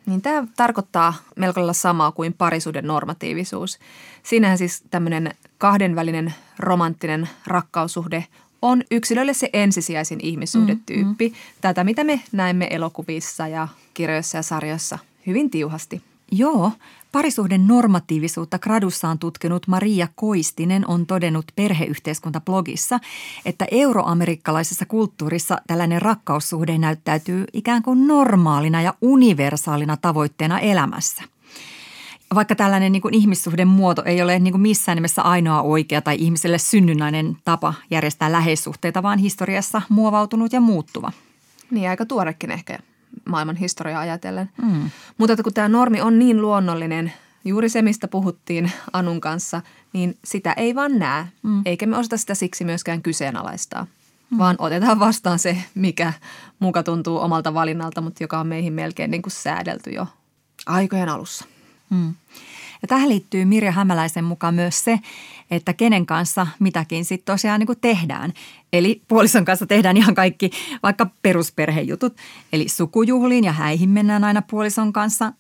niin 0.06 0.22
tämä 0.22 0.48
tarkoittaa 0.58 1.14
melko 1.36 1.60
lailla 1.60 1.74
samaa 1.74 2.12
kuin 2.12 2.34
parisuuden 2.34 2.88
normatiivisuus. 2.88 3.80
Siinähän 4.24 4.58
siis 4.58 4.84
tämmöinen 4.92 5.34
kahdenvälinen 5.58 6.34
romanttinen 6.60 7.30
rakkaussuhde 7.48 8.26
on 8.62 8.84
yksilölle 8.92 9.34
se 9.34 9.50
ensisijaisin 9.54 10.20
ihmissuhdetyyppi. 10.22 11.30
Mm, 11.30 11.36
mm. 11.36 11.62
Tätä, 11.62 11.84
mitä 11.84 12.04
me 12.04 12.22
näemme 12.32 12.68
elokuvissa 12.72 13.48
ja 13.48 13.68
kirjoissa 13.94 14.38
ja 14.38 14.44
sarjoissa 14.44 15.00
hyvin 15.28 15.50
tiuhasti. 15.50 16.02
Joo, 16.32 16.72
parisuhden 17.12 17.68
normatiivisuutta 17.68 18.60
gradussaan 18.60 19.20
tutkinut 19.20 19.68
Maria 19.68 20.08
Koistinen 20.16 20.88
on 20.88 21.06
todennut 21.06 21.46
perheyhteiskuntablogissa, 21.56 23.00
että 23.46 23.66
euroamerikkalaisessa 23.72 24.86
kulttuurissa 24.86 25.58
tällainen 25.68 26.02
rakkaussuhde 26.02 26.78
näyttäytyy 26.78 27.46
ikään 27.54 27.84
kuin 27.84 28.08
normaalina 28.08 28.82
ja 28.82 28.94
universaalina 29.02 29.98
tavoitteena 29.98 30.60
elämässä. 30.60 31.24
Vaikka 32.36 32.56
tällainen 32.56 32.92
niin 32.92 33.02
kuin 33.02 33.14
ihmissuhden 33.14 33.68
muoto 33.68 34.04
ei 34.06 34.22
ole 34.22 34.40
niin 34.40 34.54
kuin 34.54 34.62
missään 34.62 34.96
nimessä 34.96 35.22
ainoa 35.22 35.62
oikea 35.62 36.02
tai 36.02 36.16
ihmiselle 36.20 36.58
synnynnäinen 36.58 37.38
tapa 37.46 37.74
järjestää 37.92 38.32
läheissuhteita, 38.32 39.04
vaan 39.04 39.20
historiassa 39.20 39.82
muovautunut 39.90 40.54
ja 40.54 40.60
muuttuva. 40.60 41.12
Niin, 41.72 41.90
aika 41.90 42.06
tuorekin 42.06 42.52
ehkä 42.52 42.80
maailman 43.26 43.56
historiaa 43.56 44.02
ajatellen. 44.02 44.50
Mm. 44.62 44.90
Mutta 45.18 45.34
että 45.34 45.44
kun 45.44 45.54
tämä 45.54 45.70
normi 45.70 46.02
on 46.02 46.20
niin 46.20 46.42
luonnollinen, 46.42 47.14
juuri 47.46 47.70
se, 47.70 47.82
mistä 47.82 48.08
puhuttiin 48.08 48.72
Anun 48.94 49.22
kanssa, 49.22 49.62
niin 49.94 50.18
sitä 50.26 50.54
ei 50.54 50.76
vaan 50.76 51.00
näe. 51.00 51.26
Mm. 51.44 51.62
Eikä 51.66 51.86
me 51.86 51.98
osata 51.98 52.18
sitä 52.18 52.36
siksi 52.36 52.64
myöskään 52.66 53.02
kyseenalaistaa, 53.02 53.88
mm. 54.30 54.38
vaan 54.38 54.56
otetaan 54.60 55.00
vastaan 55.00 55.40
se, 55.40 55.58
mikä 55.76 56.14
muka 56.60 56.84
tuntuu 56.84 57.18
omalta 57.18 57.54
valinnalta, 57.54 58.02
mutta 58.02 58.24
joka 58.24 58.40
on 58.40 58.48
meihin 58.48 58.74
melkein 58.74 59.12
niin 59.12 59.22
kuin 59.22 59.34
säädelty 59.34 59.90
jo 59.90 60.08
aikojen 60.66 61.10
alussa. 61.10 61.46
Mm. 61.90 62.14
Ja 62.84 62.88
tähän 62.88 63.10
liittyy 63.10 63.46
Mirja 63.46 63.72
Hämäläisen 63.72 64.24
mukaan 64.24 64.56
myös 64.56 64.84
se, 64.84 65.00
että 65.52 65.74
kenen 65.74 66.06
kanssa 66.06 66.48
mitäkin 66.60 67.06
sitten 67.06 67.34
tosiaan 67.34 67.60
niin 67.60 67.68
kuin 67.68 67.80
tehdään. 67.82 68.34
Eli 68.74 69.02
puolison 69.08 69.46
kanssa 69.46 69.66
tehdään 69.66 69.98
ihan 69.98 70.16
kaikki 70.16 70.52
vaikka 70.84 71.08
perusperhejutut. 71.22 72.16
Eli 72.54 72.70
sukujuhliin 72.70 73.44
ja 73.44 73.52
häihin 73.52 73.90
mennään 73.90 74.24
aina 74.24 74.42
puolison 74.42 74.94
kanssa. 74.94 75.34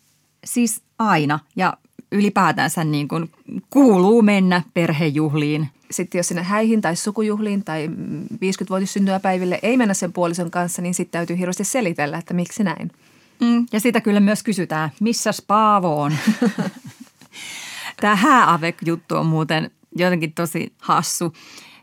Siis 0.43 0.81
aina 0.99 1.39
ja 1.55 1.77
ylipäätänsä 2.11 2.83
niin 2.83 3.07
kuin 3.07 3.29
kuuluu 3.69 4.21
mennä 4.21 4.61
perhejuhliin. 4.73 5.69
Sitten 5.91 6.19
jos 6.19 6.27
sinne 6.27 6.43
häihin 6.43 6.81
tai 6.81 6.95
sukujuhliin 6.95 7.63
tai 7.63 7.89
50-vuotissyntymäpäiville 8.33 9.59
ei 9.63 9.77
mennä 9.77 9.93
sen 9.93 10.13
puolison 10.13 10.51
kanssa, 10.51 10.81
niin 10.81 10.93
sitten 10.93 11.19
täytyy 11.19 11.37
hirveästi 11.37 11.63
selitellä, 11.63 12.17
että 12.17 12.33
miksi 12.33 12.63
näin. 12.63 12.91
Mm, 13.39 13.65
ja 13.73 13.79
sitä 13.79 14.01
kyllä 14.01 14.19
myös 14.19 14.43
kysytään, 14.43 14.91
missä 14.99 15.31
Paavo 15.47 16.01
on? 16.01 16.13
Tämä 18.03 18.15
hääavek-juttu 18.15 19.15
on 19.15 19.25
muuten 19.25 19.71
jotenkin 19.95 20.33
tosi 20.33 20.73
hassu 20.81 21.33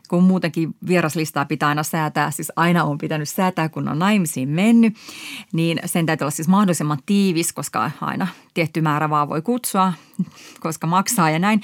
kun 0.09 0.23
muutenkin 0.23 0.75
vieraslistaa 0.87 1.45
pitää 1.45 1.69
aina 1.69 1.83
säätää, 1.83 2.31
siis 2.31 2.51
aina 2.55 2.83
on 2.83 2.97
pitänyt 2.97 3.29
säätää, 3.29 3.69
kun 3.69 3.87
on 3.87 3.99
naimisiin 3.99 4.49
mennyt, 4.49 4.95
niin 5.53 5.79
sen 5.85 6.05
täytyy 6.05 6.25
olla 6.25 6.31
siis 6.31 6.47
mahdollisimman 6.47 6.97
tiivis, 7.05 7.53
koska 7.53 7.91
aina 8.01 8.27
tietty 8.53 8.81
määrä 8.81 9.09
vaan 9.09 9.29
voi 9.29 9.41
kutsua, 9.41 9.93
koska 10.59 10.87
maksaa 10.87 11.29
ja 11.29 11.39
näin. 11.39 11.61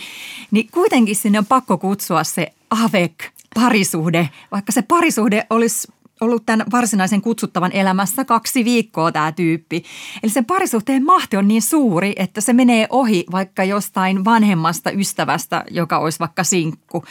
Niin 0.52 0.68
kuitenkin 0.72 1.16
sinne 1.16 1.40
on 1.40 1.46
pakko 1.46 1.78
kutsua 1.78 2.24
se 2.24 2.54
avek, 2.70 3.24
parisuhde, 3.56 4.30
vaikka 4.52 4.72
se 4.72 4.82
parisuhde 4.82 5.48
olisi 5.50 5.88
ollut 6.22 6.46
tämän 6.46 6.66
varsinaisen 6.72 7.22
kutsuttavan 7.22 7.72
elämässä 7.72 8.26
kaksi 8.26 8.66
viikkoa 8.66 9.12
tämä 9.12 9.32
tyyppi. 9.32 9.84
Eli 10.24 10.32
sen 10.32 10.46
parisuhteen 10.46 11.06
mahti 11.06 11.38
on 11.38 11.48
niin 11.48 11.62
suuri, 11.62 12.14
että 12.16 12.42
se 12.42 12.54
menee 12.54 12.88
ohi 12.90 13.26
vaikka 13.32 13.64
jostain 13.64 14.26
vanhemmasta 14.26 14.92
ystävästä, 14.92 15.64
joka 15.72 15.98
olisi 15.98 16.20
vaikka 16.20 16.44
sinkku 16.44 17.04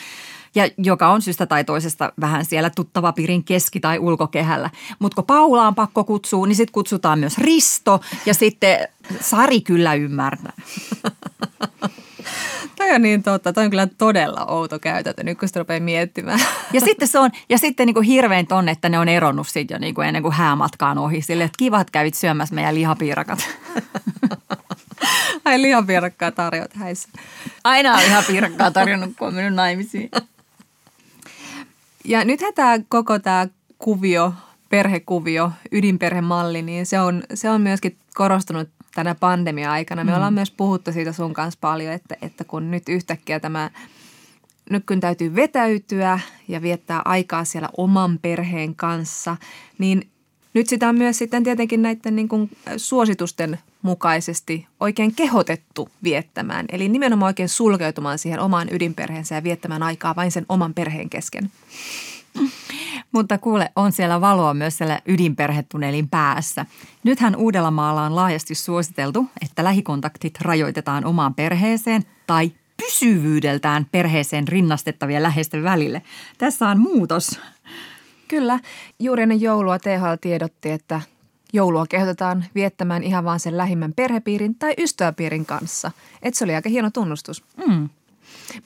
ja 0.54 0.68
joka 0.78 1.09
on 1.09 1.22
syystä 1.22 1.46
tai 1.46 1.64
toisesta 1.64 2.12
vähän 2.20 2.44
siellä 2.44 2.70
tuttavapiirin 2.70 3.44
keski- 3.44 3.80
tai 3.80 3.98
ulkokehällä. 3.98 4.70
Mutta 4.98 5.14
kun 5.14 5.24
Paula 5.26 5.66
on 5.66 5.74
pakko 5.74 6.04
kutsua, 6.04 6.46
niin 6.46 6.57
sitten 6.57 6.72
kutsutaan 6.72 7.18
myös 7.18 7.38
Risto 7.38 8.00
ja 8.26 8.34
sitten 8.34 8.88
Sari 9.20 9.61
kyllä 9.61 9.94
ymmärtää. 9.94 10.52
Toi 12.77 12.91
on 12.91 13.03
niin 13.03 13.22
totta. 13.22 13.53
Toi 13.53 13.64
on 13.64 13.70
kyllä 13.70 13.89
todella 13.99 14.45
outo 14.45 14.79
käytäntö, 14.79 15.22
nyt 15.22 15.39
kun 15.39 15.49
sitä 15.49 15.61
rupeaa 15.61 15.81
miettimään. 15.81 16.41
Ja 16.72 16.81
sitten 16.81 17.09
se 17.09 17.18
on, 17.18 17.31
ja 17.49 17.59
sitten 17.59 17.87
niin 17.87 17.95
kuin 17.95 18.07
hirvein 18.07 18.47
tonne, 18.47 18.72
että 18.72 18.89
ne 18.89 18.99
on 18.99 19.09
eronnut 19.09 19.49
siitä 19.49 19.74
jo 19.74 19.79
niin 19.79 19.95
kuin 19.95 20.09
ennen 20.09 20.22
kuin 20.22 20.35
häämatkaan 20.35 20.99
ohi. 20.99 21.22
Sille, 21.22 21.45
että 21.45 21.59
kivat 21.59 21.91
kävit 21.91 22.14
syömässä 22.14 22.55
meidän 22.55 22.74
lihapiirakat. 22.74 23.39
Ai 25.45 25.62
lihapiirakkaa 25.62 26.31
tarjot 26.31 26.74
häissä. 26.74 27.09
Aina 27.64 27.95
on 27.95 28.01
lihapiirakkaa 28.05 28.70
tarjonnut, 28.70 29.11
kun 29.18 29.29
on 29.29 29.35
mennyt 29.35 29.55
naimisiin. 29.55 30.11
Ja 32.05 32.24
nythän 32.24 32.55
tämä 32.55 32.79
koko 32.89 33.18
tämä 33.18 33.47
kuvio, 33.79 34.33
perhekuvio, 34.68 35.53
ydinperhemalli, 35.72 36.62
niin 36.62 36.87
se 36.87 37.01
on, 37.01 37.22
se 37.35 37.51
on 37.51 37.61
myöskin 37.61 37.97
korostunut 38.14 38.68
tänä 38.97 39.14
pandemia-aikana. 39.14 40.05
Me 40.05 40.11
mm. 40.11 40.16
ollaan 40.16 40.34
myös 40.34 40.51
puhuttu 40.51 40.92
siitä 40.92 41.12
sun 41.12 41.34
kanssa 41.34 41.59
paljon, 41.61 41.92
että, 41.92 42.16
että 42.22 42.44
kun 42.44 42.70
nyt 42.70 42.88
yhtäkkiä 42.88 43.40
tämä, 43.40 43.70
nyt 44.70 44.86
kun 44.86 45.01
täytyy 45.01 45.34
vetäytyä 45.34 46.20
ja 46.49 46.62
viettää 46.62 47.03
aikaa 47.05 47.44
siellä 47.44 47.68
oman 47.76 48.18
perheen 48.18 48.74
kanssa, 48.74 49.36
niin 49.78 50.09
nyt 50.55 50.66
sitä 50.66 50.88
on 50.88 50.99
myös 50.99 51.18
sitten 51.18 51.44
tietenkin 51.44 51.82
näiden 51.82 52.16
niin 52.16 52.28
kuin 52.28 52.51
suositusten 52.76 53.59
mukaisesti 53.82 54.66
oikein 54.80 55.14
kehotettu 55.14 55.88
viettämään. 56.05 56.66
Eli 56.72 56.88
nimenomaan 56.88 57.30
oikein 57.30 57.49
sulkeutumaan 57.49 58.18
siihen 58.18 58.40
omaan 58.40 58.68
ydinperheensä 58.70 59.34
ja 59.34 59.42
viettämään 59.42 59.82
aikaa 59.82 60.16
vain 60.16 60.32
sen 60.32 60.47
oman 60.49 60.74
perheen 60.74 61.11
kesken. 61.11 61.51
Mutta 63.12 63.39
kuule, 63.39 63.72
on 63.76 63.93
siellä 63.93 64.20
valoa 64.20 64.55
myös 64.55 64.78
siellä 64.78 65.01
ydinperhetunnelin 65.07 66.09
päässä. 66.09 66.66
Nythän 67.05 67.37
Uudellamaalla 67.37 68.03
on 68.03 68.16
laajasti 68.16 68.55
suositeltu, 68.55 69.26
että 69.43 69.64
lähikontaktit 69.64 70.41
rajoitetaan 70.41 71.05
omaan 71.05 71.34
perheeseen 71.34 72.03
tai 72.26 72.53
pysyvyydeltään 72.76 73.87
perheeseen 73.93 74.49
rinnastettavien 74.49 75.22
läheisten 75.22 75.62
välille. 75.62 76.03
Tässä 76.39 76.68
on 76.68 76.80
muutos. 76.80 77.41
Kyllä. 78.28 78.61
Juuri 78.99 79.22
ennen 79.22 79.41
joulua 79.41 79.78
THL 79.78 80.14
tiedotti, 80.20 80.70
että 80.70 81.01
joulua 81.53 81.87
kehotetaan 81.87 82.45
viettämään 82.55 83.03
ihan 83.03 83.24
vaan 83.24 83.41
sen 83.41 83.57
lähimmän 83.57 83.93
perhepiirin 83.93 84.55
tai 84.55 84.74
ystäväpiirin 84.78 85.47
kanssa. 85.47 85.91
Et 86.22 86.34
se 86.34 86.45
oli 86.45 86.55
aika 86.55 86.68
hieno 86.68 86.91
tunnustus. 86.91 87.45
Mm. 87.66 87.89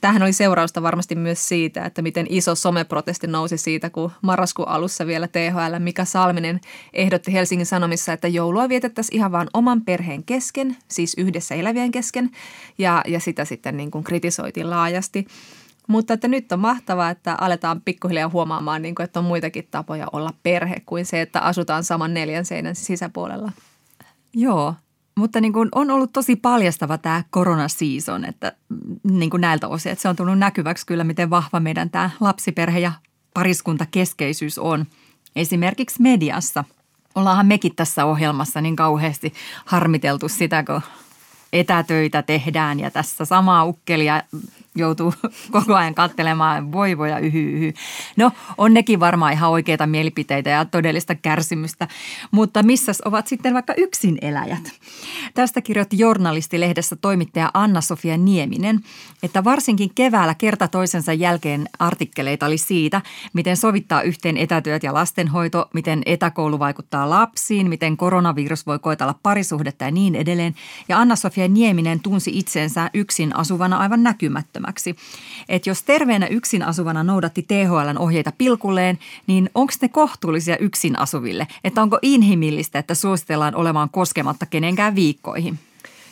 Tähän 0.01 0.23
oli 0.23 0.33
seurausta 0.33 0.81
varmasti 0.81 1.15
myös 1.15 1.47
siitä, 1.47 1.85
että 1.85 2.01
miten 2.01 2.25
iso 2.29 2.55
someprotesti 2.55 3.27
nousi 3.27 3.57
siitä, 3.57 3.89
kun 3.89 4.11
marraskuun 4.21 4.67
alussa 4.67 5.07
vielä 5.07 5.27
THL 5.27 5.79
Mika 5.79 6.05
Salminen 6.05 6.59
ehdotti 6.93 7.33
Helsingin 7.33 7.65
Sanomissa, 7.65 8.13
että 8.13 8.27
joulua 8.27 8.69
vietettäisiin 8.69 9.15
ihan 9.15 9.31
vain 9.31 9.47
oman 9.53 9.81
perheen 9.81 10.23
kesken, 10.23 10.77
siis 10.87 11.13
yhdessä 11.17 11.55
elävien 11.55 11.91
kesken, 11.91 12.31
ja, 12.77 13.01
ja 13.07 13.19
sitä 13.19 13.45
sitten 13.45 13.77
niin 13.77 13.91
kuin 13.91 14.03
kritisoitiin 14.03 14.69
laajasti. 14.69 15.27
Mutta 15.87 16.13
että 16.13 16.27
nyt 16.27 16.51
on 16.51 16.59
mahtavaa, 16.59 17.09
että 17.09 17.37
aletaan 17.41 17.81
pikkuhiljaa 17.81 18.29
huomaamaan, 18.29 18.81
niin 18.81 18.95
kuin, 18.95 19.03
että 19.03 19.19
on 19.19 19.25
muitakin 19.25 19.67
tapoja 19.71 20.07
olla 20.13 20.33
perhe 20.43 20.75
kuin 20.85 21.05
se, 21.05 21.21
että 21.21 21.39
asutaan 21.39 21.83
saman 21.83 22.13
neljän 22.13 22.45
seinän 22.45 22.75
sisäpuolella. 22.75 23.51
Joo, 24.33 24.75
mutta 25.15 25.41
niin 25.41 25.53
kuin 25.53 25.69
on 25.75 25.91
ollut 25.91 26.13
tosi 26.13 26.35
paljastava 26.35 26.97
tämä 26.97 27.23
koronaseason, 27.29 28.25
että 28.25 28.51
mm, 28.69 29.19
niin 29.19 29.29
kuin 29.29 29.41
näiltä 29.41 29.67
osin, 29.67 29.91
että 29.91 30.01
se 30.01 30.09
on 30.09 30.15
tullut 30.15 30.39
näkyväksi 30.39 30.85
kyllä, 30.85 31.03
miten 31.03 31.29
vahva 31.29 31.59
meidän 31.59 31.89
tämä 31.89 32.09
lapsiperhe- 32.19 32.79
ja 32.79 32.91
pariskuntakeskeisyys 33.33 34.59
on. 34.59 34.85
Esimerkiksi 35.35 36.01
mediassa. 36.01 36.63
Ollaanhan 37.15 37.45
mekin 37.45 37.75
tässä 37.75 38.05
ohjelmassa 38.05 38.61
niin 38.61 38.75
kauheasti 38.75 39.33
harmiteltu 39.65 40.29
sitä, 40.29 40.63
kun 40.63 40.81
etätöitä 41.53 42.21
tehdään 42.21 42.79
ja 42.79 42.91
tässä 42.91 43.25
samaa 43.25 43.65
ukkelia 43.65 44.23
joutuu 44.75 45.13
koko 45.51 45.75
ajan 45.75 45.95
katselemaan 45.95 46.71
voivoja 46.71 47.19
yhy, 47.19 47.51
yhy. 47.51 47.73
No 48.17 48.31
on 48.57 48.73
nekin 48.73 48.99
varmaan 48.99 49.33
ihan 49.33 49.49
oikeita 49.49 49.87
mielipiteitä 49.87 50.49
ja 50.49 50.65
todellista 50.65 51.15
kärsimystä, 51.15 51.87
mutta 52.31 52.63
missäs 52.63 53.01
ovat 53.05 53.27
sitten 53.27 53.53
vaikka 53.53 53.73
yksin 53.77 54.17
eläjät? 54.21 54.71
Tästä 55.33 55.61
kirjoitti 55.61 55.99
journalistilehdessä 55.99 56.95
toimittaja 56.95 57.51
Anna-Sofia 57.53 58.17
Nieminen, 58.17 58.79
että 59.23 59.43
varsinkin 59.43 59.91
keväällä 59.95 60.35
kerta 60.35 60.67
toisensa 60.67 61.13
jälkeen 61.13 61.69
artikkeleita 61.79 62.45
oli 62.45 62.57
siitä, 62.57 63.01
miten 63.33 63.57
sovittaa 63.57 64.01
yhteen 64.01 64.37
etätyöt 64.37 64.83
ja 64.83 64.93
lastenhoito, 64.93 65.69
miten 65.73 66.01
etäkoulu 66.05 66.59
vaikuttaa 66.59 67.09
lapsiin, 67.09 67.69
miten 67.69 67.97
koronavirus 67.97 68.65
voi 68.65 68.79
koetella 68.79 69.15
parisuhdetta 69.23 69.85
ja 69.85 69.91
niin 69.91 70.15
edelleen. 70.15 70.55
Ja 70.89 70.99
Anna-Sofia 70.99 71.47
Nieminen 71.47 71.99
tunsi 71.99 72.31
itsensä 72.33 72.89
yksin 72.93 73.35
asuvana 73.35 73.77
aivan 73.77 74.03
näkymättömäksi. 74.61 74.95
Että 75.49 75.69
jos 75.69 75.83
terveenä 75.83 76.27
yksin 76.27 76.63
asuvana 76.63 77.03
noudatti 77.03 77.41
THLn 77.41 77.97
ohjeita 77.97 78.31
pilkulleen, 78.37 78.99
niin 79.27 79.49
onko 79.55 79.73
ne 79.81 79.89
kohtuullisia 79.89 80.57
yksin 80.57 80.99
asuville? 80.99 81.47
Että 81.63 81.81
onko 81.81 81.99
inhimillistä, 82.01 82.79
että 82.79 82.95
suositellaan 82.95 83.55
olemaan 83.55 83.89
koskematta 83.89 84.45
kenenkään 84.45 84.95
viikkoihin? 84.95 85.59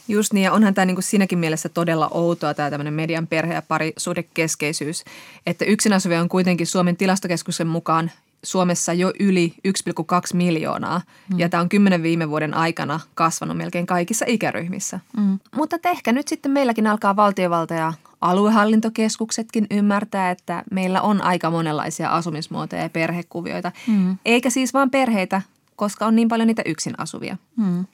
Just 0.07 0.33
niin, 0.33 0.43
ja 0.43 0.53
onhan 0.53 0.73
tämä 0.73 0.85
niin 0.85 0.95
kuin 0.95 1.03
siinäkin 1.03 1.39
mielessä 1.39 1.69
todella 1.69 2.07
outoa, 2.11 2.53
tämä 2.53 2.69
tämmöinen 2.69 2.93
median 2.93 3.27
perhe- 3.27 3.53
ja 3.53 3.61
parisuhdekeskeisyys, 3.61 5.03
että 5.45 5.65
yksin 5.65 5.93
asuvia 5.93 6.21
on 6.21 6.29
kuitenkin 6.29 6.67
Suomen 6.67 6.97
tilastokeskuksen 6.97 7.67
mukaan 7.67 8.11
Suomessa 8.43 8.93
jo 8.93 9.11
yli 9.19 9.53
1,2 9.67 9.73
miljoonaa. 10.33 11.01
Mm. 11.33 11.39
Ja 11.39 11.49
tämä 11.49 11.61
on 11.61 11.69
kymmenen 11.69 12.03
viime 12.03 12.29
vuoden 12.29 12.53
aikana 12.53 12.99
kasvanut 13.15 13.57
melkein 13.57 13.85
kaikissa 13.85 14.25
ikäryhmissä. 14.27 14.99
Mm. 15.17 15.39
Mutta 15.55 15.77
ehkä 15.85 16.11
nyt 16.11 16.27
sitten 16.27 16.51
meilläkin 16.51 16.87
alkaa 16.87 17.15
valtiovalta 17.15 17.73
ja 17.73 17.93
aluehallintokeskuksetkin 18.21 19.67
ymmärtää, 19.71 20.31
että 20.31 20.63
meillä 20.71 21.01
on 21.01 21.21
aika 21.21 21.49
monenlaisia 21.51 22.09
asumismuotoja 22.09 22.81
ja 22.81 22.89
perhekuvioita. 22.89 23.71
Mm. 23.87 24.17
Eikä 24.25 24.49
siis 24.49 24.73
vain 24.73 24.89
perheitä, 24.89 25.41
koska 25.75 26.05
on 26.05 26.15
niin 26.15 26.27
paljon 26.27 26.47
niitä 26.47 26.61
yksin 26.65 26.93
asuvia. 26.97 27.37
Mm. 27.55 27.85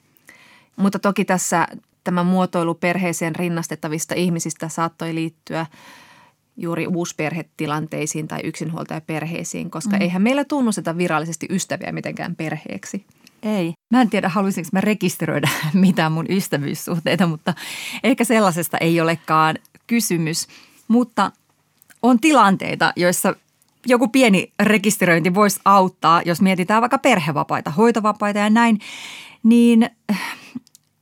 Mutta 0.76 0.98
toki 0.98 1.24
tässä 1.24 1.68
tämä 2.04 2.24
muotoilu 2.24 2.74
perheeseen 2.74 3.36
rinnastettavista 3.36 4.14
ihmisistä 4.14 4.68
saattoi 4.68 5.14
liittyä– 5.14 5.66
juuri 6.56 6.86
uusperhetilanteisiin 6.86 8.28
tai 8.28 8.40
yksinhuoltajaperheisiin, 8.44 9.70
koska 9.70 9.96
mm. 9.96 10.02
eihän 10.02 10.22
meillä 10.22 10.44
tunnusteta 10.44 10.98
virallisesti 10.98 11.46
ystäviä 11.50 11.92
mitenkään 11.92 12.36
perheeksi. 12.36 13.04
Ei. 13.42 13.74
Mä 13.90 14.00
en 14.00 14.10
tiedä, 14.10 14.28
haluaisinko 14.28 14.68
mä 14.72 14.80
rekisteröidä 14.80 15.48
mitään 15.74 16.12
mun 16.12 16.26
ystävyyssuhteita, 16.28 17.26
mutta 17.26 17.54
ehkä 18.04 18.24
sellaisesta 18.24 18.78
ei 18.78 19.00
olekaan 19.00 19.58
kysymys. 19.86 20.46
Mutta 20.88 21.32
on 22.02 22.20
tilanteita, 22.20 22.92
joissa 22.96 23.34
joku 23.86 24.08
pieni 24.08 24.52
rekisteröinti 24.62 25.34
voisi 25.34 25.60
auttaa, 25.64 26.22
jos 26.24 26.40
mietitään 26.42 26.80
vaikka 26.80 26.98
perhevapaita, 26.98 27.70
hoitovapaita 27.70 28.38
ja 28.38 28.50
näin, 28.50 28.78
niin 29.42 29.90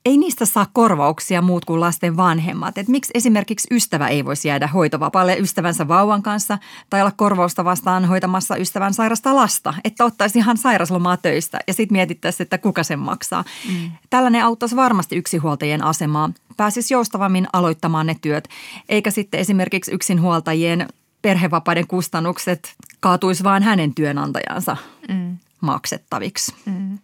ei 0.04 0.16
niistä 0.16 0.46
saa 0.46 0.66
korvauksia 0.72 1.42
muut 1.42 1.64
kuin 1.64 1.80
lasten 1.80 2.16
vanhemmat. 2.16 2.78
Et 2.78 2.88
miksi 2.88 3.10
esimerkiksi 3.14 3.68
ystävä 3.70 4.08
ei 4.08 4.24
voisi 4.24 4.48
jäädä 4.48 4.66
hoitovapaalle 4.66 5.36
ystävänsä 5.38 5.88
vauvan 5.88 6.22
kanssa 6.22 6.58
tai 6.90 7.00
olla 7.00 7.12
korvausta 7.16 7.64
vastaan 7.64 8.04
hoitamassa 8.04 8.56
ystävän 8.56 8.94
sairasta 8.94 9.34
lasta, 9.34 9.74
että 9.84 10.04
ottaisi 10.04 10.38
ihan 10.38 10.56
sairaslomaa 10.56 11.16
töistä 11.16 11.58
ja 11.66 11.74
sitten 11.74 11.96
mietittäisiin, 11.96 12.44
että 12.44 12.58
kuka 12.58 12.82
sen 12.82 12.98
maksaa. 12.98 13.44
Mm. 13.68 13.90
Tällainen 14.10 14.44
auttaisi 14.44 14.76
varmasti 14.76 15.16
yksinhuoltajien 15.16 15.84
asemaa. 15.84 16.30
Pääsisi 16.56 16.94
joustavammin 16.94 17.46
aloittamaan 17.52 18.06
ne 18.06 18.16
työt, 18.22 18.48
eikä 18.88 19.10
sitten 19.10 19.40
esimerkiksi 19.40 19.92
yksinhuoltajien 19.92 20.88
perhevapaiden 21.22 21.86
kustannukset 21.86 22.74
kaatuisi 23.00 23.44
vain 23.44 23.62
hänen 23.62 23.94
työnantajansa 23.94 24.76
mm. 25.08 25.36
maksettaviksi. 25.60 26.54
Mm. 26.66 26.98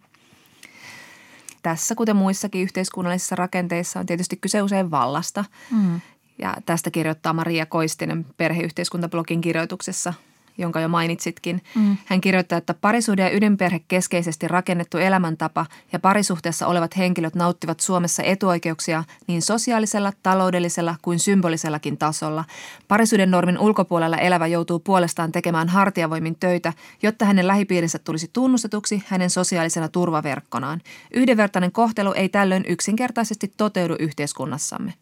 Tässä, 1.61 1.95
kuten 1.95 2.15
muissakin 2.15 2.61
yhteiskunnallisissa 2.61 3.35
rakenteissa, 3.35 3.99
on 3.99 4.05
tietysti 4.05 4.37
kyse 4.37 4.61
usein 4.61 4.91
vallasta. 4.91 5.45
Mm. 5.71 6.01
Ja 6.37 6.55
tästä 6.65 6.91
kirjoittaa 6.91 7.33
Maria 7.33 7.65
Koistinen 7.65 8.25
perheyhteiskuntablogin 8.37 9.41
kirjoituksessa– 9.41 10.13
jonka 10.57 10.79
jo 10.79 10.87
mainitsitkin. 10.87 11.61
Mm. 11.75 11.97
Hän 12.05 12.21
kirjoittaa, 12.21 12.57
että 12.57 12.73
parisuhde 12.73 13.21
ja 13.21 13.37
ydinperhe 13.37 13.81
keskeisesti 13.87 14.47
rakennettu 14.47 14.97
elämäntapa 14.97 15.65
ja 15.93 15.99
parisuhteessa 15.99 16.67
olevat 16.67 16.97
henkilöt 16.97 17.35
nauttivat 17.35 17.79
Suomessa 17.79 18.23
etuoikeuksia 18.23 19.03
niin 19.27 19.41
sosiaalisella, 19.41 20.13
taloudellisella 20.23 20.95
kuin 21.01 21.19
symbolisellakin 21.19 21.97
tasolla. 21.97 22.45
Parisuuden 22.87 23.31
normin 23.31 23.59
ulkopuolella 23.59 24.17
elävä 24.17 24.47
joutuu 24.47 24.79
puolestaan 24.79 25.31
tekemään 25.31 25.69
hartiavoimin 25.69 26.35
töitä, 26.39 26.73
jotta 27.03 27.25
hänen 27.25 27.47
lähipiirinsä 27.47 27.99
tulisi 27.99 28.29
tunnustetuksi 28.33 29.03
hänen 29.07 29.29
sosiaalisena 29.29 29.89
turvaverkkonaan. 29.89 30.81
Yhdenvertainen 31.13 31.71
kohtelu 31.71 32.13
ei 32.13 32.29
tällöin 32.29 32.65
yksinkertaisesti 32.67 33.53
toteudu 33.57 33.95
yhteiskunnassamme. 33.99 34.93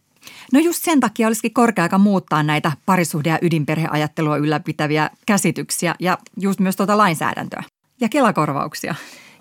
No 0.53 0.59
just 0.59 0.83
sen 0.83 0.99
takia 0.99 1.27
olisikin 1.27 1.53
korkea 1.53 1.83
aika 1.83 1.97
muuttaa 1.97 2.43
näitä 2.43 2.71
parisuhde- 2.85 3.29
ja 3.29 3.39
ydinperheajattelua 3.41 4.37
ylläpitäviä 4.37 5.09
käsityksiä 5.25 5.95
ja 5.99 6.17
just 6.37 6.59
myös 6.59 6.75
tuota 6.75 6.97
lainsäädäntöä 6.97 7.63
ja 8.01 8.09
kelakorvauksia. 8.09 8.95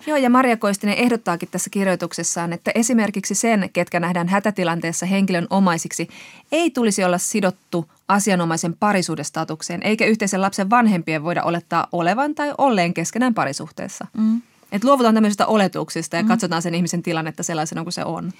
Joo, 0.07 0.17
ja 0.17 0.29
Maria 0.29 0.57
Koistinen 0.57 0.97
ehdottaakin 0.97 1.49
tässä 1.51 1.69
kirjoituksessaan, 1.69 2.53
että 2.53 2.71
esimerkiksi 2.75 3.35
sen, 3.35 3.69
ketkä 3.73 3.99
nähdään 3.99 4.27
hätätilanteessa 4.27 5.05
henkilön 5.05 5.47
omaisiksi, 5.49 6.07
ei 6.51 6.71
tulisi 6.71 7.03
olla 7.03 7.17
sidottu 7.17 7.91
asianomaisen 8.07 8.75
parisuudestatukseen, 8.79 9.83
eikä 9.83 10.05
yhteisen 10.05 10.41
lapsen 10.41 10.69
vanhempien 10.69 11.23
voida 11.23 11.43
olettaa 11.43 11.87
olevan 11.91 12.35
tai 12.35 12.53
olleen 12.57 12.93
keskenään 12.93 13.33
parisuhteessa. 13.33 14.07
Mm. 14.17 14.41
Et 14.71 14.83
luovutaan 14.83 15.13
tämmöisistä 15.13 15.47
oletuksista 15.47 16.15
ja 16.15 16.23
mm. 16.23 16.27
katsotaan 16.27 16.61
sen 16.61 16.75
ihmisen 16.75 17.03
tilannetta 17.03 17.43
sellaisena 17.43 17.83
kuin 17.83 17.93
se 17.93 18.05
on. 18.05 18.31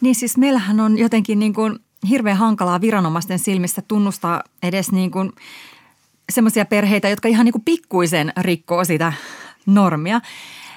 Niin 0.00 0.14
siis 0.14 0.36
meillähän 0.36 0.80
on 0.80 0.98
jotenkin 0.98 1.38
niin 1.38 1.54
kuin 1.54 1.78
hirveän 2.08 2.36
hankalaa 2.36 2.80
viranomaisten 2.80 3.38
silmissä 3.38 3.82
tunnustaa 3.82 4.42
edes 4.62 4.92
niin 4.92 5.10
kuin 5.10 5.32
semmoisia 6.32 6.64
perheitä, 6.64 7.08
jotka 7.08 7.28
ihan 7.28 7.44
niin 7.44 7.52
kuin 7.52 7.64
pikkuisen 7.64 8.32
rikkoo 8.40 8.84
sitä 8.84 9.12
normia. 9.66 10.20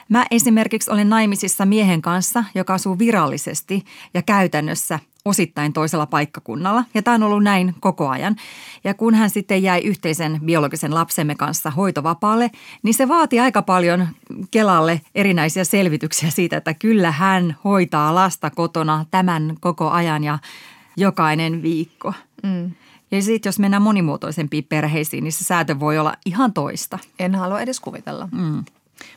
Mä 0.10 0.26
esimerkiksi 0.32 0.92
olen 0.92 1.10
naimisissa 1.10 1.66
miehen 1.66 2.02
kanssa, 2.02 2.44
joka 2.56 2.74
asuu 2.74 3.00
virallisesti 3.00 3.86
ja 4.14 4.22
käytännössä 4.22 5.00
osittain 5.26 5.74
toisella 5.74 6.06
paikkakunnalla. 6.06 6.86
Ja 6.94 7.02
tämä 7.02 7.16
on 7.16 7.24
ollut 7.24 7.44
näin 7.44 7.76
koko 7.80 8.10
ajan. 8.10 8.36
Ja 8.84 8.94
kun 8.94 9.16
hän 9.16 9.30
sitten 9.30 9.64
jäi 9.64 9.82
yhteisen 9.82 10.40
biologisen 10.46 10.94
lapsemme 10.94 11.36
kanssa 11.36 11.72
hoitovapaalle, 11.72 12.52
niin 12.84 12.94
se 12.94 13.08
vaati 13.08 13.40
aika 13.40 13.62
paljon 13.62 14.08
Kelalle 14.52 15.02
erinäisiä 15.16 15.64
selvityksiä 15.64 16.30
siitä, 16.30 16.58
että 16.58 16.74
kyllä 16.74 17.12
hän 17.12 17.56
hoitaa 17.64 18.16
lasta 18.16 18.50
kotona 18.50 19.06
tämän 19.12 19.56
koko 19.60 19.90
ajan 19.90 20.24
ja 20.24 20.40
jokainen 20.98 21.62
viikko. 21.62 22.14
Mm. 22.44 22.72
Ja 23.12 23.22
sitten 23.22 23.50
jos 23.50 23.60
mennään 23.60 23.84
monimuotoisempiin 23.84 24.64
perheisiin, 24.70 25.24
niin 25.24 25.32
se 25.32 25.44
säätö 25.44 25.80
voi 25.80 25.98
olla 25.98 26.14
ihan 26.26 26.54
toista. 26.54 27.00
En 27.20 27.36
halua 27.36 27.62
edes 27.62 27.80
kuvitella. 27.80 28.30
Mm. 28.32 28.64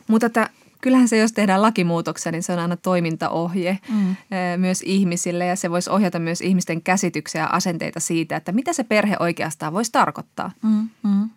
Mutta 0.07 0.27
että 0.27 0.49
kyllähän 0.85 1.07
se, 1.07 1.17
jos 1.17 1.31
tehdään 1.31 1.61
lakimuutoksia, 1.61 2.31
niin 2.31 2.43
se 2.43 2.53
on 2.53 2.59
aina 2.59 2.77
toimintaohje 2.77 3.79
mm. 3.89 4.15
myös 4.57 4.81
ihmisille 4.81 5.45
ja 5.45 5.55
se 5.55 5.71
voisi 5.71 5.89
ohjata 5.89 6.19
myös 6.19 6.41
ihmisten 6.41 6.81
käsityksiä 6.81 7.41
ja 7.41 7.47
asenteita 7.47 7.99
siitä, 7.99 8.35
että 8.35 8.51
mitä 8.51 8.73
se 8.73 8.83
perhe 8.83 9.15
oikeastaan 9.19 9.73
voisi 9.73 9.91
tarkoittaa. 9.91 10.51
Mm. 10.61 10.89
Mm. 11.03 11.29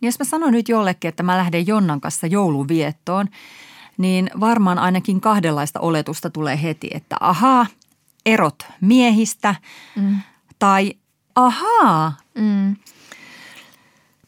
Niin 0.00 0.08
jos 0.08 0.18
mä 0.18 0.24
sanon 0.24 0.52
nyt 0.52 0.68
jollekin, 0.68 1.08
että 1.08 1.22
mä 1.22 1.36
lähden 1.38 1.66
Jonnan 1.66 2.00
kanssa 2.00 2.26
jouluviettoon, 2.26 3.28
niin 3.96 4.30
varmaan 4.40 4.78
ainakin 4.78 5.20
kahdenlaista 5.20 5.80
oletusta 5.80 6.30
tulee 6.30 6.62
heti, 6.62 6.90
että 6.94 7.16
ahaa, 7.20 7.66
erot 8.26 8.66
miehistä 8.80 9.54
mm. 9.96 10.16
tai 10.58 10.92
ahaa. 11.34 12.16
Mm. 12.34 12.76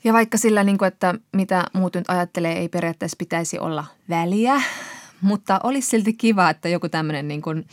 Ja 0.04 0.12
vaikka 0.12 0.38
sillä, 0.38 0.64
niin 0.64 0.78
kuin, 0.78 0.88
että 0.88 1.14
mitä 1.32 1.64
muut 1.72 1.94
nyt 1.94 2.10
ajattelee, 2.10 2.58
ei 2.58 2.68
periaatteessa 2.68 3.16
pitäisi 3.18 3.58
olla 3.58 3.84
väliä, 4.08 4.62
mutta 5.20 5.60
olisi 5.62 5.88
silti 5.88 6.12
kiva, 6.12 6.50
että 6.50 6.68
joku 6.68 6.88
tämmöinen 6.88 7.28
niin 7.28 7.42
kuin 7.42 7.66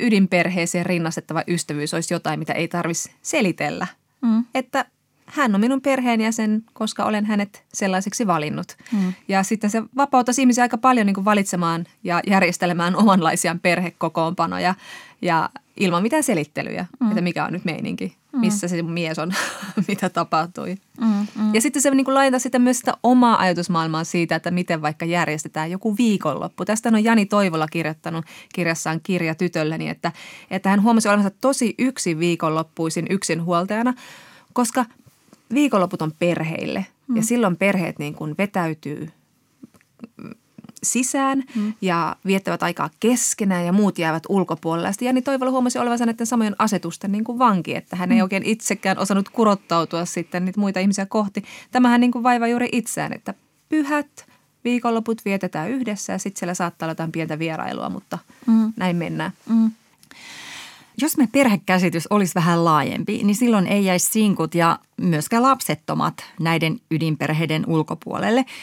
ydinperheeseen 0.00 0.86
rinnastettava 0.86 1.42
ystävyys 1.48 1.94
olisi 1.94 2.14
jotain, 2.14 2.38
mitä 2.38 2.52
ei 2.52 2.68
tarvitsisi 2.68 3.12
selitellä. 3.22 3.86
Mm. 4.22 4.44
Että 4.54 4.84
hän 5.26 5.54
on 5.54 5.60
minun 5.60 5.80
perheenjäsen, 5.80 6.64
koska 6.72 7.04
olen 7.04 7.24
hänet 7.24 7.64
sellaiseksi 7.74 8.26
valinnut. 8.26 8.76
Mm. 8.92 9.12
Ja 9.28 9.42
sitten 9.42 9.70
se 9.70 9.82
vapauttaisi 9.96 10.42
ihmisiä 10.42 10.64
aika 10.64 10.78
paljon 10.78 11.06
niin 11.06 11.14
kuin 11.14 11.24
valitsemaan 11.24 11.84
ja 12.04 12.20
järjestelemään 12.26 12.96
omanlaisiaan 12.96 13.60
perhekokoonpanoja 13.60 14.74
ja 15.22 15.50
ilman 15.76 16.02
mitään 16.02 16.22
selittelyjä, 16.22 16.86
mm. 17.00 17.08
että 17.08 17.20
mikä 17.20 17.44
on 17.44 17.52
nyt 17.52 17.64
meininki, 17.64 18.16
mm. 18.32 18.40
missä 18.40 18.68
se 18.68 18.82
mies 18.82 19.18
on, 19.18 19.32
mitä 19.88 20.08
tapahtui. 20.08 20.76
Mm, 21.00 21.26
mm. 21.36 21.54
Ja 21.54 21.60
sitten 21.60 21.82
se 21.82 21.90
niin 21.90 22.14
laajentaa 22.14 22.38
sitä 22.38 22.58
myös 22.58 22.78
sitä 22.78 22.94
omaa 23.02 23.40
ajatusmaailmaa 23.40 24.04
siitä, 24.04 24.36
että 24.36 24.50
miten 24.50 24.82
vaikka 24.82 25.04
järjestetään 25.04 25.70
joku 25.70 25.96
viikonloppu. 25.96 26.64
Tästä 26.64 26.88
on 26.88 27.04
Jani 27.04 27.26
Toivola 27.26 27.66
kirjoittanut 27.68 28.24
kirjassaan 28.54 29.00
Kirja 29.02 29.34
tytölleni, 29.34 29.88
että, 29.88 30.12
että 30.50 30.68
hän 30.68 30.82
huomasi 30.82 31.08
olevansa 31.08 31.30
tosi 31.40 31.74
yksin 31.78 32.18
viikonloppuisin 32.18 33.06
yksinhuoltajana, 33.10 33.94
koska 34.52 34.84
viikonloput 35.54 36.02
on 36.02 36.12
perheille 36.18 36.86
mm. 37.08 37.16
ja 37.16 37.22
silloin 37.22 37.56
perheet 37.56 37.98
niin 37.98 38.14
kuin 38.14 38.34
vetäytyy 38.38 39.10
sisään 40.82 41.42
mm. 41.54 41.72
ja 41.80 42.16
viettävät 42.26 42.62
aikaa 42.62 42.90
keskenään 43.00 43.66
ja 43.66 43.72
muut 43.72 43.98
jäävät 43.98 44.22
ulkopuolelle. 44.28 44.92
Sitten 44.92 45.06
Jani 45.06 45.22
Toivola 45.22 45.50
huomasi 45.50 45.78
olevansa 45.78 46.06
näiden 46.06 46.26
samojen 46.26 46.56
asetusten 46.58 47.12
niin 47.12 47.24
kuin 47.24 47.38
vanki, 47.38 47.74
että 47.74 47.96
hän 47.96 48.12
ei 48.12 48.18
mm. 48.18 48.22
oikein 48.22 48.42
itsekään 48.42 48.98
osannut 48.98 49.28
kurottautua 49.28 50.04
sitten 50.04 50.44
niitä 50.44 50.60
muita 50.60 50.80
ihmisiä 50.80 51.06
kohti. 51.06 51.44
Tämähän 51.70 52.00
niin 52.00 52.12
kuin 52.12 52.22
vaivaa 52.22 52.48
juuri 52.48 52.68
itseään, 52.72 53.12
että 53.12 53.34
pyhät 53.68 54.26
viikonloput 54.64 55.24
vietetään 55.24 55.70
yhdessä 55.70 56.12
ja 56.12 56.18
sitten 56.18 56.38
siellä 56.38 56.54
saattaa 56.54 56.86
olla 56.86 56.90
jotain 56.90 57.12
pientä 57.12 57.38
vierailua, 57.38 57.88
mutta 57.88 58.18
mm. 58.46 58.72
näin 58.76 58.96
mennään. 58.96 59.32
Mm. 59.48 59.70
Jos 61.00 61.16
me 61.16 61.28
perhekäsitys 61.32 62.06
olisi 62.06 62.34
vähän 62.34 62.64
laajempi, 62.64 63.22
niin 63.24 63.36
silloin 63.36 63.66
ei 63.66 63.84
jäisi 63.84 64.12
sinkut 64.12 64.54
ja 64.54 64.78
myöskään 64.96 65.42
lapsettomat 65.42 66.24
näiden 66.40 66.80
ydinperheiden 66.90 67.64
ulkopuolelle– 67.66 68.44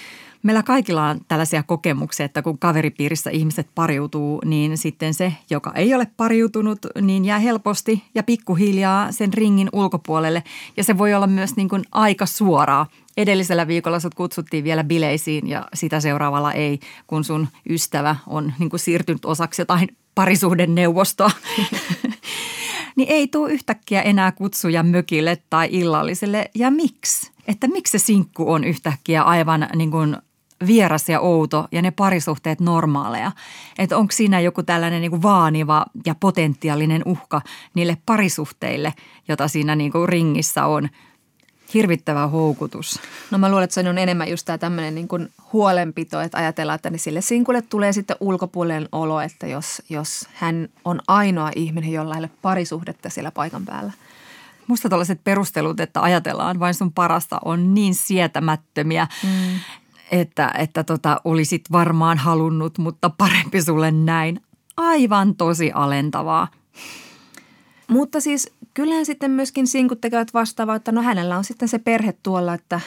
Meillä 0.46 0.64
kaikilla 0.64 1.10
on 1.10 1.22
tällaisia 1.28 1.64
kokemuksia, 1.64 2.26
että 2.26 2.42
kun 2.42 2.60
kaveripiirissä 2.60 3.30
ihmiset 3.30 3.68
pariutuu, 3.76 4.42
niin 4.46 4.78
sitten 4.78 5.14
se, 5.14 5.34
joka 5.50 5.72
ei 5.76 5.94
ole 5.94 6.08
pariutunut, 6.18 6.80
niin 7.02 7.26
jää 7.26 7.40
helposti 7.40 8.04
ja 8.16 8.24
pikkuhiljaa 8.24 9.12
sen 9.12 9.34
ringin 9.34 9.70
ulkopuolelle. 9.74 10.44
Ja 10.78 10.84
se 10.84 10.98
voi 10.98 11.14
olla 11.14 11.28
myös 11.28 11.56
niin 11.56 11.70
kuin 11.70 11.84
aika 11.92 12.26
suoraa. 12.26 12.88
Edellisellä 13.18 13.68
viikolla 13.68 14.00
sut 14.00 14.16
kutsuttiin 14.16 14.64
vielä 14.64 14.84
bileisiin 14.84 15.48
ja 15.48 15.68
sitä 15.74 16.00
seuraavalla 16.00 16.54
ei, 16.54 16.80
kun 17.08 17.24
sun 17.24 17.48
ystävä 17.70 18.16
on 18.28 18.54
niin 18.60 18.70
kuin 18.70 18.80
siirtynyt 18.80 19.26
osaksi 19.26 19.62
jotain 19.62 19.98
parisuhden 20.16 20.76
neuvostoa. 20.76 21.32
niin 22.96 23.10
ei 23.10 23.28
tule 23.28 23.52
yhtäkkiä 23.52 24.02
enää 24.02 24.32
kutsuja 24.32 24.84
mökille 24.84 25.38
tai 25.50 25.68
illalliselle. 25.72 26.50
Ja 26.56 26.72
miksi? 26.72 27.32
Että 27.48 27.68
miksi 27.68 28.00
se 28.00 28.06
sinkku 28.06 28.52
on 28.52 28.64
yhtäkkiä 28.64 29.24
aivan 29.24 29.68
niin 29.76 29.92
kuin 29.92 30.18
vieras 30.68 31.10
ja 31.10 31.20
outo 31.20 31.68
ja 31.72 31.82
ne 31.82 31.92
parisuhteet 31.92 32.60
normaaleja. 32.60 33.32
Että 33.78 33.98
onko 33.98 34.12
siinä 34.12 34.40
joku 34.40 34.64
tällainen 34.64 35.02
niin 35.02 35.12
kuin 35.12 35.24
vaaniva 35.24 35.86
ja 36.06 36.16
potentiaalinen 36.20 37.02
uhka 37.06 37.42
niille 37.74 37.98
parisuhteille, 38.06 38.94
jota 39.28 39.48
siinä 39.48 39.76
niin 39.76 39.92
kuin 39.92 40.10
ringissä 40.10 40.66
on. 40.66 40.90
Hirvittävä 41.74 42.28
houkutus. 42.28 43.00
No 43.32 43.38
mä 43.38 43.50
luulen, 43.50 43.64
että 43.64 43.74
se 43.74 43.90
on 43.90 43.98
enemmän 43.98 44.30
just 44.30 44.46
tämä 44.46 44.58
tämmöinen 44.58 44.96
niin 44.96 45.08
kuin 45.08 45.30
huolenpito, 45.54 46.22
että 46.22 46.38
ajatellaan, 46.38 46.76
että 46.76 46.92
sille 46.96 47.22
sinkulle 47.22 47.62
tulee 47.62 47.94
sitten 47.94 48.18
ulkopuolinen 48.20 48.90
olo, 48.92 49.22
että 49.22 49.48
jos, 49.48 49.82
jos 49.90 50.30
hän 50.34 50.70
on 50.86 51.00
ainoa 51.08 51.52
ihminen, 51.56 51.92
jolla 51.92 52.16
ei 52.16 52.20
ole 52.20 52.30
parisuhdetta 52.42 53.10
siellä 53.10 53.32
paikan 53.32 53.66
päällä. 53.66 53.92
Musta 54.68 54.90
tällaiset 54.90 55.24
perustelut, 55.24 55.80
että 55.80 56.02
ajatellaan 56.02 56.60
vain 56.60 56.74
sun 56.74 56.94
parasta 56.94 57.40
on 57.46 57.74
niin 57.74 57.96
sietämättömiä. 57.96 59.08
Mm 59.24 59.60
että, 60.12 60.52
että 60.58 60.84
tota, 60.84 61.22
olisit 61.24 61.72
varmaan 61.72 62.18
halunnut, 62.18 62.78
mutta 62.78 63.10
parempi 63.10 63.62
sulle 63.62 63.92
näin. 63.92 64.42
Aivan 64.78 65.36
tosi 65.36 65.72
alentavaa. 65.72 66.48
Mutta 67.88 68.20
siis 68.20 68.52
kyllähän 68.74 69.06
sitten 69.06 69.32
myöskin 69.32 69.68
sinkut 69.68 70.02
tekevät 70.02 70.34
vastaavaa, 70.34 70.76
että 70.76 70.92
no 70.92 71.02
hänellä 71.02 71.38
on 71.38 71.44
sitten 71.44 71.68
se 71.68 71.80
perhe 71.80 72.14
tuolla, 72.24 72.54
että 72.54 72.80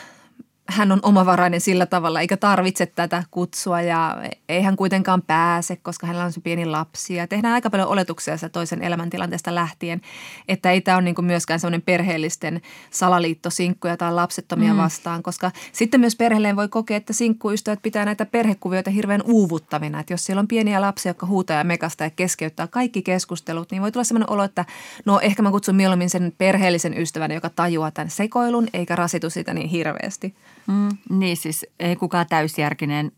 hän 0.68 0.92
on 0.92 0.98
omavarainen 1.02 1.60
sillä 1.60 1.86
tavalla, 1.86 2.20
eikä 2.20 2.36
tarvitse 2.36 2.86
tätä 2.86 3.22
kutsua 3.30 3.80
ja 3.80 4.16
ei 4.48 4.62
hän 4.62 4.76
kuitenkaan 4.76 5.22
pääse, 5.22 5.76
koska 5.76 6.06
hänellä 6.06 6.24
on 6.24 6.32
se 6.32 6.40
pieni 6.40 6.66
lapsi. 6.66 7.14
Ja 7.14 7.26
tehdään 7.26 7.54
aika 7.54 7.70
paljon 7.70 7.88
oletuksia 7.88 8.36
sitä 8.36 8.48
toisen 8.48 8.82
elämäntilanteesta 8.82 9.54
lähtien, 9.54 10.00
että 10.48 10.70
ei 10.70 10.80
tämä 10.80 10.96
ole 10.96 11.04
niin 11.04 11.24
myöskään 11.24 11.60
semmoinen 11.60 11.82
perheellisten 11.82 12.60
salaliittosinkkuja 12.90 13.96
tai 13.96 14.14
lapsettomia 14.14 14.72
mm. 14.72 14.78
vastaan, 14.78 15.22
koska 15.22 15.50
sitten 15.72 16.00
myös 16.00 16.16
perheelleen 16.16 16.56
voi 16.56 16.68
kokea, 16.68 16.96
että 16.96 17.12
sinkkuystävät 17.12 17.82
pitää 17.82 18.04
näitä 18.04 18.26
perhekuvioita 18.26 18.90
hirveän 18.90 19.22
uuvuttavina. 19.24 20.00
Että 20.00 20.12
jos 20.12 20.24
siellä 20.24 20.40
on 20.40 20.48
pieniä 20.48 20.80
lapsia, 20.80 21.10
jotka 21.10 21.26
huutaa 21.26 21.56
ja 21.56 21.64
mekasta 21.64 22.04
ja 22.04 22.10
keskeyttää 22.10 22.66
kaikki 22.66 23.02
keskustelut, 23.02 23.70
niin 23.70 23.82
voi 23.82 23.92
tulla 23.92 24.04
semmoinen 24.04 24.30
olo, 24.30 24.44
että 24.44 24.64
no 25.04 25.20
ehkä 25.20 25.42
mä 25.42 25.50
kutsun 25.50 25.76
mieluummin 25.76 26.10
sen 26.10 26.32
perheellisen 26.38 26.98
ystävän, 26.98 27.30
joka 27.30 27.50
tajuaa 27.50 27.90
tämän 27.90 28.10
sekoilun 28.10 28.68
eikä 28.72 28.96
rasitu 28.96 29.30
sitä 29.30 29.54
niin 29.54 29.68
hirveästi. 29.68 30.34
Mm, 30.68 31.18
niin 31.18 31.36
siis 31.36 31.66
ei 31.80 31.96
kukaan 31.96 32.26
täysjärkinen, 32.28 33.12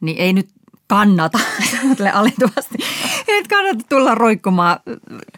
niin 0.00 0.16
ei 0.18 0.32
nyt 0.32 0.48
kannata, 0.86 1.38
tälle 1.96 2.10
alentuvasti, 2.10 2.78
ei 3.28 3.42
kannata 3.42 3.84
tulla 3.88 4.14
roikkumaan 4.14 4.78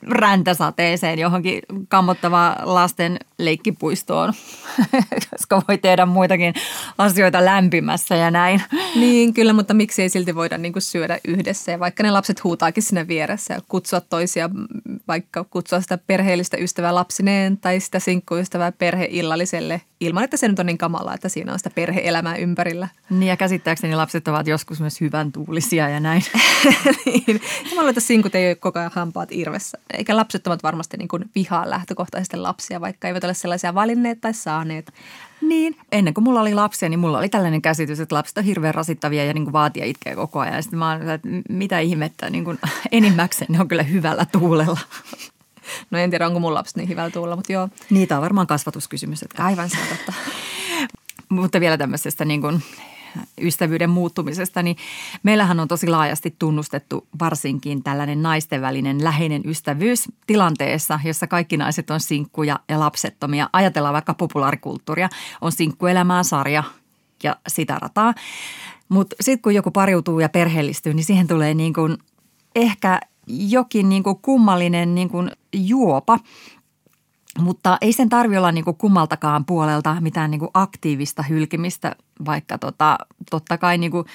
räntäsateeseen 0.02 1.18
johonkin 1.18 1.62
kammottavaan 1.88 2.74
lasten 2.74 3.18
leikkipuistoon, 3.38 4.32
koska 5.30 5.62
voi 5.68 5.78
tehdä 5.78 6.06
muitakin 6.06 6.54
asioita 6.98 7.44
lämpimässä 7.44 8.16
ja 8.16 8.30
näin. 8.30 8.62
Niin, 8.94 9.34
kyllä, 9.34 9.52
mutta 9.52 9.74
miksi 9.74 10.02
ei 10.02 10.08
silti 10.08 10.34
voida 10.34 10.58
niin 10.58 10.72
syödä 10.78 11.18
yhdessä? 11.28 11.72
Ja 11.72 11.80
vaikka 11.80 12.02
ne 12.02 12.10
lapset 12.10 12.44
huutaakin 12.44 12.82
sinne 12.82 13.08
vieressä 13.08 13.54
ja 13.54 13.60
kutsua 13.68 14.00
toisia, 14.00 14.50
vaikka 15.08 15.44
kutsua 15.44 15.80
sitä 15.80 15.98
perheellistä 15.98 16.56
ystävää 16.56 16.94
lapsineen 16.94 17.58
tai 17.58 17.80
sitä 17.80 17.98
sinkkuystävää 17.98 18.72
perheillalliselle 18.72 19.80
ilman, 20.00 20.24
että 20.24 20.36
se 20.36 20.48
nyt 20.48 20.58
on 20.58 20.66
niin 20.66 20.78
kamalaa, 20.78 21.14
että 21.14 21.28
siinä 21.28 21.52
on 21.52 21.58
sitä 21.58 21.70
perheelämää 21.70 22.36
ympärillä. 22.36 22.88
Niin 23.10 23.28
ja 23.28 23.36
käsittääkseni 23.36 23.96
lapset 23.96 24.28
ovat 24.28 24.46
joskus 24.46 24.80
myös 24.80 25.00
hyvän 25.00 25.32
tuulisia 25.32 25.88
ja 25.88 26.00
näin. 26.00 26.22
niin. 27.06 27.24
Ja 27.28 27.34
mä 27.64 27.74
luulen, 27.74 27.88
että 27.88 28.00
sinkut 28.00 28.34
ei 28.34 28.48
ole 28.48 28.54
koko 28.54 28.78
ajan 28.78 28.90
hampaat 28.94 29.32
irvessä. 29.32 29.78
Eikä 29.98 30.16
lapset 30.16 30.46
ovat 30.46 30.62
varmasti 30.62 30.96
niin 30.96 31.08
kuin 31.08 31.24
vihaa 31.34 31.70
lähtökohtaisesti 31.70 32.36
lapsia, 32.36 32.80
vaikka 32.80 33.08
eivät 33.08 33.24
ole 33.24 33.34
sellaisia 33.34 33.74
valinneet 33.74 34.20
tai 34.20 34.34
saaneet. 34.34 34.92
Niin, 35.40 35.76
ennen 35.92 36.14
kuin 36.14 36.24
mulla 36.24 36.40
oli 36.40 36.54
lapsia, 36.54 36.88
niin 36.88 37.00
mulla 37.00 37.18
oli 37.18 37.28
tällainen 37.28 37.62
käsitys, 37.62 38.00
että 38.00 38.14
lapset 38.14 38.38
on 38.38 38.44
hirveän 38.44 38.74
rasittavia 38.74 39.24
ja 39.24 39.34
niin 39.34 39.44
kuin 39.44 39.52
vaatia 39.52 39.84
itkeä 39.84 40.14
koko 40.14 40.40
ajan. 40.40 40.54
Ja 40.54 40.62
sitten 40.62 40.78
mä 40.78 40.90
oon, 40.90 41.10
että 41.10 41.28
mitä 41.48 41.78
ihmettä, 41.78 42.30
niin 42.30 42.44
kuin 42.44 42.58
enimmäkseen 42.92 43.52
ne 43.52 43.60
on 43.60 43.68
kyllä 43.68 43.82
hyvällä 43.82 44.26
tuulella. 44.32 44.78
No 45.90 45.98
en 45.98 46.10
tiedä, 46.10 46.26
onko 46.26 46.40
mun 46.40 46.54
lapset 46.54 46.76
niin 46.76 46.88
hyvällä 46.88 47.10
tuulla, 47.10 47.36
mutta 47.36 47.52
joo. 47.52 47.68
Niitä 47.90 48.16
on 48.16 48.22
varmaan 48.22 48.46
kasvatuskysymys. 48.46 49.22
Että... 49.22 49.44
Aivan 49.44 49.70
se 49.70 49.76
totta. 49.88 50.12
mutta 51.28 51.60
vielä 51.60 51.78
tämmöisestä 51.78 52.24
niin 52.24 52.40
kuin 52.40 52.62
ystävyyden 53.40 53.90
muuttumisesta, 53.90 54.62
niin 54.62 54.76
meillähän 55.22 55.60
on 55.60 55.68
tosi 55.68 55.86
laajasti 55.86 56.36
tunnustettu 56.38 57.06
varsinkin 57.20 57.82
tällainen 57.82 58.22
naisten 58.22 58.60
välinen 58.60 59.04
läheinen 59.04 59.42
ystävyys 59.44 60.08
tilanteessa, 60.26 61.00
jossa 61.04 61.26
kaikki 61.26 61.56
naiset 61.56 61.90
on 61.90 62.00
sinkkuja 62.00 62.60
ja 62.68 62.80
lapsettomia. 62.80 63.50
Ajatellaan 63.52 63.92
vaikka 63.92 64.14
populaarikulttuuria, 64.14 65.08
on 65.40 65.52
sinkkuelämää 65.52 66.22
sarja 66.22 66.62
ja 67.22 67.36
sitä 67.48 67.78
rataa. 67.78 68.14
Mutta 68.88 69.16
sitten 69.20 69.42
kun 69.42 69.54
joku 69.54 69.70
pariutuu 69.70 70.20
ja 70.20 70.28
perheellistyy, 70.28 70.94
niin 70.94 71.04
siihen 71.04 71.26
tulee 71.26 71.54
niin 71.54 71.72
kuin 71.72 71.98
ehkä 72.54 73.00
jokin 73.26 73.88
niin 73.88 74.02
kuin 74.02 74.18
kummallinen 74.18 74.94
niin 74.94 75.08
kuin 75.08 75.30
juopa, 75.56 76.18
mutta 77.38 77.78
ei 77.80 77.92
sen 77.92 78.08
tarvi 78.08 78.36
olla 78.36 78.52
niin 78.52 78.64
kuin 78.64 78.76
kummaltakaan 78.76 79.44
puolelta 79.44 79.96
mitään 80.00 80.30
niin 80.30 80.38
kuin 80.38 80.50
aktiivista 80.54 81.22
hylkimistä, 81.22 81.96
vaikka 82.26 82.58
tota, 82.58 82.98
totta 83.30 83.58
kai 83.58 83.78
niin 83.78 83.90
kuin 83.90 84.06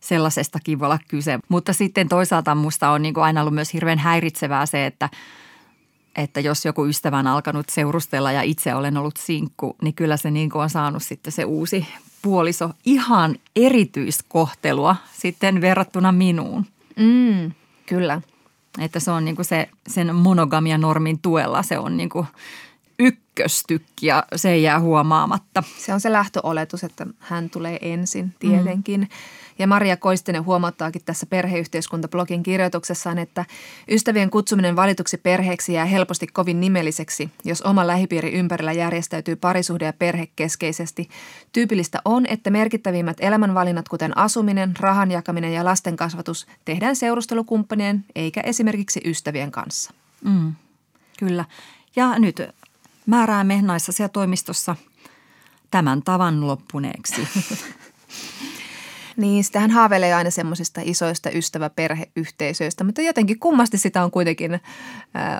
sellaisestakin 0.00 0.78
voi 0.78 0.86
olla 0.86 0.98
kyse. 1.08 1.38
Mutta 1.48 1.72
sitten 1.72 2.08
toisaalta 2.08 2.54
musta 2.54 2.90
on 2.90 3.02
niin 3.02 3.14
kuin 3.14 3.24
aina 3.24 3.40
ollut 3.40 3.54
myös 3.54 3.72
hirveän 3.72 3.98
häiritsevää 3.98 4.66
se, 4.66 4.86
että, 4.86 5.08
että 6.16 6.40
jos 6.40 6.64
joku 6.64 6.86
ystävä 6.86 7.18
on 7.18 7.26
alkanut 7.26 7.68
seurustella 7.68 8.32
ja 8.32 8.42
itse 8.42 8.74
olen 8.74 8.96
ollut 8.96 9.16
sinkku, 9.16 9.76
niin 9.82 9.94
kyllä 9.94 10.16
se 10.16 10.30
niin 10.30 10.56
on 10.56 10.70
saanut 10.70 11.02
sitten 11.02 11.32
se 11.32 11.44
uusi 11.44 11.86
puoliso 12.22 12.70
ihan 12.84 13.36
erityiskohtelua 13.56 14.96
sitten 15.12 15.60
verrattuna 15.60 16.12
minuun. 16.12 16.66
Mm, 16.96 17.52
kyllä. 17.86 18.20
Että 18.80 19.00
se 19.00 19.10
on 19.10 19.24
niin 19.24 19.36
kuin 19.36 19.46
se, 19.46 19.68
sen 19.88 20.14
monogamia 20.14 20.78
normin 20.78 21.18
tuella 21.22 21.62
se 21.62 21.78
on 21.78 21.96
niin 21.96 22.08
kuin 22.08 22.26
ykköstykki 23.02 24.06
ja 24.06 24.24
se 24.36 24.50
ei 24.50 24.62
jää 24.62 24.80
huomaamatta. 24.80 25.62
Se 25.78 25.92
on 25.94 26.00
se 26.00 26.12
lähtöoletus, 26.12 26.84
että 26.84 27.06
hän 27.18 27.50
tulee 27.50 27.78
ensin 27.82 28.34
tietenkin. 28.38 29.00
Mm. 29.00 29.08
Ja 29.58 29.66
Maria 29.66 29.96
Koistinen 29.96 30.44
huomauttaakin 30.44 31.02
tässä 31.04 31.26
perheyhteiskunta-blogin 31.26 32.42
kirjoituksessaan, 32.42 33.18
että 33.18 33.44
ystävien 33.88 34.30
kutsuminen 34.30 34.76
valituksi 34.76 35.16
perheeksi 35.16 35.72
jää 35.72 35.84
helposti 35.84 36.26
kovin 36.26 36.60
nimelliseksi, 36.60 37.30
jos 37.44 37.62
oma 37.62 37.86
lähipiiri 37.86 38.32
ympärillä 38.32 38.72
järjestäytyy 38.72 39.36
parisuhde- 39.36 39.84
ja 39.84 39.92
perhekeskeisesti. 39.92 41.08
Tyypillistä 41.52 41.98
on, 42.04 42.26
että 42.26 42.50
merkittävimmät 42.50 43.16
elämänvalinnat, 43.20 43.88
kuten 43.88 44.18
asuminen, 44.18 44.74
rahan 44.80 45.10
jakaminen 45.10 45.52
ja 45.52 45.64
lasten 45.64 45.96
kasvatus, 45.96 46.46
tehdään 46.64 46.96
seurustelukumppanien 46.96 48.04
eikä 48.14 48.40
esimerkiksi 48.40 49.00
ystävien 49.04 49.50
kanssa. 49.50 49.92
Mm, 50.24 50.52
kyllä. 51.18 51.44
Ja 51.96 52.18
nyt 52.18 52.42
määräämme 53.06 53.62
naisasiatoimistossa 53.62 54.76
tämän 55.70 56.02
tavan 56.02 56.46
loppuneeksi. 56.46 57.28
Niin, 59.16 59.44
sitähän 59.44 59.70
haaveilee 59.70 60.14
aina 60.14 60.30
semmoisista 60.30 60.80
isoista 60.84 61.30
ystäväperheyhteisöistä, 61.30 62.84
mutta 62.84 63.00
jotenkin 63.02 63.38
kummasti 63.38 63.78
sitä 63.78 64.04
on 64.04 64.10
kuitenkin 64.10 64.54
äh, 64.54 64.60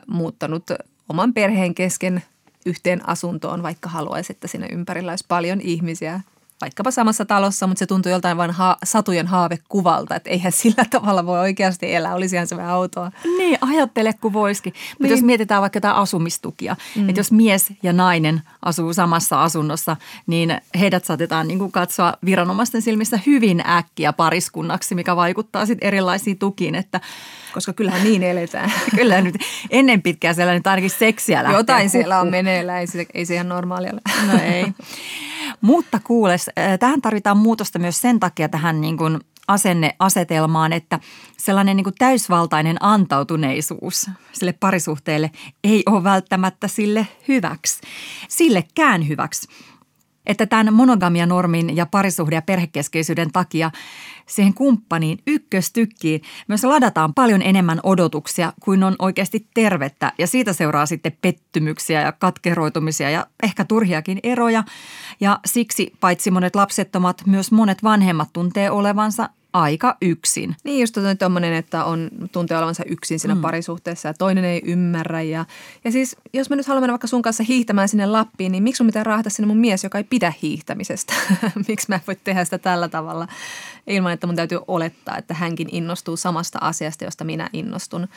muuttanut 0.06 0.64
oman 1.08 1.34
perheen 1.34 1.74
kesken 1.74 2.22
yhteen 2.66 3.08
asuntoon, 3.08 3.62
vaikka 3.62 3.88
haluaisi, 3.88 4.32
että 4.32 4.48
siinä 4.48 4.66
ympärillä 4.72 5.12
olisi 5.12 5.24
paljon 5.28 5.60
ihmisiä 5.60 6.20
vaikkapa 6.62 6.90
samassa 6.90 7.24
talossa, 7.24 7.66
mutta 7.66 7.78
se 7.78 7.86
tuntuu 7.86 8.12
joltain 8.12 8.36
vain 8.36 8.50
ha- 8.50 8.76
satujen 8.84 9.26
haavekuvalta, 9.26 10.16
että 10.16 10.30
eihän 10.30 10.52
sillä 10.52 10.84
tavalla 10.90 11.26
voi 11.26 11.38
oikeasti 11.38 11.94
elää, 11.94 12.14
olisihan 12.14 12.46
se 12.46 12.56
vähän 12.56 12.70
autoa. 12.70 13.12
Niin, 13.38 13.58
ajattele 13.60 14.12
kun 14.12 14.32
voisikin. 14.32 14.72
Mutta 14.72 15.02
niin. 15.02 15.10
jos 15.10 15.22
mietitään 15.22 15.60
vaikka 15.60 15.76
jotain 15.76 15.94
asumistukia, 15.94 16.76
mm. 16.96 17.08
että 17.08 17.20
jos 17.20 17.32
mies 17.32 17.72
ja 17.82 17.92
nainen 17.92 18.42
asuu 18.62 18.94
samassa 18.94 19.42
asunnossa, 19.42 19.96
niin 20.26 20.60
heidät 20.78 21.04
saatetaan 21.04 21.48
niin 21.48 21.58
kuin 21.58 21.72
katsoa 21.72 22.14
viranomaisten 22.24 22.82
silmissä 22.82 23.18
hyvin 23.26 23.62
äkkiä 23.68 24.12
pariskunnaksi, 24.12 24.94
mikä 24.94 25.16
vaikuttaa 25.16 25.66
sitten 25.66 25.88
erilaisiin 25.88 26.38
tukiin, 26.38 26.74
että 26.74 27.00
koska 27.52 27.72
kyllähän 27.72 28.04
niin 28.04 28.22
eletään. 28.22 28.72
Kyllä 28.96 29.20
nyt 29.20 29.34
ennen 29.70 30.02
pitkään 30.02 30.34
siellä 30.34 30.54
nyt 30.54 30.66
ainakin 30.66 30.90
seksiä 30.90 31.42
lähtee. 31.42 31.60
Jotain 31.60 31.90
siellä 31.90 32.20
on 32.20 32.28
meneillään, 32.28 32.80
ei 32.80 32.86
se, 32.86 33.06
ei 33.14 33.26
se 33.26 33.34
ihan 33.34 33.48
normaalia 33.48 33.92
No 34.32 34.38
ei. 34.42 34.66
Mutta 35.60 36.00
kuules, 36.04 36.50
tähän 36.80 37.02
tarvitaan 37.02 37.36
muutosta 37.36 37.78
myös 37.78 38.00
sen 38.00 38.20
takia 38.20 38.48
tähän 38.48 38.80
niin 38.80 38.96
kuin 38.96 39.20
asenneasetelmaan, 39.48 40.72
että 40.72 40.98
sellainen 41.36 41.76
niin 41.76 41.84
kuin 41.84 41.94
täysvaltainen 41.98 42.76
antautuneisuus 42.80 44.10
sille 44.32 44.52
parisuhteelle 44.52 45.30
ei 45.64 45.82
ole 45.86 46.04
välttämättä 46.04 46.68
sille 46.68 47.06
hyväksi, 47.28 47.80
sillekään 48.28 49.08
hyväksi 49.08 49.48
että 50.26 50.46
tämän 50.46 50.74
monogamianormin 50.74 51.76
ja 51.76 51.86
parisuhde- 51.86 52.34
ja 52.34 52.42
perhekeskeisyyden 52.42 53.32
takia 53.32 53.70
siihen 54.26 54.54
kumppaniin 54.54 55.18
ykköstykkiin 55.26 56.22
myös 56.48 56.64
ladataan 56.64 57.14
paljon 57.14 57.42
enemmän 57.42 57.80
odotuksia 57.82 58.52
kuin 58.60 58.84
on 58.84 58.96
oikeasti 58.98 59.46
tervettä. 59.54 60.12
Ja 60.18 60.26
siitä 60.26 60.52
seuraa 60.52 60.86
sitten 60.86 61.16
pettymyksiä 61.22 62.00
ja 62.00 62.12
katkeroitumisia 62.12 63.10
ja 63.10 63.26
ehkä 63.42 63.64
turhiakin 63.64 64.20
eroja. 64.22 64.64
Ja 65.20 65.40
siksi 65.46 65.92
paitsi 66.00 66.30
monet 66.30 66.56
lapsettomat 66.56 67.22
myös 67.26 67.52
monet 67.52 67.82
vanhemmat 67.82 68.28
tuntee 68.32 68.70
olevansa 68.70 69.28
aika 69.52 69.96
yksin. 70.02 70.56
Niin 70.64 70.80
just 70.80 70.98
tuommoinen, 71.18 71.52
että 71.52 71.84
on 71.84 72.10
tuntee 72.32 72.56
olevansa 72.56 72.84
yksin 72.86 73.20
siinä 73.20 73.34
mm. 73.34 73.40
parisuhteessa 73.40 74.08
ja 74.08 74.14
toinen 74.14 74.44
ei 74.44 74.62
ymmärrä. 74.64 75.22
Ja, 75.22 75.44
ja 75.84 75.92
siis 75.92 76.16
jos 76.32 76.50
mä 76.50 76.56
nyt 76.56 76.66
haluan 76.66 76.82
mennä 76.82 76.92
vaikka 76.92 77.06
sun 77.06 77.22
kanssa 77.22 77.42
hiihtämään 77.42 77.88
sinne 77.88 78.06
Lappiin, 78.06 78.52
niin 78.52 78.62
miksi 78.62 78.78
sun 78.78 78.86
pitää 78.86 79.04
raahata 79.04 79.30
sinne 79.30 79.46
mun 79.46 79.56
mies, 79.56 79.84
joka 79.84 79.98
ei 79.98 80.04
pidä 80.04 80.32
hiihtämisestä? 80.42 81.14
miksi 81.68 81.86
mä 81.88 82.00
voi 82.06 82.16
tehdä 82.24 82.44
sitä 82.44 82.58
tällä 82.58 82.88
tavalla 82.88 83.28
ilman, 83.86 84.12
että 84.12 84.26
mun 84.26 84.36
täytyy 84.36 84.58
olettaa, 84.68 85.18
että 85.18 85.34
hänkin 85.34 85.68
innostuu 85.72 86.16
samasta 86.16 86.58
asiasta, 86.60 87.04
josta 87.04 87.24
minä 87.24 87.50
innostun. 87.52 88.08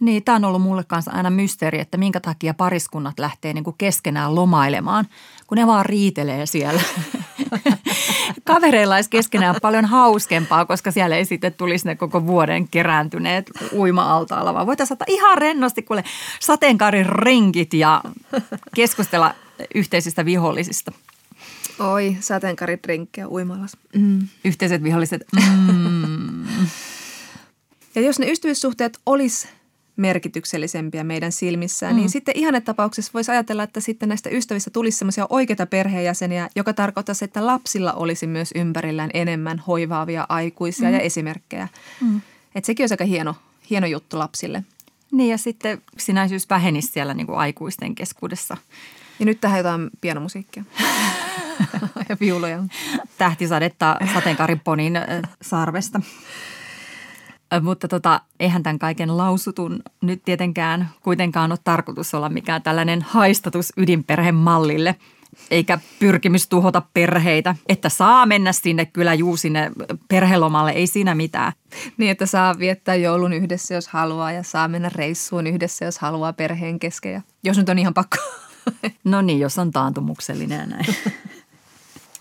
Niin, 0.00 0.24
tämä 0.24 0.36
on 0.36 0.44
ollut 0.44 0.62
mulle 0.62 0.84
kanssa 0.84 1.10
aina 1.10 1.30
mysteeri, 1.30 1.80
että 1.80 1.96
minkä 1.96 2.20
takia 2.20 2.54
pariskunnat 2.54 3.18
lähtee 3.18 3.52
niin 3.52 3.64
kuin 3.64 3.76
keskenään 3.78 4.34
lomailemaan, 4.34 5.06
kun 5.46 5.58
ne 5.58 5.66
vaan 5.66 5.86
riitelee 5.86 6.46
siellä. 6.46 6.80
Kavereilla 8.44 8.94
olisi 8.94 9.10
keskenään 9.10 9.54
paljon 9.62 9.84
hauskempaa, 9.84 10.64
koska 10.64 10.90
siellä 10.90 11.16
ei 11.16 11.24
sitten 11.24 11.54
tulisi 11.54 11.86
ne 11.86 11.96
koko 11.96 12.26
vuoden 12.26 12.68
kerääntyneet 12.68 13.50
uima-altaalla, 13.72 14.54
vaan 14.54 14.66
voitaisiin 14.66 14.94
ottaa 14.94 15.06
ihan 15.08 15.38
rennosti 15.38 15.82
kuule 15.82 16.04
sateenkaarin 16.40 17.06
ringit 17.06 17.74
ja 17.74 18.02
keskustella 18.74 19.34
yhteisistä 19.74 20.24
vihollisista. 20.24 20.92
Oi, 21.78 22.16
sateenkaaridrinkkejä 22.20 23.28
uimalas. 23.28 23.76
Mm. 23.96 24.28
Yhteiset 24.44 24.82
viholliset. 24.82 25.22
Mm. 25.56 26.44
ja 27.94 28.02
jos 28.02 28.18
ne 28.18 28.30
ystävyyssuhteet 28.30 28.98
olisi 29.06 29.48
merkityksellisempiä 29.96 31.04
meidän 31.04 31.32
silmissään, 31.32 31.90
niin 31.90 32.00
mm. 32.00 32.02
niin 32.02 32.10
sitten 32.10 32.36
ihannetapauksessa 32.36 33.10
voisi 33.14 33.30
ajatella, 33.30 33.62
että 33.62 33.80
sitten 33.80 34.08
näistä 34.08 34.30
ystävistä 34.30 34.70
tulisi 34.70 34.98
semmoisia 34.98 35.26
oikeita 35.30 35.66
perheenjäseniä, 35.66 36.48
joka 36.56 36.72
tarkoittaisi, 36.72 37.24
että 37.24 37.46
lapsilla 37.46 37.92
olisi 37.92 38.26
myös 38.26 38.50
ympärillään 38.54 39.10
enemmän 39.14 39.58
hoivaavia 39.58 40.26
aikuisia 40.28 40.88
mm. 40.88 40.94
ja 40.94 41.00
esimerkkejä. 41.00 41.68
Mm. 42.00 42.20
Että 42.54 42.66
sekin 42.66 42.84
olisi 42.84 42.94
aika 42.94 43.04
hieno, 43.04 43.34
hieno 43.70 43.86
juttu 43.86 44.18
lapsille. 44.18 44.64
Niin 45.12 45.30
ja 45.30 45.38
sitten 45.38 45.82
sinäisyys 45.98 46.50
vähenisi 46.50 46.92
siellä 46.92 47.14
niin 47.14 47.26
kuin 47.26 47.38
aikuisten 47.38 47.94
keskuudessa. 47.94 48.56
Ja 49.18 49.26
nyt 49.26 49.40
tähän 49.40 49.58
jotain 49.58 49.90
pianomusiikkia. 50.00 50.64
ja 52.08 52.16
viuluja. 52.20 52.64
Tähtisadetta 53.18 53.96
sateenkaariponin 54.14 54.92
sarvesta. 55.42 56.00
Mutta 57.60 57.88
tota, 57.88 58.20
eihän 58.40 58.62
tämän 58.62 58.78
kaiken 58.78 59.16
lausutun 59.16 59.82
nyt 60.00 60.22
tietenkään 60.24 60.90
kuitenkaan 61.02 61.52
ole 61.52 61.58
tarkoitus 61.64 62.14
olla 62.14 62.28
mikään 62.28 62.62
tällainen 62.62 63.02
haistatus 63.02 63.72
ydinperhemallille 63.76 64.96
eikä 65.50 65.78
pyrkimys 65.98 66.48
tuhota 66.48 66.82
perheitä, 66.94 67.56
että 67.68 67.88
saa 67.88 68.26
mennä 68.26 68.52
sinne 68.52 68.86
kyllä 68.86 69.14
juu 69.14 69.36
sinne 69.36 69.70
perhelomalle, 70.08 70.70
ei 70.70 70.86
siinä 70.86 71.14
mitään. 71.14 71.52
Niin, 71.96 72.10
että 72.10 72.26
saa 72.26 72.58
viettää 72.58 72.94
joulun 72.94 73.32
yhdessä, 73.32 73.74
jos 73.74 73.88
haluaa 73.88 74.32
ja 74.32 74.42
saa 74.42 74.68
mennä 74.68 74.90
reissuun 74.94 75.46
yhdessä, 75.46 75.84
jos 75.84 75.98
haluaa 75.98 76.32
perheen 76.32 76.78
kesken. 76.78 77.22
Jos 77.44 77.56
nyt 77.58 77.68
on 77.68 77.78
ihan 77.78 77.94
pakko. 77.94 78.16
No 79.04 79.22
niin, 79.22 79.40
jos 79.40 79.58
on 79.58 79.70
taantumuksellinen 79.70 80.60
ja 80.60 80.66
näin. 80.66 80.86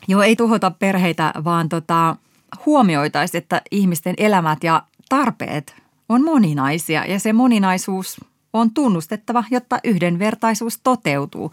Joo, 0.08 0.22
ei 0.22 0.36
tuhota 0.36 0.72
perheitä, 0.72 1.34
vaan 1.44 1.70
tota, 1.70 2.16
huomioitaisiin, 2.66 3.42
että 3.42 3.62
ihmisten 3.72 4.16
elämät 4.18 4.64
ja 4.64 4.84
tarpeet 5.12 5.76
on 6.10 6.24
moninaisia 6.26 7.06
ja 7.06 7.20
se 7.20 7.34
moninaisuus 7.34 8.22
on 8.54 8.74
tunnustettava, 8.74 9.44
jotta 9.52 9.80
yhdenvertaisuus 9.84 10.80
toteutuu 10.84 11.52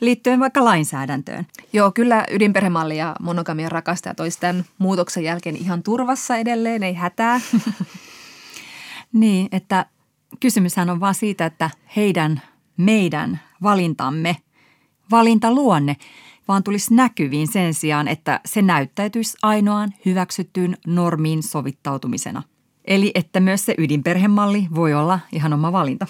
liittyen 0.00 0.40
vaikka 0.40 0.64
lainsäädäntöön. 0.64 1.46
Joo, 1.72 1.92
kyllä 1.92 2.24
ydinperhemalli 2.30 2.96
ja 2.96 3.16
monogamian 3.20 3.72
rakastajat 3.72 4.20
olisi 4.20 4.40
tämän 4.40 4.64
muutoksen 4.78 5.24
jälkeen 5.24 5.56
ihan 5.56 5.82
turvassa 5.82 6.36
edelleen, 6.36 6.82
ei 6.82 6.94
hätää. 6.94 7.40
niin, 9.12 9.48
että 9.52 9.86
kysymyshän 10.40 10.90
on 10.90 11.00
vaan 11.00 11.14
siitä, 11.14 11.46
että 11.46 11.70
heidän, 11.96 12.42
meidän 12.76 13.40
valintamme, 13.62 14.36
valintaluonne, 15.10 15.96
vaan 16.48 16.62
tulisi 16.62 16.94
näkyviin 16.94 17.48
sen 17.52 17.74
sijaan, 17.74 18.08
että 18.08 18.40
se 18.44 18.62
näyttäytyisi 18.62 19.36
ainoaan 19.42 19.94
hyväksyttyyn 20.06 20.76
normiin 20.86 21.42
sovittautumisena– 21.42 22.42
Eli 22.86 23.10
että 23.14 23.40
myös 23.40 23.64
se 23.64 23.74
ydinperhemalli 23.78 24.66
voi 24.74 24.94
olla 24.94 25.20
ihan 25.32 25.52
oma 25.52 25.72
valinta. 25.72 26.06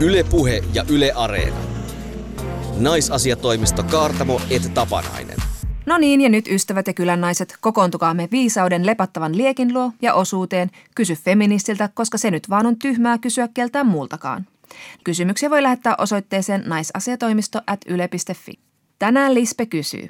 Ylepuhe 0.00 0.62
ja 0.74 0.84
Yle 0.88 1.12
Areena. 1.12 1.56
Naisasiatoimisto 2.78 3.82
Kaartamo 3.82 4.40
et 4.50 4.74
Tapanainen. 4.74 5.36
No 5.86 5.98
niin, 5.98 6.20
ja 6.20 6.28
nyt 6.28 6.48
ystävät 6.48 6.86
ja 6.86 6.94
kylän 6.94 7.20
naiset, 7.20 7.54
kokoontukaamme 7.60 8.28
viisauden 8.30 8.86
lepattavan 8.86 9.36
liekin 9.36 9.74
luo 9.74 9.92
ja 10.02 10.14
osuuteen 10.14 10.70
Kysy 10.94 11.14
feministiltä, 11.14 11.88
koska 11.94 12.18
se 12.18 12.30
nyt 12.30 12.50
vaan 12.50 12.66
on 12.66 12.78
tyhmää 12.78 13.18
kysyä 13.18 13.48
keltään 13.54 13.86
muultakaan. 13.86 14.46
Kysymyksiä 15.04 15.50
voi 15.50 15.62
lähettää 15.62 15.94
osoitteeseen 15.98 16.62
naisasiatoimisto 16.66 17.60
at 17.66 17.80
yle.fi. 17.86 18.52
Tänään 18.98 19.34
Lispe 19.34 19.66
kysyy. 19.66 20.08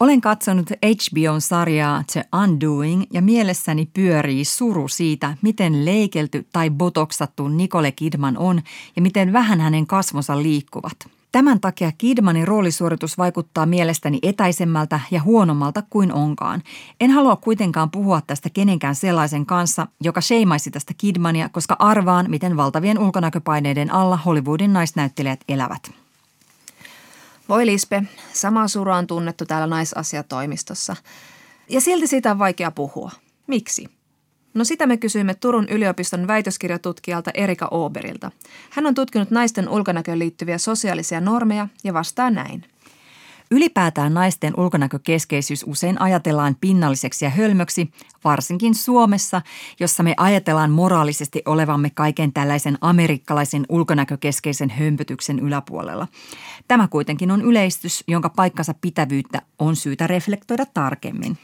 Olen 0.00 0.20
katsonut 0.20 0.70
HBO-sarjaa 0.70 2.04
The 2.12 2.24
Undoing 2.44 3.02
ja 3.12 3.22
mielessäni 3.22 3.86
pyörii 3.94 4.44
suru 4.44 4.88
siitä, 4.88 5.36
miten 5.42 5.84
leikelty 5.84 6.46
tai 6.52 6.70
botoksattu 6.70 7.48
Nicole 7.48 7.92
Kidman 7.92 8.38
on 8.38 8.62
ja 8.96 9.02
miten 9.02 9.32
vähän 9.32 9.60
hänen 9.60 9.86
kasvonsa 9.86 10.42
liikkuvat. 10.42 10.96
Tämän 11.32 11.60
takia 11.60 11.92
Kidmanin 11.98 12.48
roolisuoritus 12.48 13.18
vaikuttaa 13.18 13.66
mielestäni 13.66 14.18
etäisemmältä 14.22 15.00
ja 15.10 15.22
huonommalta 15.22 15.82
kuin 15.90 16.12
onkaan. 16.12 16.62
En 17.00 17.10
halua 17.10 17.36
kuitenkaan 17.36 17.90
puhua 17.90 18.20
tästä 18.20 18.50
kenenkään 18.50 18.94
sellaisen 18.94 19.46
kanssa, 19.46 19.86
joka 20.00 20.20
sheimaisi 20.20 20.70
tästä 20.70 20.94
Kidmania, 20.98 21.48
koska 21.48 21.76
arvaan, 21.78 22.30
miten 22.30 22.56
valtavien 22.56 22.98
ulkonäköpaineiden 22.98 23.92
alla 23.92 24.16
Hollywoodin 24.16 24.72
naisnäyttelijät 24.72 25.40
elävät. 25.48 25.99
Voi 27.50 27.66
Lispe, 27.66 28.02
sama 28.32 28.68
suru 28.68 28.90
on 28.90 29.06
tunnettu 29.06 29.46
täällä 29.46 29.66
naisasiatoimistossa. 29.66 30.96
Ja 31.68 31.80
silti 31.80 32.06
siitä 32.06 32.30
on 32.30 32.38
vaikea 32.38 32.70
puhua. 32.70 33.10
Miksi? 33.46 33.86
No 34.54 34.64
sitä 34.64 34.86
me 34.86 34.96
kysyimme 34.96 35.34
Turun 35.34 35.68
yliopiston 35.68 36.26
väitöskirjatutkijalta 36.26 37.30
Erika 37.34 37.68
Oberilta. 37.70 38.30
Hän 38.70 38.86
on 38.86 38.94
tutkinut 38.94 39.30
naisten 39.30 39.68
ulkonäköön 39.68 40.18
liittyviä 40.18 40.58
sosiaalisia 40.58 41.20
normeja 41.20 41.68
ja 41.84 41.94
vastaa 41.94 42.30
näin. 42.30 42.64
Ylipäätään 43.50 44.14
naisten 44.14 44.54
ulkonäkökeskeisyys 44.56 45.64
usein 45.66 46.00
ajatellaan 46.00 46.56
pinnalliseksi 46.60 47.24
ja 47.24 47.30
hölmöksi, 47.30 47.90
varsinkin 48.24 48.74
Suomessa, 48.74 49.42
jossa 49.80 50.02
me 50.02 50.14
ajatellaan 50.16 50.70
moraalisesti 50.70 51.42
olevamme 51.46 51.90
kaiken 51.90 52.32
tällaisen 52.32 52.78
amerikkalaisen 52.80 53.66
ulkonäkökeskeisen 53.68 54.70
hömpötyksen 54.70 55.38
yläpuolella. 55.38 56.08
Tämä 56.68 56.88
kuitenkin 56.88 57.30
on 57.30 57.42
yleistys, 57.42 58.04
jonka 58.08 58.28
paikkansa 58.28 58.74
pitävyyttä 58.80 59.42
on 59.58 59.76
syytä 59.76 60.06
reflektoida 60.06 60.66
tarkemmin. 60.74 61.38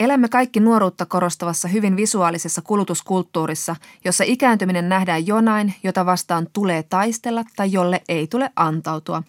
Elämme 0.00 0.28
kaikki 0.28 0.60
nuoruutta 0.60 1.06
korostavassa 1.06 1.68
hyvin 1.68 1.96
visuaalisessa 1.96 2.62
kulutuskulttuurissa, 2.62 3.76
jossa 4.04 4.24
ikääntyminen 4.26 4.88
nähdään 4.88 5.26
jonain, 5.26 5.74
jota 5.82 6.06
vastaan 6.06 6.46
tulee 6.52 6.82
taistella 6.82 7.44
tai 7.56 7.72
jolle 7.72 8.02
ei 8.08 8.26
tule 8.26 8.50
antautua. 8.56 9.22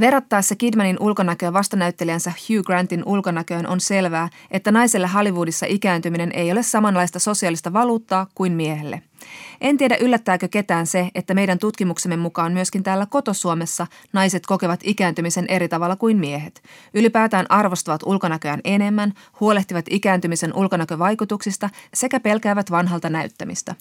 Verrattaessa 0.00 0.56
Kidmanin 0.56 0.96
ulkonäköä 1.00 1.52
vastanäyttelijänsä 1.52 2.30
Hugh 2.30 2.66
Grantin 2.66 3.02
ulkonäköön 3.06 3.66
on 3.66 3.80
selvää, 3.80 4.28
että 4.50 4.72
naiselle 4.72 5.06
Hollywoodissa 5.06 5.66
ikääntyminen 5.68 6.30
ei 6.32 6.52
ole 6.52 6.62
samanlaista 6.62 7.18
sosiaalista 7.18 7.72
valuuttaa 7.72 8.26
kuin 8.34 8.52
miehelle. 8.52 9.02
En 9.60 9.76
tiedä 9.76 9.96
yllättääkö 10.00 10.48
ketään 10.48 10.86
se, 10.86 11.08
että 11.14 11.34
meidän 11.34 11.58
tutkimuksemme 11.58 12.16
mukaan 12.16 12.52
myöskin 12.52 12.82
täällä 12.82 13.06
kotosuomessa 13.06 13.86
naiset 14.12 14.46
kokevat 14.46 14.80
ikääntymisen 14.82 15.44
eri 15.48 15.68
tavalla 15.68 15.96
kuin 15.96 16.16
miehet. 16.16 16.62
Ylipäätään 16.94 17.46
arvostavat 17.48 18.02
ulkonäköään 18.02 18.60
enemmän, 18.64 19.12
huolehtivat 19.40 19.84
ikääntymisen 19.90 20.54
ulkonäkövaikutuksista 20.54 21.70
sekä 21.94 22.20
pelkäävät 22.20 22.70
vanhalta 22.70 23.10
näyttämistä. 23.10 23.74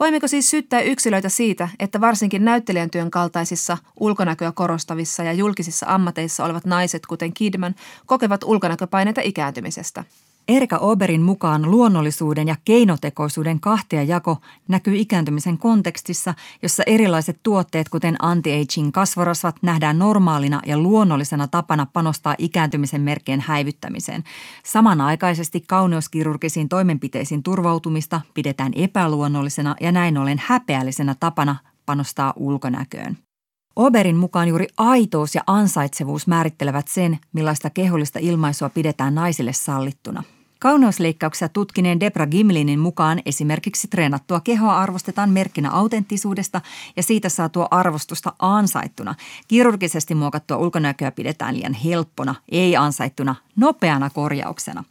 Voimmeko 0.00 0.28
siis 0.28 0.50
syyttää 0.50 0.80
yksilöitä 0.80 1.28
siitä, 1.28 1.68
että 1.78 2.00
varsinkin 2.00 2.44
näyttelijän 2.44 2.90
työn 2.90 3.10
kaltaisissa 3.10 3.78
ulkonäköä 4.00 4.52
korostavissa 4.52 5.22
ja 5.24 5.32
julkisissa 5.32 5.86
ammateissa 5.88 6.44
olevat 6.44 6.64
naiset, 6.64 7.06
kuten 7.06 7.32
Kidman, 7.32 7.74
kokevat 8.06 8.44
ulkonäköpaineita 8.44 9.20
ikääntymisestä? 9.24 10.04
Erika 10.50 10.76
Oberin 10.76 11.22
mukaan 11.22 11.70
luonnollisuuden 11.70 12.48
ja 12.48 12.56
keinotekoisuuden 12.64 13.60
kahtiajako 13.60 14.36
näkyy 14.68 14.96
ikääntymisen 14.96 15.58
kontekstissa, 15.58 16.34
jossa 16.62 16.82
erilaiset 16.86 17.40
tuotteet, 17.42 17.88
kuten 17.88 18.16
anti-aging 18.18 18.92
kasvorasvat, 18.92 19.56
nähdään 19.62 19.98
normaalina 19.98 20.60
ja 20.66 20.78
luonnollisena 20.78 21.48
tapana 21.48 21.86
panostaa 21.86 22.34
ikääntymisen 22.38 23.00
merkkien 23.00 23.40
häivyttämiseen. 23.40 24.24
Samanaikaisesti 24.64 25.60
kauneuskirurgisiin 25.68 26.68
toimenpiteisiin 26.68 27.42
turvautumista 27.42 28.20
pidetään 28.34 28.72
epäluonnollisena 28.76 29.76
ja 29.80 29.92
näin 29.92 30.18
ollen 30.18 30.42
häpeällisenä 30.46 31.14
tapana 31.20 31.56
panostaa 31.86 32.32
ulkonäköön. 32.36 33.18
Oberin 33.76 34.16
mukaan 34.16 34.48
juuri 34.48 34.66
aitous 34.76 35.34
ja 35.34 35.42
ansaitsevuus 35.46 36.26
määrittelevät 36.26 36.88
sen, 36.88 37.18
millaista 37.32 37.70
kehollista 37.70 38.18
ilmaisua 38.22 38.68
pidetään 38.68 39.14
naisille 39.14 39.52
sallittuna– 39.52 40.22
Kauneusleikkauksia 40.60 41.48
tutkineen 41.48 42.00
Debra 42.00 42.26
Gimlinin 42.26 42.78
mukaan 42.78 43.22
esimerkiksi 43.26 43.88
treenattua 43.88 44.40
kehoa 44.40 44.78
arvostetaan 44.78 45.30
merkkinä 45.30 45.70
autenttisuudesta 45.70 46.60
ja 46.96 47.02
siitä 47.02 47.28
saatua 47.28 47.68
arvostusta 47.70 48.32
ansaittuna. 48.38 49.14
Kirurgisesti 49.48 50.14
muokattua 50.14 50.56
ulkonäköä 50.56 51.10
pidetään 51.10 51.54
liian 51.54 51.72
helppona, 51.72 52.34
ei 52.48 52.76
ansaittuna, 52.76 53.34
nopeana 53.56 54.10
korjauksena. 54.10 54.84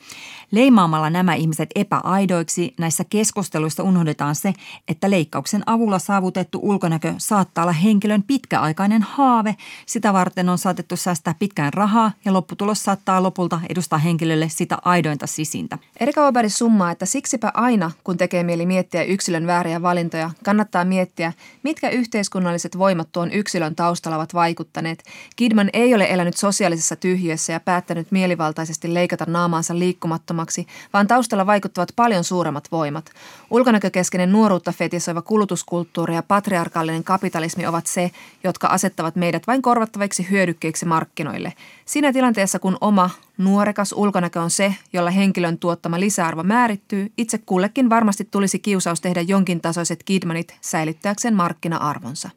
Leimaamalla 0.52 1.10
nämä 1.10 1.34
ihmiset 1.34 1.70
epäaidoiksi 1.76 2.74
näissä 2.78 3.04
keskusteluissa 3.04 3.84
unohdetaan 3.84 4.36
se, 4.36 4.54
että 4.88 5.10
leikkauksen 5.10 5.64
avulla 5.66 6.00
saavutettu 6.00 6.60
ulkonäkö 6.62 7.14
saattaa 7.18 7.64
olla 7.64 7.72
henkilön 7.72 8.24
pitkäaikainen 8.24 9.02
haave. 9.02 9.56
Sitä 9.86 10.14
varten 10.14 10.50
on 10.50 10.58
saatettu 10.58 10.96
säästää 10.96 11.36
pitkään 11.40 11.74
rahaa 11.74 12.12
ja 12.26 12.34
lopputulos 12.34 12.84
saattaa 12.84 13.24
lopulta 13.24 13.62
edustaa 13.70 14.00
henkilölle 14.00 14.50
sitä 14.50 14.78
aidointa 14.86 15.28
sisintä. 15.60 15.78
Erika 16.00 16.28
Oberi 16.28 16.50
summaa, 16.50 16.92
että 16.92 17.06
siksipä 17.06 17.52
aina, 17.54 17.92
kun 18.04 18.18
tekee 18.18 18.44
mieli 18.44 18.66
miettiä 18.66 19.04
yksilön 19.04 19.48
vääriä 19.48 19.82
valintoja, 19.82 20.32
kannattaa 20.44 20.86
miettiä, 20.86 21.34
mitkä 21.64 21.90
yhteiskunnalliset 21.90 22.78
voimat 22.78 23.12
tuon 23.12 23.32
yksilön 23.32 23.76
taustalla 23.76 24.16
ovat 24.18 24.34
vaikuttaneet. 24.34 25.04
Kidman 25.36 25.70
ei 25.74 25.96
ole 25.96 26.08
elänyt 26.10 26.38
sosiaalisessa 26.38 26.96
tyhjössä 26.96 27.54
ja 27.54 27.60
päättänyt 27.60 28.12
mielivaltaisesti 28.12 28.94
leikata 28.94 29.26
naamaansa 29.28 29.80
liikkumattomaksi 29.80 30.68
vaan 30.94 31.08
taustalla 31.08 31.46
vaikuttavat 31.46 31.90
paljon 31.96 32.24
suuremmat 32.24 32.72
voimat. 32.72 33.12
Ulkonäkökeskeinen 33.52 34.32
nuoruutta 34.32 34.72
fetisoiva 34.72 35.22
kulutuskulttuuri 35.22 36.16
ja 36.16 36.24
patriarkaalinen 36.24 37.04
kapitalismi 37.04 37.68
ovat 37.68 37.88
se, 37.88 38.12
jotka 38.44 38.68
asettavat 38.68 39.16
meidät 39.16 39.48
vain 39.48 39.62
korvattaviksi 39.62 40.28
hyödykkeiksi 40.30 40.86
markkinoille. 40.86 41.54
Siinä 41.90 42.14
tilanteessa, 42.14 42.60
kun 42.60 42.78
oma 42.82 43.10
nuorekas 43.38 43.94
ulkonäkö 43.94 44.42
on 44.42 44.50
se, 44.50 44.76
jolla 44.94 45.10
henkilön 45.10 45.58
tuottama 45.58 46.00
lisäarvo 46.00 46.44
määrittyy, 46.44 47.12
itse 47.18 47.38
kullekin 47.38 47.90
varmasti 47.90 48.28
tulisi 48.32 48.60
kiusaus 48.60 49.02
tehdä 49.02 49.22
jonkin 49.22 49.62
tasoiset 49.62 50.04
kidmanit 50.04 50.58
säilyttääkseen 50.62 51.36
markkina-arvonsa. 51.36 52.30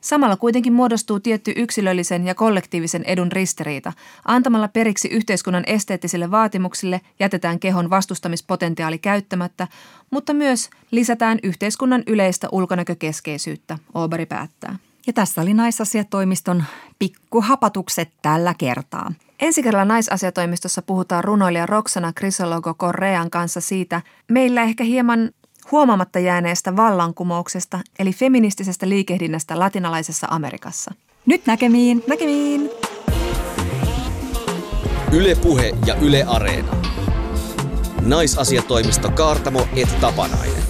Samalla 0.00 0.36
kuitenkin 0.36 0.72
muodostuu 0.72 1.20
tietty 1.20 1.52
yksilöllisen 1.56 2.26
ja 2.26 2.34
kollektiivisen 2.34 3.04
edun 3.04 3.32
ristiriita. 3.32 3.92
Antamalla 4.24 4.68
periksi 4.68 5.08
yhteiskunnan 5.08 5.64
esteettisille 5.66 6.30
vaatimuksille 6.30 7.00
jätetään 7.20 7.60
kehon 7.60 7.90
vastustamispotentiaali 7.90 8.98
käyttämättä, 8.98 9.68
mutta 10.10 10.34
myös 10.34 10.70
lisätään 10.90 11.38
yhteiskunnan 11.42 12.02
yleistä 12.06 12.48
ulkonäkökeskeisyyttä, 12.52 13.78
Oberi 13.94 14.26
päättää. 14.26 14.76
Ja 15.06 15.12
tässä 15.12 15.40
oli 15.40 15.54
naisasiatoimiston 15.54 16.64
pikkuhapatukset 16.98 18.10
tällä 18.22 18.54
kertaa. 18.58 19.12
Ensi 19.40 19.62
kerralla 19.62 19.84
naisasiatoimistossa 19.84 20.82
puhutaan 20.82 21.24
runoilija 21.24 21.66
Roksana 21.66 22.12
Krisologo 22.12 22.74
Correan 22.74 23.30
kanssa 23.30 23.60
siitä, 23.60 24.02
meillä 24.28 24.62
ehkä 24.62 24.84
hieman 24.84 25.30
huomaamatta 25.72 26.18
jääneestä 26.18 26.76
vallankumouksesta 26.76 27.80
eli 27.98 28.12
feministisestä 28.12 28.88
liikehdinnästä 28.88 29.58
latinalaisessa 29.58 30.26
Amerikassa. 30.30 30.94
Nyt 31.26 31.46
näkemiin! 31.46 32.04
Näkemiin! 32.06 32.70
Yle 35.12 35.34
Puhe 35.34 35.72
ja 35.86 35.94
Yle 35.94 36.24
Areena. 36.24 36.72
Naisasiatoimisto 38.00 39.10
Kaartamo 39.10 39.68
et 39.76 40.00
Tapanainen. 40.00 40.62